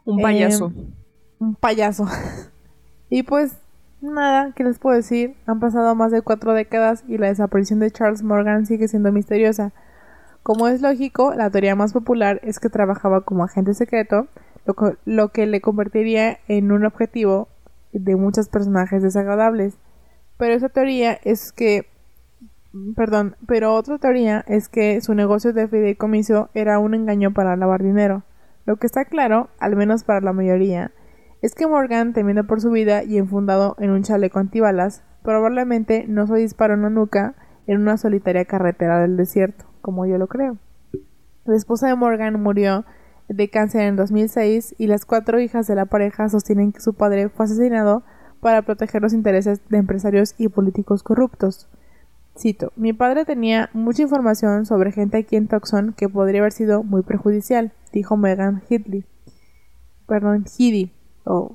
Un 0.04 0.20
payaso. 0.20 0.72
Eh, 0.74 0.92
un 1.38 1.54
payaso. 1.54 2.06
y 3.10 3.22
pues 3.22 3.58
Nada, 4.00 4.52
¿qué 4.54 4.62
les 4.62 4.78
puedo 4.78 4.94
decir? 4.94 5.34
Han 5.46 5.58
pasado 5.58 5.92
más 5.96 6.12
de 6.12 6.22
cuatro 6.22 6.52
décadas 6.52 7.02
y 7.08 7.18
la 7.18 7.26
desaparición 7.26 7.80
de 7.80 7.90
Charles 7.90 8.22
Morgan 8.22 8.64
sigue 8.64 8.86
siendo 8.86 9.10
misteriosa. 9.10 9.72
Como 10.44 10.68
es 10.68 10.80
lógico, 10.80 11.34
la 11.34 11.50
teoría 11.50 11.74
más 11.74 11.92
popular 11.92 12.40
es 12.44 12.60
que 12.60 12.70
trabajaba 12.70 13.22
como 13.22 13.42
agente 13.42 13.74
secreto, 13.74 14.28
lo, 15.04 15.28
que 15.30 15.46
le 15.46 15.60
convertiría 15.60 16.38
en 16.46 16.70
un 16.70 16.84
objetivo 16.84 17.48
de 17.92 18.14
muchos 18.14 18.48
personajes 18.48 19.02
desagradables. 19.02 19.78
Pero 20.36 20.54
esa 20.54 20.68
teoría 20.68 21.18
es 21.24 21.52
que 21.52 21.86
perdón, 22.94 23.34
pero 23.48 23.74
otra 23.74 23.98
teoría 23.98 24.44
es 24.46 24.68
que 24.68 25.00
su 25.00 25.14
negocio 25.14 25.52
de 25.52 25.66
fideicomiso 25.66 26.50
era 26.54 26.78
un 26.78 26.94
engaño 26.94 27.32
para 27.32 27.56
lavar 27.56 27.82
dinero. 27.82 28.22
Lo 28.68 28.76
que 28.76 28.86
está 28.86 29.06
claro, 29.06 29.48
al 29.60 29.76
menos 29.76 30.04
para 30.04 30.20
la 30.20 30.34
mayoría, 30.34 30.92
es 31.40 31.54
que 31.54 31.66
Morgan, 31.66 32.12
temiendo 32.12 32.46
por 32.46 32.60
su 32.60 32.70
vida 32.70 33.02
y 33.02 33.16
enfundado 33.16 33.74
en 33.78 33.88
un 33.88 34.02
chaleco 34.02 34.40
antibalas, 34.40 35.04
probablemente 35.22 36.04
no 36.06 36.26
se 36.26 36.34
disparó 36.34 36.74
en 36.74 36.82
nuca 36.92 37.34
en 37.66 37.80
una 37.80 37.96
solitaria 37.96 38.44
carretera 38.44 39.00
del 39.00 39.16
desierto, 39.16 39.64
como 39.80 40.04
yo 40.04 40.18
lo 40.18 40.26
creo. 40.26 40.58
La 41.46 41.56
esposa 41.56 41.88
de 41.88 41.94
Morgan 41.94 42.42
murió 42.42 42.84
de 43.30 43.48
cáncer 43.48 43.84
en 43.84 43.96
2006 43.96 44.74
y 44.76 44.86
las 44.86 45.06
cuatro 45.06 45.40
hijas 45.40 45.66
de 45.66 45.74
la 45.74 45.86
pareja 45.86 46.28
sostienen 46.28 46.72
que 46.72 46.80
su 46.80 46.92
padre 46.92 47.30
fue 47.30 47.46
asesinado 47.46 48.02
para 48.40 48.60
proteger 48.60 49.00
los 49.00 49.14
intereses 49.14 49.66
de 49.70 49.78
empresarios 49.78 50.34
y 50.36 50.48
políticos 50.48 51.02
corruptos. 51.02 51.70
Cito, 52.38 52.72
mi 52.76 52.92
padre 52.92 53.24
tenía 53.24 53.68
mucha 53.72 54.02
información 54.02 54.64
sobre 54.64 54.92
gente 54.92 55.16
aquí 55.18 55.34
en 55.34 55.48
Tucson 55.48 55.92
que 55.96 56.08
podría 56.08 56.40
haber 56.40 56.52
sido 56.52 56.84
muy 56.84 57.02
perjudicial, 57.02 57.72
dijo 57.92 58.16
Megan 58.16 58.62
Hidley. 58.68 59.04
Perdón, 60.06 60.44
Heedy. 60.56 60.92
Oh, 61.24 61.52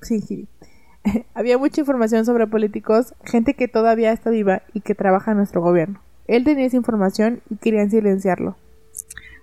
sí, 0.00 0.22
Heedy. 0.28 0.46
Había 1.34 1.58
mucha 1.58 1.80
información 1.80 2.24
sobre 2.24 2.46
políticos, 2.46 3.14
gente 3.24 3.54
que 3.54 3.66
todavía 3.66 4.12
está 4.12 4.30
viva 4.30 4.62
y 4.72 4.80
que 4.80 4.94
trabaja 4.94 5.32
en 5.32 5.38
nuestro 5.38 5.62
gobierno. 5.62 6.00
Él 6.28 6.44
tenía 6.44 6.66
esa 6.66 6.76
información 6.76 7.40
y 7.50 7.56
querían 7.56 7.90
silenciarlo. 7.90 8.56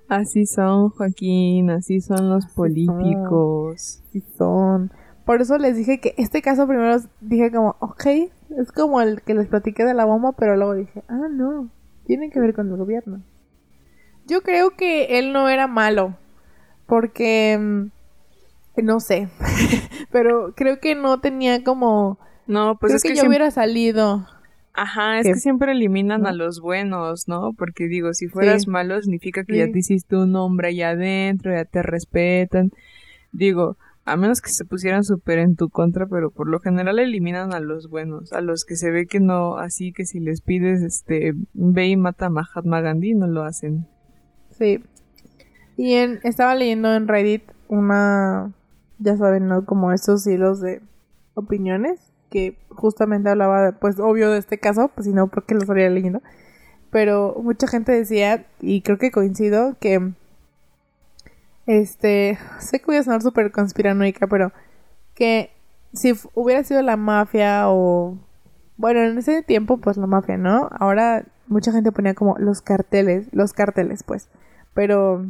Así 0.07 0.45
son, 0.45 0.89
Joaquín, 0.89 1.69
así 1.69 1.99
son 1.99 2.29
los 2.29 2.45
políticos. 2.47 4.01
Así 4.07 4.23
son. 4.37 4.91
Por 5.27 5.41
eso 5.41 5.57
les 5.59 5.75
dije 5.75 5.99
que 5.99 6.15
este 6.17 6.41
caso 6.41 6.67
primero 6.67 6.97
dije 7.21 7.51
como, 7.51 7.75
ok, 7.81 8.05
es 8.57 8.71
como 8.73 9.01
el 9.01 9.21
que 9.21 9.35
les 9.35 9.47
platiqué 9.47 9.85
de 9.85 9.93
la 9.93 10.05
bomba, 10.05 10.31
pero 10.31 10.55
luego 10.55 10.73
dije, 10.73 11.03
ah, 11.09 11.27
no, 11.29 11.69
tiene 12.05 12.31
que 12.31 12.39
ver 12.39 12.55
con 12.55 12.69
el 12.71 12.77
gobierno. 12.77 13.21
Yo 14.25 14.41
creo 14.41 14.71
que 14.71 15.19
él 15.19 15.33
no 15.33 15.47
era 15.49 15.67
malo, 15.67 16.15
porque, 16.85 17.57
mm, 17.59 18.81
no 18.83 18.99
sé, 18.99 19.27
pero 20.11 20.53
creo 20.55 20.79
que 20.79 20.95
no 20.95 21.19
tenía 21.19 21.63
como... 21.63 22.17
No, 22.47 22.77
pues 22.79 22.91
creo 22.91 22.97
es 22.97 23.03
que, 23.03 23.09
que, 23.09 23.15
yo 23.15 23.21
siempre- 23.21 23.37
hubiera 23.37 23.51
salido. 23.51 24.25
Ajá, 24.73 25.19
es 25.19 25.25
que- 25.25 25.33
que 25.33 25.39
siempre 25.39 25.73
eliminan 25.73 26.21
¿no? 26.21 26.29
a 26.29 26.31
los 26.33 26.61
buenos, 26.61 27.27
¿no? 27.27 27.51
Porque 27.53 27.87
digo, 27.87 28.13
si 28.13 28.27
fueras 28.27 28.63
Sí. 28.63 28.69
malo 28.69 29.01
significa 29.01 29.43
que 29.43 29.53
Sí. 29.53 29.59
ya 29.59 29.69
te 29.71 29.79
hiciste 29.79 30.15
un 30.15 30.31
nombre 30.31 30.69
allá 30.69 30.91
adentro, 30.91 31.51
ya 31.53 31.65
te 31.65 31.81
respetan. 31.83 32.71
Digo, 33.33 33.75
a 34.07 34.15
menos 34.15 34.41
que 34.41 34.49
se 34.49 34.63
pusieran 34.63 35.03
súper 35.03 35.37
en 35.39 35.55
tu 35.55 35.69
contra, 35.69 36.07
pero 36.07 36.31
por 36.31 36.47
lo 36.47 36.59
general 36.59 36.97
eliminan 36.97 37.53
a 37.53 37.59
los 37.59 37.89
buenos, 37.89 38.31
a 38.31 38.39
los 38.39 38.63
que 38.63 38.77
se 38.77 38.89
ve 38.89 39.05
que 39.05 39.19
no, 39.19 39.57
así 39.57 39.91
que 39.91 40.05
si 40.05 40.21
les 40.21 40.41
pides, 40.41 40.81
este, 40.81 41.33
ve 41.53 41.87
y 41.87 41.97
mata 41.97 42.27
a 42.27 42.29
Mahatma 42.29 42.79
Gandhi, 42.79 43.13
no 43.15 43.27
lo 43.27 43.43
hacen. 43.43 43.85
Sí. 44.51 44.81
Y 45.75 45.95
en, 45.95 46.21
estaba 46.23 46.55
leyendo 46.55 46.93
en 46.95 47.09
Reddit 47.09 47.43
una, 47.67 48.53
ya 48.97 49.17
saben, 49.17 49.47
¿no? 49.47 49.65
Como 49.65 49.91
esos 49.91 50.25
hilos 50.25 50.61
de 50.61 50.81
opiniones 51.33 51.99
que 52.29 52.57
justamente 52.69 53.29
hablaba, 53.29 53.73
pues 53.73 53.99
obvio 53.99 54.31
de 54.31 54.39
este 54.39 54.57
caso, 54.57 54.89
pues 54.95 55.05
si 55.05 55.13
no, 55.13 55.27
porque 55.27 55.53
lo 55.53 55.61
estaría 55.61 55.89
leyendo. 55.89 56.21
Pero 56.91 57.35
mucha 57.43 57.67
gente 57.67 57.91
decía, 57.91 58.45
y 58.61 58.81
creo 58.81 58.97
que 58.97 59.11
coincido, 59.11 59.75
que 59.81 60.13
este, 61.67 62.37
sé 62.59 62.79
que 62.79 62.85
voy 62.87 62.95
a 62.95 63.03
sonar 63.03 63.21
súper 63.21 63.51
conspiranoica, 63.51 64.25
pero 64.27 64.51
que 65.13 65.51
si 65.93 66.13
hubiera 66.33 66.63
sido 66.63 66.81
la 66.81 66.97
mafia 66.97 67.69
o, 67.69 68.17
bueno, 68.77 69.01
en 69.01 69.17
ese 69.17 69.43
tiempo 69.43 69.77
pues 69.77 69.97
la 69.97 70.07
mafia, 70.07 70.37
¿no? 70.37 70.69
Ahora 70.79 71.25
mucha 71.47 71.71
gente 71.71 71.91
ponía 71.91 72.13
como 72.13 72.37
los 72.39 72.61
carteles, 72.61 73.27
los 73.31 73.53
carteles 73.53 74.03
pues, 74.03 74.29
pero 74.73 75.25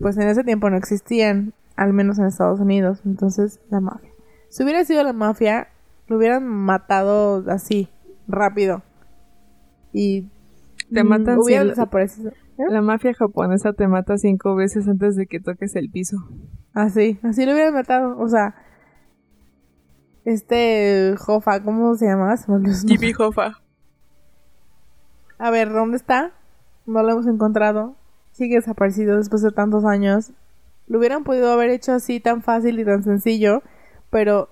pues 0.00 0.16
en 0.16 0.28
ese 0.28 0.44
tiempo 0.44 0.68
no 0.70 0.76
existían, 0.76 1.52
al 1.76 1.92
menos 1.92 2.18
en 2.18 2.26
Estados 2.26 2.60
Unidos, 2.60 3.00
entonces 3.04 3.60
la 3.70 3.80
mafia. 3.80 4.10
Si 4.48 4.62
hubiera 4.62 4.84
sido 4.84 5.02
la 5.02 5.12
mafia, 5.12 5.68
lo 6.08 6.16
hubieran 6.18 6.46
matado 6.46 7.44
así, 7.50 7.88
rápido. 8.28 8.82
Y 9.92 10.28
Te 10.92 11.02
matan 11.04 11.38
hubieran 11.38 11.64
si- 11.66 11.70
desaparecido. 11.70 12.32
La 12.58 12.80
mafia 12.80 13.12
japonesa 13.14 13.72
te 13.72 13.86
mata 13.86 14.16
cinco 14.16 14.54
veces 14.54 14.88
antes 14.88 15.14
de 15.16 15.26
que 15.26 15.40
toques 15.40 15.76
el 15.76 15.90
piso. 15.90 16.16
Así, 16.72 17.18
así 17.22 17.44
lo 17.44 17.52
hubieran 17.52 17.74
matado. 17.74 18.18
O 18.18 18.28
sea, 18.28 18.54
este 20.24 21.14
Jofa, 21.18 21.62
¿cómo 21.62 21.94
se 21.94 22.06
llama? 22.06 22.36
Se 22.36 22.50
me 22.50 22.56
olvidó 22.56 22.74
su 22.74 22.86
nombre. 22.86 23.06
Jimmy 23.06 23.12
Hoffa. 23.18 23.62
A 25.38 25.50
ver, 25.50 25.70
¿dónde 25.70 25.96
está? 25.96 26.32
No 26.86 27.02
lo 27.02 27.12
hemos 27.12 27.26
encontrado. 27.26 27.96
Sigue 28.32 28.56
desaparecido 28.56 29.16
después 29.16 29.42
de 29.42 29.50
tantos 29.50 29.84
años. 29.84 30.32
Lo 30.86 30.98
hubieran 30.98 31.24
podido 31.24 31.52
haber 31.52 31.70
hecho 31.70 31.92
así 31.92 32.20
tan 32.20 32.42
fácil 32.42 32.78
y 32.78 32.84
tan 32.84 33.02
sencillo, 33.02 33.62
pero 34.10 34.48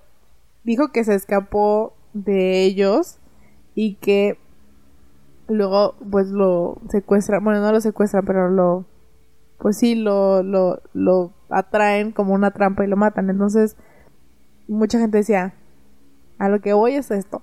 dijo 0.62 0.88
que 0.92 1.04
se 1.04 1.14
escapó 1.14 1.96
de 2.12 2.64
ellos 2.64 3.18
y 3.74 3.96
que 3.96 4.38
luego 5.48 5.94
pues 6.10 6.28
lo 6.28 6.80
secuestran, 6.90 7.42
bueno, 7.44 7.60
no 7.60 7.72
lo 7.72 7.80
secuestran, 7.80 8.24
pero 8.24 8.50
lo 8.50 8.86
pues 9.58 9.78
sí 9.78 9.94
lo 9.94 10.42
lo 10.42 10.82
lo 10.92 11.32
atraen 11.48 12.12
como 12.12 12.34
una 12.34 12.50
trampa 12.50 12.84
y 12.84 12.88
lo 12.88 12.96
matan. 12.96 13.30
Entonces, 13.30 13.76
mucha 14.68 14.98
gente 14.98 15.18
decía, 15.18 15.54
a 16.38 16.48
lo 16.48 16.60
que 16.60 16.72
voy 16.72 16.94
es 16.94 17.10
esto, 17.10 17.42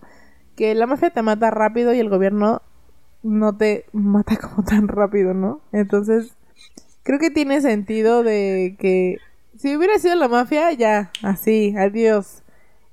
que 0.55 0.75
la 0.75 0.87
mafia 0.87 1.11
te 1.11 1.21
mata 1.21 1.49
rápido 1.51 1.93
y 1.93 1.99
el 1.99 2.09
gobierno 2.09 2.61
no 3.23 3.55
te 3.57 3.85
mata 3.93 4.37
como 4.41 4.63
tan 4.63 4.87
rápido, 4.87 5.33
¿no? 5.33 5.61
Entonces, 5.71 6.35
creo 7.03 7.19
que 7.19 7.29
tiene 7.29 7.61
sentido 7.61 8.23
de 8.23 8.75
que 8.79 9.17
si 9.55 9.75
hubiera 9.75 9.97
sido 9.99 10.15
la 10.15 10.27
mafia, 10.27 10.71
ya, 10.73 11.11
así, 11.23 11.75
adiós. 11.77 12.43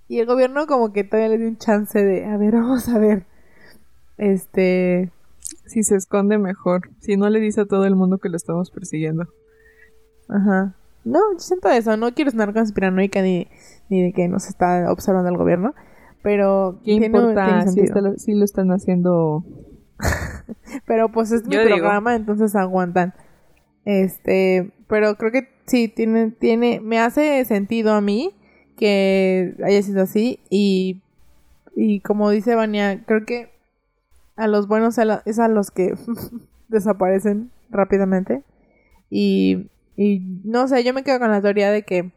Y 0.08 0.20
el 0.20 0.26
gobierno 0.26 0.66
como 0.66 0.92
que 0.92 1.04
todavía 1.04 1.28
le 1.30 1.38
dio 1.38 1.48
un 1.48 1.58
chance 1.58 2.02
de, 2.02 2.26
a 2.26 2.36
ver, 2.36 2.54
vamos 2.54 2.88
a 2.88 2.98
ver. 2.98 3.26
Este, 4.18 5.10
Si 5.66 5.82
se 5.82 5.96
esconde 5.96 6.38
mejor. 6.38 6.90
Si 7.00 7.16
no 7.16 7.28
le 7.30 7.40
dice 7.40 7.62
a 7.62 7.66
todo 7.66 7.84
el 7.86 7.94
mundo 7.96 8.18
que 8.18 8.28
lo 8.28 8.36
estamos 8.36 8.70
persiguiendo. 8.70 9.26
ajá. 10.28 10.74
No, 11.04 11.20
yo 11.32 11.38
siento 11.38 11.70
eso, 11.70 11.96
no 11.96 12.12
quiero 12.12 12.30
sonar 12.32 12.52
conspiranoica 12.52 13.22
ni, 13.22 13.46
ni 13.88 14.02
de 14.02 14.12
que 14.12 14.28
nos 14.28 14.46
está 14.46 14.92
observando 14.92 15.30
el 15.30 15.38
gobierno, 15.38 15.74
pero 16.22 16.80
¿Qué 16.84 16.98
tiene- 16.98 17.06
importa 17.06 17.66
si, 17.68 17.86
si 18.18 18.34
lo 18.34 18.44
están 18.44 18.70
haciendo? 18.72 19.42
Pero 20.86 21.10
pues 21.10 21.32
es 21.32 21.46
mi 21.46 21.54
Yo 21.54 21.60
digo. 21.64 21.76
programa, 21.76 22.14
entonces 22.14 22.54
aguantan. 22.56 23.14
Este, 23.86 24.70
pero 24.86 25.14
creo 25.16 25.32
que 25.32 25.48
sí, 25.66 25.88
tiene, 25.88 26.30
tiene, 26.30 26.80
me 26.80 26.98
hace 26.98 27.42
sentido 27.46 27.92
a 27.94 28.00
mí 28.02 28.34
que 28.76 29.54
haya 29.64 29.82
sido 29.82 30.02
así 30.02 30.40
y, 30.50 31.00
y 31.74 32.00
como 32.00 32.28
dice 32.30 32.54
Vania, 32.54 33.02
creo 33.06 33.24
que 33.24 33.48
a 34.38 34.46
los 34.46 34.68
buenos 34.68 34.96
es 34.98 35.38
a 35.38 35.48
los 35.48 35.70
que 35.70 35.94
desaparecen 36.68 37.50
rápidamente 37.70 38.44
y, 39.10 39.70
y 39.96 40.20
no 40.44 40.68
sé, 40.68 40.84
yo 40.84 40.94
me 40.94 41.02
quedo 41.02 41.18
con 41.18 41.30
la 41.30 41.42
teoría 41.42 41.70
de 41.70 41.82
que 41.82 42.12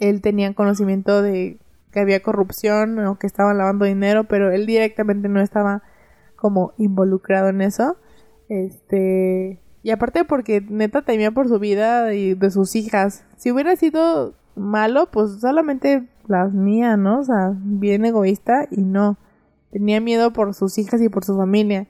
él 0.00 0.20
tenía 0.20 0.52
conocimiento 0.54 1.22
de 1.22 1.58
que 1.92 2.00
había 2.00 2.22
corrupción 2.22 2.98
o 3.00 3.18
que 3.18 3.26
estaban 3.26 3.58
lavando 3.58 3.84
dinero, 3.84 4.24
pero 4.24 4.50
él 4.50 4.66
directamente 4.66 5.28
no 5.28 5.40
estaba 5.40 5.82
como 6.36 6.72
involucrado 6.78 7.50
en 7.50 7.60
eso. 7.60 7.96
Este, 8.48 9.60
y 9.82 9.90
aparte 9.90 10.24
porque 10.24 10.60
neta 10.60 11.02
temía 11.02 11.30
por 11.30 11.48
su 11.48 11.58
vida 11.58 12.14
y 12.14 12.34
de 12.34 12.50
sus 12.50 12.74
hijas. 12.74 13.24
Si 13.36 13.52
hubiera 13.52 13.76
sido 13.76 14.34
malo, 14.56 15.10
pues 15.10 15.40
solamente 15.40 16.08
las 16.26 16.52
mías, 16.52 16.98
¿no? 16.98 17.20
O 17.20 17.24
sea, 17.24 17.52
bien 17.56 18.04
egoísta 18.04 18.66
y 18.70 18.82
no. 18.82 19.18
Tenía 19.72 20.00
miedo 20.00 20.32
por 20.32 20.54
sus 20.54 20.78
hijas 20.78 21.00
y 21.02 21.08
por 21.08 21.24
su 21.24 21.36
familia. 21.36 21.88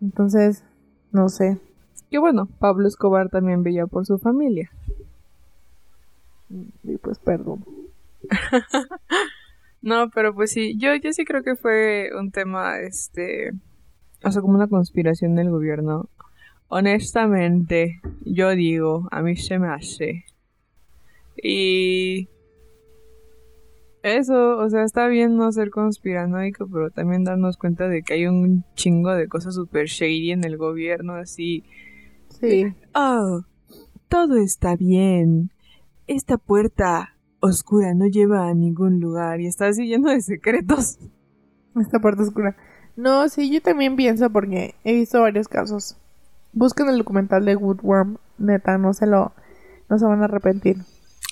Entonces, 0.00 0.62
no 1.10 1.28
sé. 1.28 1.58
Que 2.10 2.18
bueno, 2.18 2.48
Pablo 2.60 2.86
Escobar 2.86 3.28
también 3.28 3.64
veía 3.64 3.86
por 3.86 4.06
su 4.06 4.18
familia. 4.18 4.70
Y 6.84 6.96
pues 6.98 7.18
perdón. 7.18 7.64
No, 9.80 10.10
pero 10.10 10.34
pues 10.34 10.50
sí, 10.50 10.76
yo, 10.76 10.94
yo 10.96 11.12
sí 11.12 11.24
creo 11.24 11.44
que 11.44 11.54
fue 11.54 12.10
un 12.18 12.32
tema, 12.32 12.80
este, 12.80 13.52
o 14.24 14.30
sea, 14.32 14.42
como 14.42 14.54
una 14.54 14.66
conspiración 14.66 15.34
del 15.36 15.50
gobierno. 15.50 16.08
Honestamente, 16.68 18.00
yo 18.24 18.50
digo, 18.50 19.08
a 19.10 19.22
mí 19.22 19.36
se 19.36 19.58
me 19.58 19.68
hace. 19.68 20.24
Y 21.40 22.28
eso, 24.16 24.58
o 24.58 24.68
sea, 24.70 24.82
está 24.84 25.06
bien 25.06 25.36
no 25.36 25.50
ser 25.52 25.70
conspiranoico, 25.70 26.66
pero 26.66 26.90
también 26.90 27.24
darnos 27.24 27.56
cuenta 27.56 27.88
de 27.88 28.02
que 28.02 28.14
hay 28.14 28.26
un 28.26 28.64
chingo 28.74 29.14
de 29.14 29.28
cosas 29.28 29.54
super 29.54 29.86
shady 29.86 30.32
en 30.32 30.44
el 30.44 30.56
gobierno, 30.56 31.14
así. 31.14 31.64
Sí. 32.40 32.72
Oh, 32.94 33.42
todo 34.08 34.36
está 34.36 34.76
bien. 34.76 35.50
Esta 36.06 36.38
puerta 36.38 37.14
oscura 37.40 37.94
no 37.94 38.06
lleva 38.06 38.48
a 38.48 38.54
ningún 38.54 39.00
lugar 39.00 39.40
y 39.40 39.46
está 39.46 39.66
así 39.66 39.86
lleno 39.86 40.10
de 40.10 40.20
secretos. 40.20 40.98
Esta 41.80 42.00
parte 42.00 42.22
oscura. 42.22 42.56
No, 42.96 43.28
sí, 43.28 43.50
yo 43.50 43.62
también 43.62 43.94
pienso 43.96 44.30
porque 44.30 44.74
he 44.84 44.94
visto 44.94 45.20
varios 45.20 45.46
casos. 45.46 45.96
Busquen 46.52 46.88
el 46.88 46.98
documental 46.98 47.44
de 47.44 47.54
Woodworm, 47.54 48.16
neta, 48.38 48.78
no 48.78 48.92
se 48.92 49.06
lo, 49.06 49.32
no 49.88 49.98
se 49.98 50.04
van 50.04 50.22
a 50.22 50.24
arrepentir. 50.24 50.78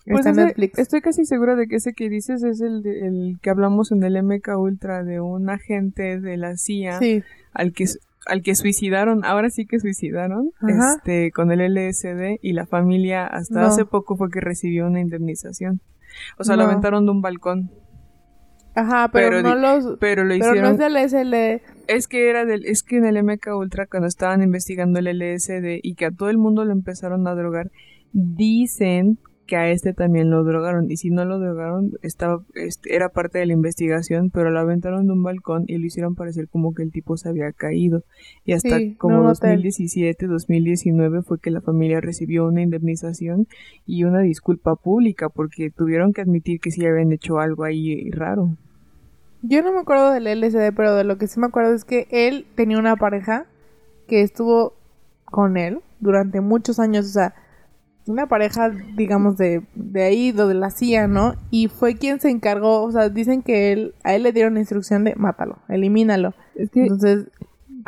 Pues 0.06 0.20
Está 0.26 0.30
ese- 0.30 0.44
Netflix. 0.46 0.78
estoy 0.78 1.00
casi 1.00 1.24
segura 1.24 1.56
de 1.56 1.66
que 1.66 1.76
ese 1.76 1.92
que 1.92 2.08
dices 2.08 2.42
es 2.44 2.60
el, 2.60 2.82
de- 2.82 3.06
el 3.06 3.38
que 3.42 3.50
hablamos 3.50 3.90
en 3.92 4.02
el 4.04 4.22
MK 4.22 4.56
Ultra 4.56 5.02
de 5.04 5.20
un 5.20 5.50
agente 5.50 6.20
de 6.20 6.36
la 6.36 6.56
CIA 6.56 6.98
Sí, 6.98 7.22
al 7.52 7.72
que 7.72 7.86
al 8.28 8.42
que 8.42 8.54
suicidaron, 8.56 9.24
ahora 9.24 9.50
sí 9.50 9.66
que 9.66 9.78
suicidaron, 9.78 10.50
Ajá. 10.60 10.94
este, 10.96 11.30
con 11.30 11.52
el 11.52 11.60
LSD 11.60 12.38
y 12.42 12.54
la 12.54 12.66
familia 12.66 13.24
hasta 13.24 13.60
No. 13.60 13.66
hace 13.66 13.84
poco 13.84 14.16
fue 14.16 14.30
que 14.30 14.40
recibió 14.40 14.86
una 14.88 15.00
indemnización. 15.00 15.80
O 16.38 16.42
sea, 16.42 16.56
lo 16.56 16.64
aventaron 16.64 17.04
de 17.04 17.12
un 17.12 17.20
balcón, 17.22 17.70
Ajá, 18.74 19.08
pero, 19.10 19.28
Pero 19.30 19.42
no 19.42 19.54
los... 19.54 19.96
pero 20.00 20.22
lo 20.24 20.34
Pero 20.38 20.60
no 20.60 20.68
es 20.70 20.76
del 20.78 20.96
SL... 20.96 21.62
Es 21.88 22.08
que 22.08 22.28
era 22.28 22.44
del, 22.44 22.66
es 22.66 22.82
que 22.82 22.98
en 22.98 23.06
el 23.06 23.22
MK 23.22 23.46
Ultra 23.56 23.86
cuando 23.86 24.06
estaban 24.06 24.42
investigando 24.42 24.98
el 24.98 25.06
LSD 25.18 25.78
y 25.82 25.94
que 25.94 26.04
a 26.06 26.10
todo 26.10 26.28
el 26.28 26.36
mundo 26.36 26.62
lo 26.64 26.72
empezaron 26.72 27.26
a 27.26 27.34
drogar, 27.34 27.70
dicen 28.12 29.18
que 29.46 29.56
a 29.56 29.70
este 29.70 29.94
también 29.94 30.30
lo 30.30 30.44
drogaron 30.44 30.90
y 30.90 30.96
si 30.96 31.10
no 31.10 31.24
lo 31.24 31.38
drogaron 31.38 31.92
estaba 32.02 32.42
este, 32.54 32.94
era 32.94 33.08
parte 33.08 33.38
de 33.38 33.46
la 33.46 33.52
investigación, 33.52 34.30
pero 34.30 34.50
lo 34.50 34.58
aventaron 34.60 35.06
de 35.06 35.12
un 35.12 35.22
balcón 35.22 35.64
y 35.66 35.78
lo 35.78 35.86
hicieron 35.86 36.14
parecer 36.14 36.48
como 36.48 36.74
que 36.74 36.82
el 36.82 36.92
tipo 36.92 37.16
se 37.16 37.28
había 37.28 37.52
caído 37.52 38.02
y 38.44 38.52
hasta 38.52 38.78
Sí, 38.78 38.94
como 38.96 39.20
hotel. 39.20 39.62
2017, 39.62 40.26
2019 40.26 41.22
fue 41.22 41.40
que 41.40 41.50
la 41.50 41.60
familia 41.60 42.00
recibió 42.00 42.46
una 42.46 42.62
indemnización 42.62 43.46
y 43.86 44.04
una 44.04 44.20
disculpa 44.20 44.76
pública 44.76 45.28
porque 45.28 45.70
tuvieron 45.70 46.12
que 46.12 46.22
admitir 46.22 46.60
que 46.60 46.70
sí 46.70 46.84
habían 46.84 47.12
hecho 47.12 47.38
algo 47.38 47.64
ahí 47.64 48.10
raro. 48.10 48.56
Yo 49.42 49.62
no 49.62 49.72
me 49.72 49.80
acuerdo 49.80 50.10
del 50.10 50.26
LSD, 50.26 50.74
pero 50.74 50.94
de 50.94 51.04
lo 51.04 51.18
que 51.18 51.28
sí 51.28 51.38
me 51.38 51.46
acuerdo 51.46 51.72
es 51.74 51.84
que 51.84 52.08
él 52.10 52.46
tenía 52.56 52.78
una 52.78 52.96
pareja 52.96 53.46
que 54.08 54.22
estuvo 54.22 54.74
con 55.24 55.56
él 55.56 55.80
durante 56.00 56.40
muchos 56.40 56.78
años, 56.78 57.06
o 57.06 57.10
sea, 57.10 57.34
una 58.08 58.26
pareja, 58.28 58.70
digamos, 58.96 59.36
de, 59.36 59.62
de 59.74 60.02
ahí, 60.04 60.32
de 60.32 60.54
la 60.54 60.70
CIA, 60.70 61.08
¿no? 61.08 61.34
Y 61.50 61.68
fue 61.68 61.94
quien 61.96 62.20
se 62.20 62.30
encargó, 62.30 62.82
o 62.82 62.92
sea, 62.92 63.08
dicen 63.08 63.42
que 63.42 63.72
él, 63.72 63.94
a 64.04 64.14
él 64.14 64.22
le 64.22 64.32
dieron 64.32 64.54
la 64.54 64.60
instrucción 64.60 65.04
de 65.04 65.14
mátalo, 65.16 65.58
elimínalo. 65.68 66.34
Es 66.54 66.70
que 66.70 66.82
Entonces, 66.82 67.26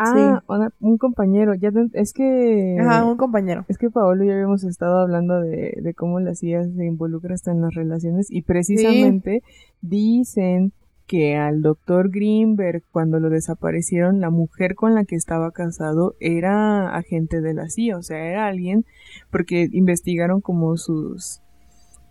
Ah, 0.01 0.45
una- 0.47 0.71
un 0.81 0.97
compañero, 0.97 1.55
ya 1.57 1.73
te- 1.73 1.89
es 1.95 2.13
que 2.13 2.77
ajá, 2.79 3.05
un 3.05 3.17
compañero. 3.17 3.65
es 3.69 3.79
que 3.79 3.91
Paolo 3.91 4.23
y 4.23 4.29
yo 4.29 4.33
habíamos 4.35 4.63
estado 4.63 4.99
hablando 5.01 5.41
de, 5.41 5.77
de 5.83 5.95
cómo 5.95 6.21
la 6.21 6.37
CIA 6.37 6.69
se 6.69 6.85
involucra 6.85 7.35
hasta 7.35 7.51
en 7.51 7.63
las 7.63 7.75
relaciones 7.75 8.31
y 8.31 8.43
precisamente 8.43 9.43
dicen 9.81 10.73
que 11.09 11.37
al 11.37 11.63
doctor 11.63 12.11
Greenberg 12.11 12.85
cuando 12.93 13.19
lo 13.19 13.31
desaparecieron 13.31 14.21
la 14.21 14.31
mujer 14.31 14.77
con 14.77 14.95
la 14.95 15.05
que 15.05 15.17
estaba 15.17 15.51
casado 15.51 16.15
era 16.21 16.95
agente 16.95 17.41
de 17.41 17.55
la 17.55 17.69
CIA, 17.69 17.97
o 17.97 18.03
sea, 18.03 18.25
era 18.25 18.47
alguien 18.47 18.85
porque 19.33 19.69
investigaron 19.73 20.41
como 20.41 20.77
sus 20.77 21.41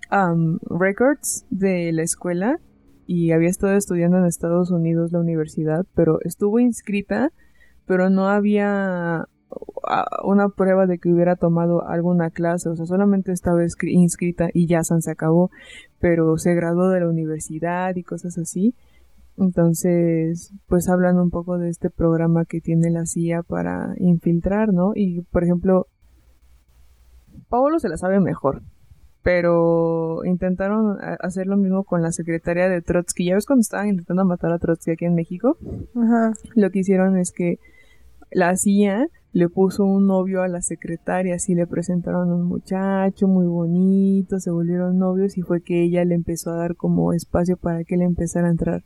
am, 0.10 0.60
records 0.70 1.46
de 1.50 1.94
la 1.94 2.02
escuela 2.02 2.60
y 3.06 3.32
había 3.32 3.50
estado 3.50 3.78
estudiando 3.78 4.18
en 4.18 4.26
Estados 4.26 4.72
Unidos 4.72 5.14
la 5.14 5.20
universidad, 5.20 5.86
pero 5.96 6.20
estuvo 6.26 6.60
inscrita 6.60 7.32
pero 7.88 8.10
no 8.10 8.28
había 8.28 9.28
una 10.24 10.50
prueba 10.50 10.86
de 10.86 11.00
que 11.00 11.10
hubiera 11.10 11.36
tomado 11.36 11.88
alguna 11.88 12.30
clase, 12.30 12.70
o 12.70 12.76
sea, 12.76 12.86
solamente 12.86 13.32
estaba 13.32 13.62
inscrita 13.64 14.50
y 14.54 14.68
ya 14.68 14.84
San 14.84 15.02
se 15.02 15.12
acabó, 15.12 15.50
pero 16.00 16.38
se 16.38 16.54
graduó 16.54 16.90
de 16.90 17.00
la 17.00 17.10
universidad 17.10 17.96
y 17.96 18.04
cosas 18.04 18.38
así. 18.38 18.76
Entonces, 19.38 20.52
pues 20.68 20.90
hablan 20.90 21.20
un 21.20 21.30
poco 21.30 21.58
de 21.58 21.70
este 21.70 21.90
programa 21.90 22.46
que 22.46 22.60
tiene 22.60 22.90
la 22.90 23.06
CIA 23.06 23.44
para 23.44 23.94
infiltrar, 23.98 24.74
¿no? 24.74 24.94
Y, 24.96 25.22
por 25.22 25.44
ejemplo, 25.44 25.88
Paolo 27.48 27.80
se 27.80 27.88
la 27.88 27.98
sabe 27.98 28.20
mejor, 28.20 28.64
pero 29.22 30.26
intentaron 30.26 30.98
hacer 31.20 31.46
lo 31.46 31.56
mismo 31.56 31.84
con 31.84 32.02
la 32.02 32.12
secretaria 32.12 32.68
de 32.68 32.82
Trotsky. 32.82 33.26
¿Ya 33.26 33.36
ves 33.36 33.46
cuando 33.46 33.62
estaban 33.62 33.90
intentando 33.90 34.26
matar 34.26 34.52
a 34.52 34.58
Trotsky 34.58 34.92
aquí 34.92 35.06
en 35.06 35.16
México? 35.16 35.58
Ajá. 35.96 36.34
lo 36.56 36.72
que 36.72 36.80
hicieron 36.80 37.16
es 37.18 37.32
que 37.32 37.60
la 38.32 38.56
CIA 38.58 39.08
le 39.38 39.50
puso 39.50 39.86
un 39.86 40.08
novio 40.08 40.42
a 40.42 40.48
la 40.48 40.62
secretaria, 40.62 41.36
así 41.36 41.54
le 41.54 41.68
presentaron 41.68 42.32
un 42.32 42.44
muchacho 42.44 43.28
muy 43.28 43.46
bonito, 43.46 44.40
se 44.40 44.50
volvieron 44.50 44.98
novios 44.98 45.38
y 45.38 45.42
fue 45.42 45.62
que 45.62 45.84
ella 45.84 46.04
le 46.06 46.16
empezó 46.16 46.52
a 46.52 46.56
dar 46.58 46.76
como 46.76 47.14
espacio 47.14 47.56
para 47.56 47.84
que 47.84 47.96
él 47.96 48.02
empezara 48.02 48.48
a 48.48 48.52
entrar 48.52 48.84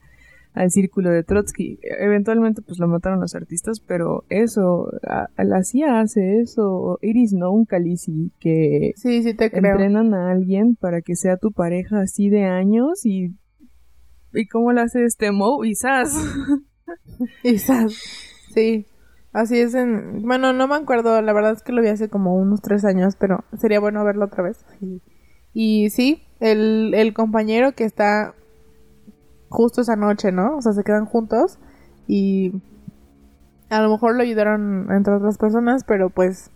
al 0.54 0.70
círculo 0.70 1.10
de 1.10 1.24
Trotsky. 1.24 1.80
Eventualmente 1.82 2.62
pues 2.62 2.80
lo 2.80 2.90
mataron 2.90 3.22
los 3.22 3.34
artistas, 3.34 3.80
pero 3.80 4.26
eso, 4.28 4.92
a, 5.08 5.28
a 5.38 5.44
la 5.46 5.64
CIA 5.64 6.02
hace 6.02 6.42
eso, 6.42 7.00
Iris 7.02 7.32
no, 7.32 7.52
un 7.54 7.64
calici 7.64 8.34
que 8.40 8.92
Sí, 8.98 9.24
sí 9.24 9.34
te 9.34 9.50
creo. 9.52 9.72
entrenan 9.72 10.14
a 10.14 10.32
alguien 10.32 10.76
para 10.76 11.02
que 11.02 11.16
sea 11.16 11.38
tu 11.38 11.54
pareja 11.54 12.02
así 12.02 12.30
de 12.30 12.44
años 12.44 13.06
y... 13.06 13.38
¿Y 14.34 14.48
cómo 14.48 14.72
lo 14.74 14.82
hace 14.82 15.04
este 15.06 15.32
Mo? 15.32 15.64
Y. 15.64 15.76
Quizás. 17.42 17.94
Sí. 18.54 18.86
Así 19.34 19.60
es 19.60 19.74
en... 19.76 20.24
Bueno, 20.24 20.52
no 20.54 20.68
me 20.68 20.76
acuerdo, 20.76 21.22
la 21.22 21.34
verdad 21.34 21.54
es 21.54 21.64
que 21.64 21.72
lo 21.72 21.82
vi 21.82 21.88
hace 21.88 22.10
como 22.10 22.36
unos 22.36 22.62
tres 22.62 22.84
años, 22.84 23.16
pero 23.18 23.44
sería 23.58 23.80
bueno 23.80 24.04
verlo 24.04 24.26
otra 24.26 24.44
vez. 24.44 24.66
Y, 24.82 25.02
y 25.54 25.90
sí, 25.90 26.24
el, 26.40 26.94
el 26.94 27.14
compañero 27.14 27.72
que 27.74 27.86
está 27.86 28.34
justo 29.50 29.82
esa 29.82 29.96
noche, 29.96 30.32
¿no? 30.32 30.58
O 30.58 30.62
sea, 30.62 30.74
se 30.74 30.84
quedan 30.84 31.06
juntos 31.06 31.60
y 32.08 32.62
a 33.70 33.82
lo 33.82 33.90
mejor 33.90 34.16
lo 34.16 34.22
ayudaron 34.22 34.92
entre 34.92 35.14
otras 35.14 35.38
personas, 35.38 35.86
pero 35.86 36.10
pues 36.10 36.52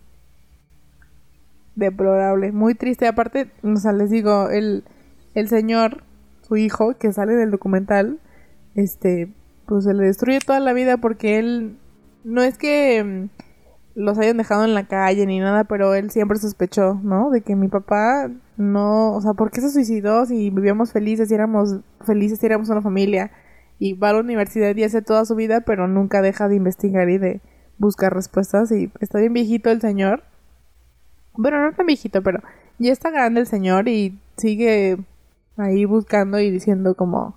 deplorable, 1.76 2.52
muy 2.52 2.74
triste. 2.74 3.06
Aparte, 3.06 3.50
o 3.62 3.76
sea, 3.76 3.92
les 3.92 4.10
digo, 4.10 4.50
el, 4.50 4.84
el 5.34 5.48
señor, 5.48 6.02
su 6.42 6.56
hijo, 6.56 6.94
que 6.98 7.12
sale 7.12 7.34
del 7.34 7.50
documental, 7.50 8.18
este, 8.74 9.32
pues 9.66 9.84
se 9.84 9.94
le 9.94 10.04
destruye 10.04 10.40
toda 10.40 10.60
la 10.60 10.72
vida 10.72 10.98
porque 10.98 11.38
él 11.38 11.78
no 12.26 12.42
es 12.42 12.58
que 12.58 13.02
mm, 13.02 13.28
los 13.94 14.18
hayan 14.18 14.36
dejado 14.36 14.64
en 14.64 14.74
la 14.74 14.86
calle 14.86 15.24
ni 15.26 15.38
nada, 15.38 15.64
pero 15.64 15.94
él 15.94 16.10
siempre 16.10 16.38
sospechó, 16.38 17.00
¿no? 17.02 17.30
De 17.30 17.40
que 17.40 17.54
mi 17.54 17.68
papá 17.68 18.30
no, 18.56 19.14
o 19.14 19.20
sea, 19.20 19.32
¿por 19.34 19.50
qué 19.50 19.60
se 19.60 19.70
suicidó 19.70 20.26
si 20.26 20.50
vivíamos 20.50 20.92
felices, 20.92 21.28
si 21.28 21.34
éramos 21.34 21.76
felices, 22.04 22.40
si 22.40 22.46
éramos 22.46 22.68
una 22.68 22.82
familia? 22.82 23.30
Y 23.78 23.94
va 23.94 24.10
a 24.10 24.14
la 24.14 24.20
universidad 24.20 24.74
y 24.74 24.82
hace 24.82 25.02
toda 25.02 25.24
su 25.24 25.34
vida, 25.36 25.60
pero 25.60 25.86
nunca 25.86 26.20
deja 26.20 26.48
de 26.48 26.56
investigar 26.56 27.08
y 27.08 27.18
de 27.18 27.40
buscar 27.78 28.12
respuestas. 28.12 28.72
Y 28.72 28.90
está 29.00 29.18
bien 29.20 29.32
viejito 29.32 29.70
el 29.70 29.80
señor. 29.80 30.24
Bueno, 31.34 31.62
no 31.62 31.72
tan 31.74 31.86
viejito, 31.86 32.22
pero 32.22 32.42
ya 32.78 32.92
está 32.92 33.10
grande 33.10 33.40
el 33.40 33.46
señor 33.46 33.88
y 33.88 34.18
sigue 34.36 34.98
ahí 35.56 35.84
buscando 35.84 36.40
y 36.40 36.50
diciendo 36.50 36.96
como... 36.96 37.36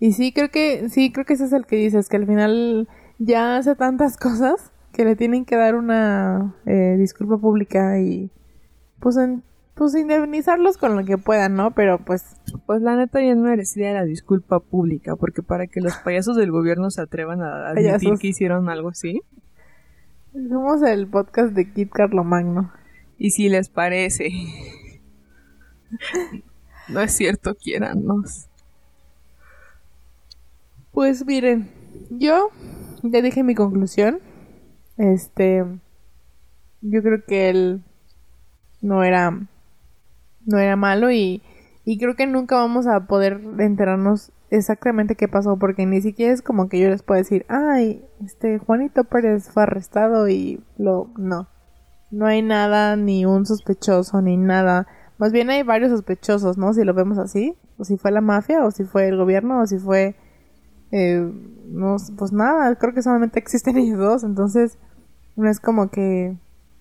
Y 0.00 0.12
sí, 0.14 0.32
creo 0.32 0.50
que, 0.50 0.88
sí, 0.88 1.12
creo 1.12 1.26
que 1.26 1.34
ese 1.34 1.44
es 1.44 1.52
el 1.52 1.66
que 1.66 1.76
dices, 1.76 2.08
que 2.08 2.16
al 2.16 2.26
final 2.26 2.88
ya 3.24 3.56
hace 3.56 3.74
tantas 3.76 4.16
cosas 4.16 4.72
que 4.92 5.04
le 5.04 5.16
tienen 5.16 5.44
que 5.44 5.56
dar 5.56 5.74
una 5.74 6.54
eh, 6.66 6.96
disculpa 6.98 7.38
pública 7.38 7.98
y 8.00 8.30
pues, 9.00 9.16
en- 9.16 9.42
pues 9.74 9.94
indemnizarlos 9.94 10.76
con 10.76 10.96
lo 10.96 11.04
que 11.04 11.16
puedan, 11.18 11.54
¿no? 11.54 11.70
Pero 11.72 11.98
pues 12.04 12.36
Pues 12.66 12.82
la 12.82 12.94
neta 12.96 13.20
ya 13.22 13.34
no 13.34 13.42
merecía 13.44 13.92
la 13.94 14.04
disculpa 14.04 14.60
pública, 14.60 15.16
porque 15.16 15.42
para 15.42 15.66
que 15.66 15.80
los 15.80 15.96
payasos 15.96 16.36
del 16.36 16.50
gobierno 16.50 16.90
se 16.90 17.00
atrevan 17.00 17.40
a 17.42 17.68
admitir 17.70 17.92
Payasos. 17.92 18.20
que 18.20 18.28
hicieron 18.28 18.68
algo 18.68 18.90
así, 18.90 19.22
somos 20.32 20.82
el 20.82 21.06
podcast 21.06 21.52
de 21.54 21.72
Kit 21.72 21.90
Carlomagno. 21.90 22.70
y 23.18 23.30
si 23.30 23.48
les 23.48 23.68
parece, 23.70 24.30
no 26.88 27.00
es 27.00 27.12
cierto, 27.12 27.54
quiérannos. 27.54 28.48
Pues 30.92 31.24
miren, 31.24 31.70
yo 32.10 32.50
ya 33.02 33.22
dije 33.22 33.42
mi 33.42 33.54
conclusión. 33.54 34.20
Este, 34.96 35.64
yo 36.80 37.02
creo 37.02 37.24
que 37.26 37.50
él 37.50 37.82
no 38.80 39.04
era, 39.04 39.48
no 40.44 40.58
era 40.58 40.76
malo 40.76 41.10
y, 41.10 41.42
y 41.84 41.98
creo 41.98 42.14
que 42.14 42.26
nunca 42.26 42.56
vamos 42.56 42.86
a 42.86 43.06
poder 43.06 43.40
enterarnos 43.58 44.32
exactamente 44.50 45.16
qué 45.16 45.28
pasó 45.28 45.56
porque 45.56 45.86
ni 45.86 46.02
siquiera 46.02 46.32
es 46.32 46.42
como 46.42 46.68
que 46.68 46.78
yo 46.78 46.88
les 46.88 47.02
pueda 47.02 47.18
decir, 47.18 47.46
ay, 47.48 48.04
este 48.24 48.58
Juanito 48.58 49.04
Pérez 49.04 49.48
fue 49.50 49.62
arrestado 49.62 50.28
y 50.28 50.62
lo, 50.76 51.10
no, 51.16 51.48
no 52.10 52.26
hay 52.26 52.42
nada 52.42 52.96
ni 52.96 53.24
un 53.24 53.46
sospechoso 53.46 54.20
ni 54.20 54.36
nada. 54.36 54.86
Más 55.16 55.32
bien 55.32 55.50
hay 55.50 55.62
varios 55.62 55.90
sospechosos, 55.90 56.58
¿no? 56.58 56.74
Si 56.74 56.84
lo 56.84 56.94
vemos 56.94 57.16
así, 57.18 57.56
o 57.78 57.84
si 57.84 57.96
fue 57.96 58.10
la 58.10 58.20
mafia, 58.20 58.64
o 58.64 58.70
si 58.70 58.84
fue 58.84 59.08
el 59.08 59.16
gobierno, 59.16 59.60
o 59.60 59.66
si 59.66 59.78
fue 59.78 60.16
eh, 60.92 61.32
no, 61.66 61.96
pues 62.16 62.32
nada, 62.32 62.74
creo 62.76 62.94
que 62.94 63.02
solamente 63.02 63.38
existen 63.38 63.76
ellos 63.78 63.98
dos, 63.98 64.24
entonces 64.24 64.78
no 65.34 65.48
es 65.48 65.58
como 65.58 65.90
que 65.90 66.36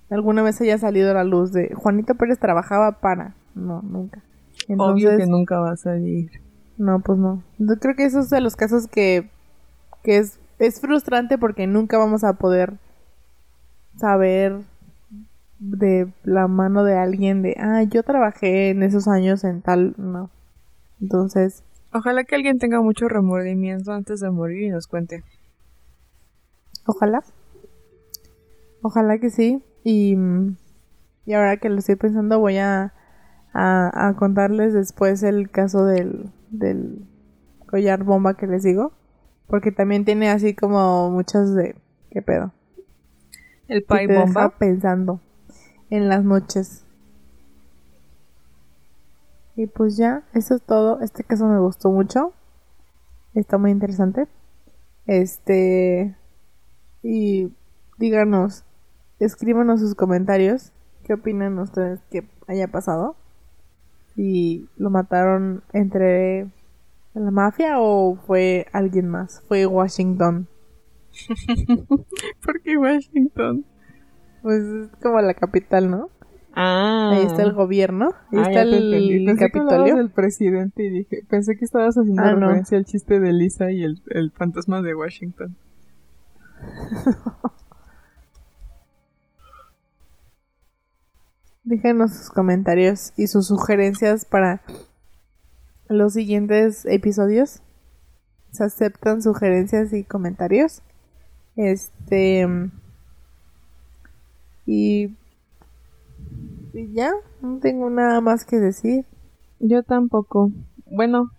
alguna 0.10 0.44
vez 0.44 0.60
haya 0.62 0.78
salido 0.78 1.12
a 1.12 1.16
la 1.16 1.24
luz 1.24 1.52
de 1.52 1.74
Juanito 1.74 2.16
Pérez 2.16 2.38
trabajaba 2.38 3.00
para, 3.00 3.36
no, 3.56 3.82
nunca. 3.82 4.22
Obvio 4.68 5.10
Entonces, 5.10 5.18
que 5.18 5.26
nunca 5.26 5.60
va 5.60 5.72
a 5.72 5.78
salir. 5.78 6.30
no, 6.78 7.00
pues 7.00 7.18
no. 7.18 7.42
Yo 7.58 7.78
creo 7.80 7.96
que 7.96 8.06
eso 8.06 8.20
es 8.20 8.30
de 8.30 8.42
los 8.42 8.56
casos 8.56 8.88
que, 8.88 9.30
que 10.04 10.18
es, 10.18 10.40
es 10.60 10.82
frustrante 10.82 11.38
porque 11.38 11.66
nunca 11.66 11.98
vamos 11.98 12.24
a 12.24 12.34
poder 12.34 12.78
saber 13.96 14.60
de 15.60 16.12
la 16.24 16.48
mano 16.48 16.84
de 16.84 16.98
alguien 16.98 17.42
de, 17.42 17.56
ah, 17.60 17.84
yo 17.84 18.04
trabajé 18.04 18.70
en 18.72 18.84
esos 18.84 19.08
años 19.08 19.44
en 19.44 19.62
tal, 19.62 19.94
no. 19.98 20.30
Entonces, 21.00 21.64
Ojalá 21.94 22.24
que 22.24 22.36
alguien 22.36 22.58
tenga 22.60 22.82
mucho 22.82 23.08
remordimiento 23.08 23.92
antes 23.92 24.20
de 24.20 24.32
morir 24.32 24.64
y 24.64 24.70
nos 24.70 24.88
cuente. 24.88 25.24
ojalá. 26.86 27.24
Ojalá 28.82 29.20
que 29.20 29.30
sí. 29.30 29.64
Y, 29.84 30.16
y 31.26 31.34
ahora 31.34 31.58
que 31.58 31.70
lo 31.70 31.80
estoy 31.80 31.96
pensando, 31.96 32.40
voy 32.40 32.58
a, 32.58 32.94
a, 33.54 34.08
a 34.08 34.16
contarles 34.16 34.74
después 34.74 35.24
el 35.24 35.50
caso 35.50 35.86
del, 35.86 36.32
del 36.50 37.06
collar 37.68 38.04
bomba 38.04 38.36
que 38.36 38.48
les 38.48 38.64
digo. 38.64 38.94
Porque 39.48 39.72
también 39.72 40.06
tiene 40.06 40.30
así 40.30 40.56
como 40.56 41.10
muchas 41.12 41.54
de... 41.54 41.76
¿Qué 42.10 42.22
pedo? 42.22 42.54
El 43.68 43.84
pie 43.84 44.08
deja 44.08 44.24
bomba. 44.26 44.58
pensando 44.58 45.22
en 45.90 46.10
las 46.10 46.24
noches. 46.24 46.86
Y 49.56 49.68
pues 49.68 49.98
ya, 49.98 50.24
eso 50.34 50.56
es 50.56 50.62
todo. 50.62 51.00
Este 51.02 51.24
caso 51.24 51.48
me 51.48 51.60
gustó 51.60 51.92
mucho. 51.92 52.34
Está 53.34 53.58
muy 53.58 53.72
interesante. 53.72 54.28
Este. 55.08 56.16
Y 57.04 57.52
díganos, 57.98 58.64
escríbanos 59.20 59.80
sus 59.80 59.96
comentarios. 59.96 60.72
¿Qué 61.04 61.14
opinan 61.14 61.58
ustedes 61.60 62.00
que 62.10 62.28
haya 62.48 62.68
pasado? 62.68 63.16
Si 64.16 64.70
lo 64.78 64.90
mataron 64.90 65.64
entre 65.74 66.48
la 67.14 67.32
mafia 67.32 67.80
o 67.80 68.16
fue 68.16 68.68
alguien 68.72 69.08
más. 69.10 69.42
Fue 69.48 69.66
Washington. 69.66 70.48
¿Por 72.44 72.62
qué 72.62 72.78
Washington? 72.78 73.66
Pues 74.42 74.64
es 74.64 74.90
como 75.02 75.20
la 75.22 75.34
capital, 75.34 75.90
¿no? 75.90 76.10
Ah. 76.54 77.12
Ahí 77.14 77.26
está 77.26 77.44
el 77.44 77.54
gobierno. 77.54 78.14
Ahí 78.32 78.40
Ah, 78.40 78.48
está 78.50 78.62
el 78.64 79.26
Pensé 79.26 79.46
que 79.46 79.52
Capitolio. 79.52 79.96
del 79.96 80.10
presidente 80.10 80.84
y 80.84 80.90
dije, 80.90 81.24
pensé 81.30 81.56
que 81.56 81.66
estabas 81.66 81.96
haciendo 81.96 82.22
Ah, 82.22 82.34
no. 82.34 82.48
referencia 82.48 82.78
al 82.78 82.86
chiste 82.86 83.20
de 83.20 83.32
Lisa 83.34 83.72
y 83.72 83.84
el, 83.84 84.02
el 84.10 84.32
fantasma 84.32 84.82
de 84.82 84.94
Washington. 84.96 85.56
Déjenos 91.64 92.12
sus 92.14 92.30
comentarios 92.30 93.14
y 93.18 93.28
sus 93.28 93.48
sugerencias 93.48 94.26
para 94.26 94.62
los 95.88 96.14
siguientes 96.14 96.86
episodios. 96.86 97.62
Se 98.52 98.64
aceptan 98.64 99.22
sugerencias 99.22 99.94
y 99.94 100.04
comentarios. 100.04 100.82
Este. 101.56 102.48
Y. 104.66 105.16
Y 106.74 106.94
ya, 106.94 107.12
no 107.42 107.60
tengo 107.60 107.90
nada 107.90 108.22
más 108.22 108.46
que 108.46 108.58
decir. 108.58 109.06
Yo 109.60 109.84
tampoco. 109.84 110.52
Bueno, 110.86 111.32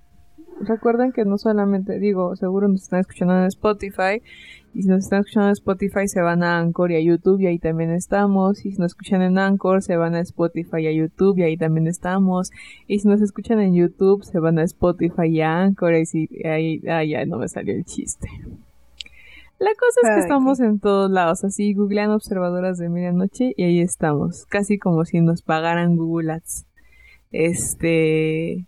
recuerden 0.60 1.12
que 1.12 1.24
no 1.24 1.38
solamente, 1.38 1.98
digo, 1.98 2.36
seguro 2.36 2.68
nos 2.68 2.82
están 2.82 3.00
escuchando 3.00 3.36
en 3.38 3.46
Spotify. 3.46 4.22
Y 4.74 4.82
si 4.82 4.88
nos 4.88 5.04
están 5.04 5.20
escuchando 5.20 5.48
en 5.48 5.52
Spotify, 5.52 6.08
se 6.08 6.22
van 6.22 6.42
a 6.42 6.58
Anchor 6.58 6.92
y 6.92 6.96
a 6.96 7.00
YouTube 7.00 7.40
y 7.40 7.46
ahí 7.46 7.58
también 7.58 7.90
estamos. 7.90 8.64
Y 8.64 8.72
si 8.72 8.78
nos 8.78 8.92
escuchan 8.92 9.20
en 9.22 9.38
Anchor, 9.38 9.82
se 9.82 9.96
van 9.96 10.14
a 10.14 10.20
Spotify 10.20 10.78
y 10.80 10.86
a 10.86 10.92
YouTube 10.92 11.38
y 11.38 11.42
ahí 11.42 11.56
también 11.56 11.86
estamos. 11.86 12.50
Y 12.86 13.00
si 13.00 13.08
nos 13.08 13.20
escuchan 13.20 13.60
en 13.60 13.74
YouTube, 13.74 14.24
se 14.24 14.38
van 14.38 14.58
a 14.58 14.62
Spotify 14.64 15.26
y 15.28 15.40
a 15.42 15.62
Anchor. 15.62 15.94
Y 15.94 16.06
si, 16.06 16.28
ahí, 16.46 16.82
ah, 16.88 17.04
ya 17.04 17.24
no 17.26 17.38
me 17.38 17.48
salió 17.48 17.74
el 17.74 17.84
chiste. 17.84 18.28
La 19.62 19.70
cosa 19.78 20.00
es 20.02 20.08
que 20.08 20.14
Ay, 20.14 20.20
estamos 20.22 20.58
en 20.58 20.80
todos 20.80 21.08
lados, 21.10 21.44
así 21.44 21.72
googlean 21.72 22.10
observadoras 22.10 22.78
de 22.78 22.88
medianoche 22.88 23.54
y 23.56 23.62
ahí 23.62 23.80
estamos, 23.80 24.44
casi 24.46 24.76
como 24.78 25.04
si 25.04 25.20
nos 25.20 25.42
pagaran 25.42 25.96
Google 25.96 26.32
Ads. 26.32 26.66
Este. 27.30 28.66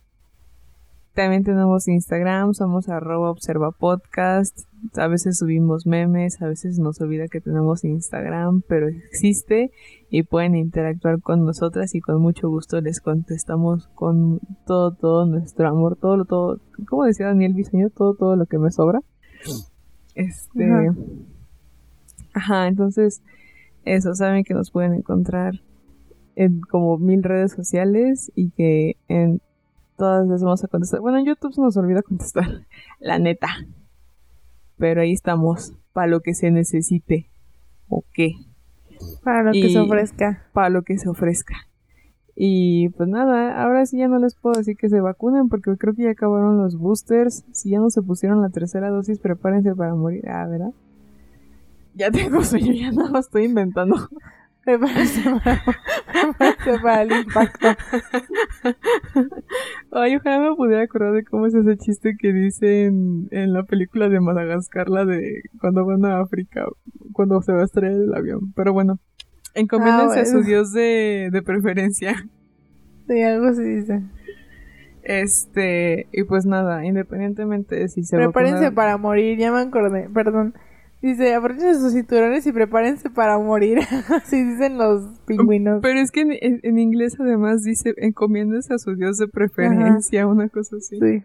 También 1.15 1.45
tenemos 1.45 1.87
Instagram, 1.89 2.55
somos 2.55 2.89
arroba 2.89 3.31
observa 3.31 3.71
podcast. 3.73 4.57
A 4.97 5.07
veces 5.07 5.39
subimos 5.39 5.87
memes, 5.87 6.41
a 6.43 6.47
veces 6.47 6.79
nos 6.79 7.01
olvida 7.01 7.27
que 7.29 7.41
tenemos 7.41 7.85
Instagram, 7.85 8.63
pero 8.69 8.89
existe 8.89 9.71
y 10.11 10.25
pueden 10.25 10.55
interactuar 10.57 11.21
con 11.21 11.45
nosotras 11.45 11.95
y 11.95 12.01
con 12.01 12.21
mucho 12.21 12.49
gusto 12.49 12.81
les 12.81 13.01
contestamos 13.01 13.89
con 13.95 14.41
todo, 14.67 14.93
todo 14.93 15.27
nuestro 15.27 15.69
amor, 15.69 15.97
todo, 15.97 16.17
lo- 16.17 16.25
todo, 16.25 16.59
como 16.89 17.05
decía 17.05 17.27
Daniel 17.27 17.55
Bisoño, 17.55 17.91
todo, 17.91 18.15
todo 18.15 18.37
lo 18.37 18.47
que 18.47 18.59
me 18.59 18.71
sobra. 18.73 19.01
Este. 20.15 20.65
Ajá. 20.65 20.95
Ajá, 22.35 22.67
entonces, 22.67 23.23
eso, 23.85 24.15
saben 24.15 24.45
que 24.45 24.55
nos 24.55 24.71
pueden 24.71 24.93
encontrar 24.95 25.61
en 26.37 26.61
como 26.61 26.99
mil 26.99 27.23
redes 27.23 27.53
sociales 27.53 28.33
y 28.35 28.51
que 28.51 28.97
en 29.09 29.41
todas 29.97 30.27
les 30.27 30.43
vamos 30.43 30.65
a 30.65 30.69
contestar. 30.69 31.01
Bueno, 31.01 31.19
en 31.19 31.27
YouTube 31.27 31.55
se 31.55 31.61
nos 31.61 31.77
olvida 31.77 32.03
contestar, 32.09 32.67
la 32.99 33.19
neta. 33.19 33.49
Pero 34.77 35.03
ahí 35.03 35.13
estamos, 35.13 35.73
para 35.93 36.09
lo 36.09 36.21
que 36.21 36.35
se 36.35 36.51
necesite. 36.51 37.31
¿O 37.89 38.05
qué? 38.13 38.33
Para 39.23 39.45
lo 39.45 39.53
que 39.53 39.69
se 39.69 39.79
ofrezca. 39.79 40.49
Para 40.53 40.71
lo 40.71 40.83
que 40.83 40.99
se 40.99 41.09
ofrezca. 41.09 41.55
Y 42.37 42.89
pues 42.91 43.09
nada, 43.09 43.63
ahora 43.63 43.87
sí 43.87 43.99
ya 43.99 44.09
no 44.09 44.19
les 44.19 44.35
puedo 44.35 44.59
decir 44.59 44.77
que 44.77 44.89
se 44.89 45.01
vacunen 45.01 45.49
porque 45.49 45.77
creo 45.77 45.95
que 45.95 46.03
ya 46.05 46.11
acabaron 46.11 46.59
los 46.59 46.77
boosters. 46.77 47.45
Si 47.53 47.71
ya 47.71 47.79
no 47.79 47.91
se 47.91 48.03
pusieron 48.03 48.43
la 48.43 48.51
tercera 48.51 48.91
dosis, 48.91 49.21
prepárense 49.21 49.75
para 49.75 49.95
morir. 49.95 50.29
Ah, 50.29 50.47
¿verdad? 50.49 50.73
Ya 51.95 52.11
tengo 52.11 52.43
sueño, 52.43 52.73
ya 52.73 52.91
nada 52.91 53.11
más 53.11 53.27
estoy 53.27 53.45
inventando. 53.45 53.97
Prepárese 54.65 55.23
para, 55.45 55.63
prepárese 56.11 56.83
para 56.83 57.03
el 57.03 57.13
impacto. 57.13 57.69
Ay, 59.93 60.17
ojalá 60.17 60.41
me 60.41 60.57
pudiera 60.57 60.83
acordar 60.83 61.13
de 61.13 61.23
cómo 61.23 61.47
es 61.47 61.55
ese 61.55 61.77
chiste 61.77 62.17
que 62.19 62.33
dicen 62.33 63.29
en 63.31 63.53
la 63.53 63.65
película 63.65 64.09
de 64.09 64.21
Madagascar, 64.21 64.89
la 64.89 65.05
de 65.05 65.43
cuando 65.61 65.85
van 65.85 66.07
a 66.07 66.21
África, 66.21 66.65
cuando 67.13 67.43
se 67.43 67.53
va 67.53 67.61
a 67.61 67.65
estrellar 67.65 68.01
el 68.01 68.15
avión. 68.15 68.55
Pero 68.55 68.73
bueno, 68.73 69.01
encomiéndense 69.55 70.19
Ah, 70.19 70.23
a 70.23 70.27
su 70.27 70.33
bueno. 70.35 70.47
dios 70.49 70.73
de, 70.73 71.31
de 71.33 71.43
preferencia. 71.43 72.15
Sí, 73.07 73.21
algo 73.21 73.49
así 73.49 73.63
dice. 73.63 74.01
Este, 75.03 76.07
y 76.13 76.25
pues 76.25 76.47
nada, 76.47 76.85
independientemente 76.87 77.77
de 77.77 77.89
si 77.89 78.05
se 78.05 78.17
Prepárense 78.17 78.73
para 78.73 78.97
morir, 78.97 79.37
ya 79.39 79.53
me 79.53 79.61
acordé, 79.61 80.09
perdón. 80.13 80.55
Dice, 81.03 81.35
abróchense 81.35 81.75
sus 81.81 81.93
cinturones 81.93 82.47
y 82.47 82.53
prepárense 82.53 83.11
para 83.11 83.39
morir. 83.39 83.81
Así 84.09 84.43
dicen 84.43 84.79
los 84.79 85.03
pingüinos. 85.27 85.81
Pero 85.83 85.99
es 86.01 86.11
que 86.11 86.23
en, 86.23 86.33
en- 86.41 86.61
en 86.63 86.79
inglés 86.79 87.17
además 87.21 87.63
dice 87.63 87.93
encomiéndense 87.99 88.73
a 88.73 88.79
su 88.79 88.95
dios 88.97 89.19
de 89.19 89.29
preferencia, 89.29 90.27
una 90.27 90.49
cosa 90.49 90.77
así. 90.77 90.99
Sí. 90.99 91.23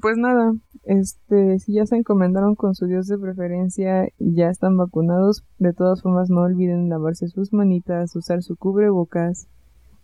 Pues 0.00 0.16
nada, 0.16 0.52
este, 0.84 1.58
si 1.58 1.74
ya 1.74 1.86
se 1.86 1.96
encomendaron 1.96 2.54
con 2.54 2.74
su 2.74 2.86
dios 2.86 3.06
de 3.06 3.18
preferencia, 3.18 4.08
ya 4.18 4.50
están 4.50 4.76
vacunados, 4.76 5.44
de 5.58 5.72
todas 5.72 6.02
formas 6.02 6.28
no 6.28 6.42
olviden 6.42 6.88
lavarse 6.88 7.28
sus 7.28 7.52
manitas, 7.52 8.14
usar 8.16 8.42
su 8.42 8.56
cubrebocas 8.56 9.48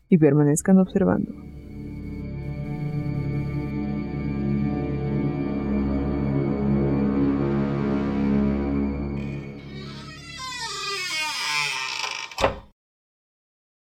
y 0.08 0.18
permanezcan 0.18 0.78
observando. 0.78 1.32